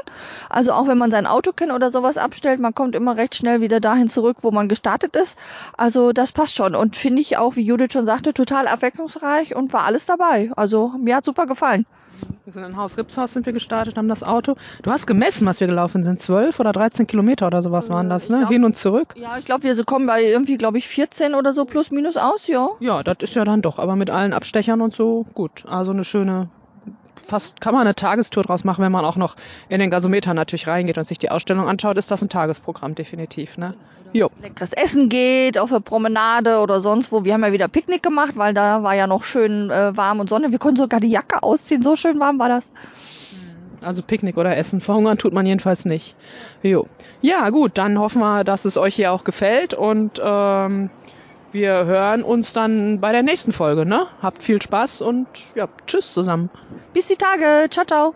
Also 0.48 0.72
auch 0.72 0.88
wenn 0.88 0.96
man 0.96 1.10
sein 1.10 1.26
Auto 1.26 1.52
kennt 1.52 1.72
oder 1.72 1.90
sowas 1.90 2.16
abstellt, 2.16 2.58
man 2.58 2.74
kommt 2.74 2.94
immer 2.94 3.18
recht 3.18 3.34
schnell 3.34 3.60
wieder 3.60 3.78
dahin 3.78 4.08
zurück, 4.08 4.38
wo 4.40 4.50
man 4.52 4.68
gestartet 4.68 5.14
ist. 5.14 5.36
Also 5.76 6.12
das 6.14 6.32
passt 6.32 6.54
schon. 6.54 6.74
Und 6.74 6.96
finde 6.96 7.20
ich 7.20 7.36
auch, 7.36 7.56
wie 7.56 7.66
Judith 7.66 7.92
schon 7.92 8.06
sagte, 8.06 8.32
total 8.32 8.66
abwechslungsreich 8.66 9.54
und 9.54 9.74
war 9.74 9.84
alles 9.84 10.06
dabei. 10.06 10.50
Also 10.56 10.92
mir 10.98 11.16
hat 11.16 11.26
super 11.26 11.44
gefallen. 11.44 11.84
Wir 12.46 12.52
sind 12.52 12.62
in 12.62 12.76
Haus 12.76 12.96
Ripshaus 12.96 13.32
sind 13.32 13.44
wir 13.44 13.52
gestartet, 13.52 13.96
haben 13.98 14.06
das 14.08 14.22
Auto. 14.22 14.54
Du 14.82 14.92
hast 14.92 15.08
gemessen, 15.08 15.48
was 15.48 15.58
wir 15.58 15.66
gelaufen 15.66 16.04
sind. 16.04 16.20
12 16.20 16.60
oder 16.60 16.70
13 16.70 17.08
Kilometer 17.08 17.48
oder 17.48 17.60
sowas 17.60 17.90
waren 17.90 18.08
das, 18.08 18.26
ich 18.26 18.30
ne? 18.30 18.38
glaub- 18.38 18.50
Hin 18.50 18.62
und 18.62 18.76
zurück. 18.76 19.14
Ja, 19.16 19.36
ich 19.36 19.44
glaube, 19.44 19.64
wir 19.64 19.84
kommen 19.84 20.06
bei 20.06 20.22
irgendwie, 20.22 20.56
glaube 20.56 20.78
ich, 20.78 20.86
14 20.86 21.34
oder 21.34 21.52
so 21.52 21.64
plus 21.64 21.90
minus 21.90 22.16
aus, 22.16 22.46
ja. 22.46 22.68
Ja, 22.78 23.02
das 23.02 23.16
ist 23.22 23.34
ja 23.34 23.44
dann 23.44 23.62
doch, 23.62 23.80
aber 23.80 23.96
mit 23.96 24.10
allen 24.10 24.32
Abstechern 24.32 24.80
und 24.80 24.94
so, 24.94 25.26
gut. 25.34 25.64
Also 25.66 25.90
eine 25.90 26.04
schöne, 26.04 26.48
fast 27.26 27.60
kann 27.60 27.74
man 27.74 27.82
eine 27.82 27.94
Tagestour 27.94 28.44
draus 28.44 28.64
machen, 28.64 28.82
wenn 28.82 28.92
man 28.92 29.04
auch 29.04 29.16
noch 29.16 29.36
in 29.68 29.80
den 29.80 29.90
Gasometer 29.90 30.34
natürlich 30.34 30.66
reingeht 30.66 30.98
und 30.98 31.06
sich 31.06 31.18
die 31.18 31.30
Ausstellung 31.30 31.68
anschaut, 31.68 31.96
ist 31.96 32.10
das 32.10 32.22
ein 32.22 32.28
Tagesprogramm 32.28 32.94
definitiv, 32.94 33.58
ne? 33.58 33.74
Jo. 34.12 34.30
leckeres 34.40 34.72
Essen 34.72 35.08
geht, 35.08 35.58
auf 35.58 35.70
der 35.70 35.80
Promenade 35.80 36.60
oder 36.60 36.80
sonst 36.80 37.12
wo. 37.12 37.24
Wir 37.24 37.34
haben 37.34 37.44
ja 37.44 37.52
wieder 37.52 37.68
Picknick 37.68 38.02
gemacht, 38.02 38.32
weil 38.36 38.54
da 38.54 38.82
war 38.82 38.94
ja 38.94 39.06
noch 39.06 39.24
schön 39.24 39.70
äh, 39.70 39.96
warm 39.96 40.20
und 40.20 40.30
Sonne. 40.30 40.52
Wir 40.52 40.58
konnten 40.58 40.80
sogar 40.80 41.00
die 41.00 41.08
Jacke 41.08 41.42
ausziehen, 41.42 41.82
so 41.82 41.96
schön 41.96 42.18
warm 42.18 42.38
war 42.38 42.48
das. 42.48 42.70
Also 43.82 44.02
Picknick 44.02 44.36
oder 44.36 44.56
Essen. 44.56 44.80
Verhungern 44.80 45.18
tut 45.18 45.32
man 45.32 45.44
jedenfalls 45.44 45.84
nicht. 45.84 46.14
Jo. 46.62 46.86
Ja, 47.20 47.50
gut, 47.50 47.72
dann 47.74 47.98
hoffen 47.98 48.20
wir, 48.20 48.44
dass 48.44 48.64
es 48.64 48.76
euch 48.76 48.94
hier 48.94 49.12
auch 49.12 49.24
gefällt 49.24 49.74
und 49.74 50.20
ähm, 50.22 50.90
wir 51.56 51.86
hören 51.86 52.22
uns 52.22 52.52
dann 52.52 53.00
bei 53.00 53.12
der 53.12 53.22
nächsten 53.22 53.50
Folge, 53.50 53.86
ne? 53.86 54.06
Habt 54.20 54.42
viel 54.42 54.60
Spaß 54.60 55.00
und 55.00 55.26
ja, 55.54 55.68
tschüss 55.86 56.12
zusammen. 56.12 56.50
Bis 56.92 57.08
die 57.08 57.16
Tage. 57.16 57.68
Ciao, 57.70 57.86
ciao. 57.86 58.14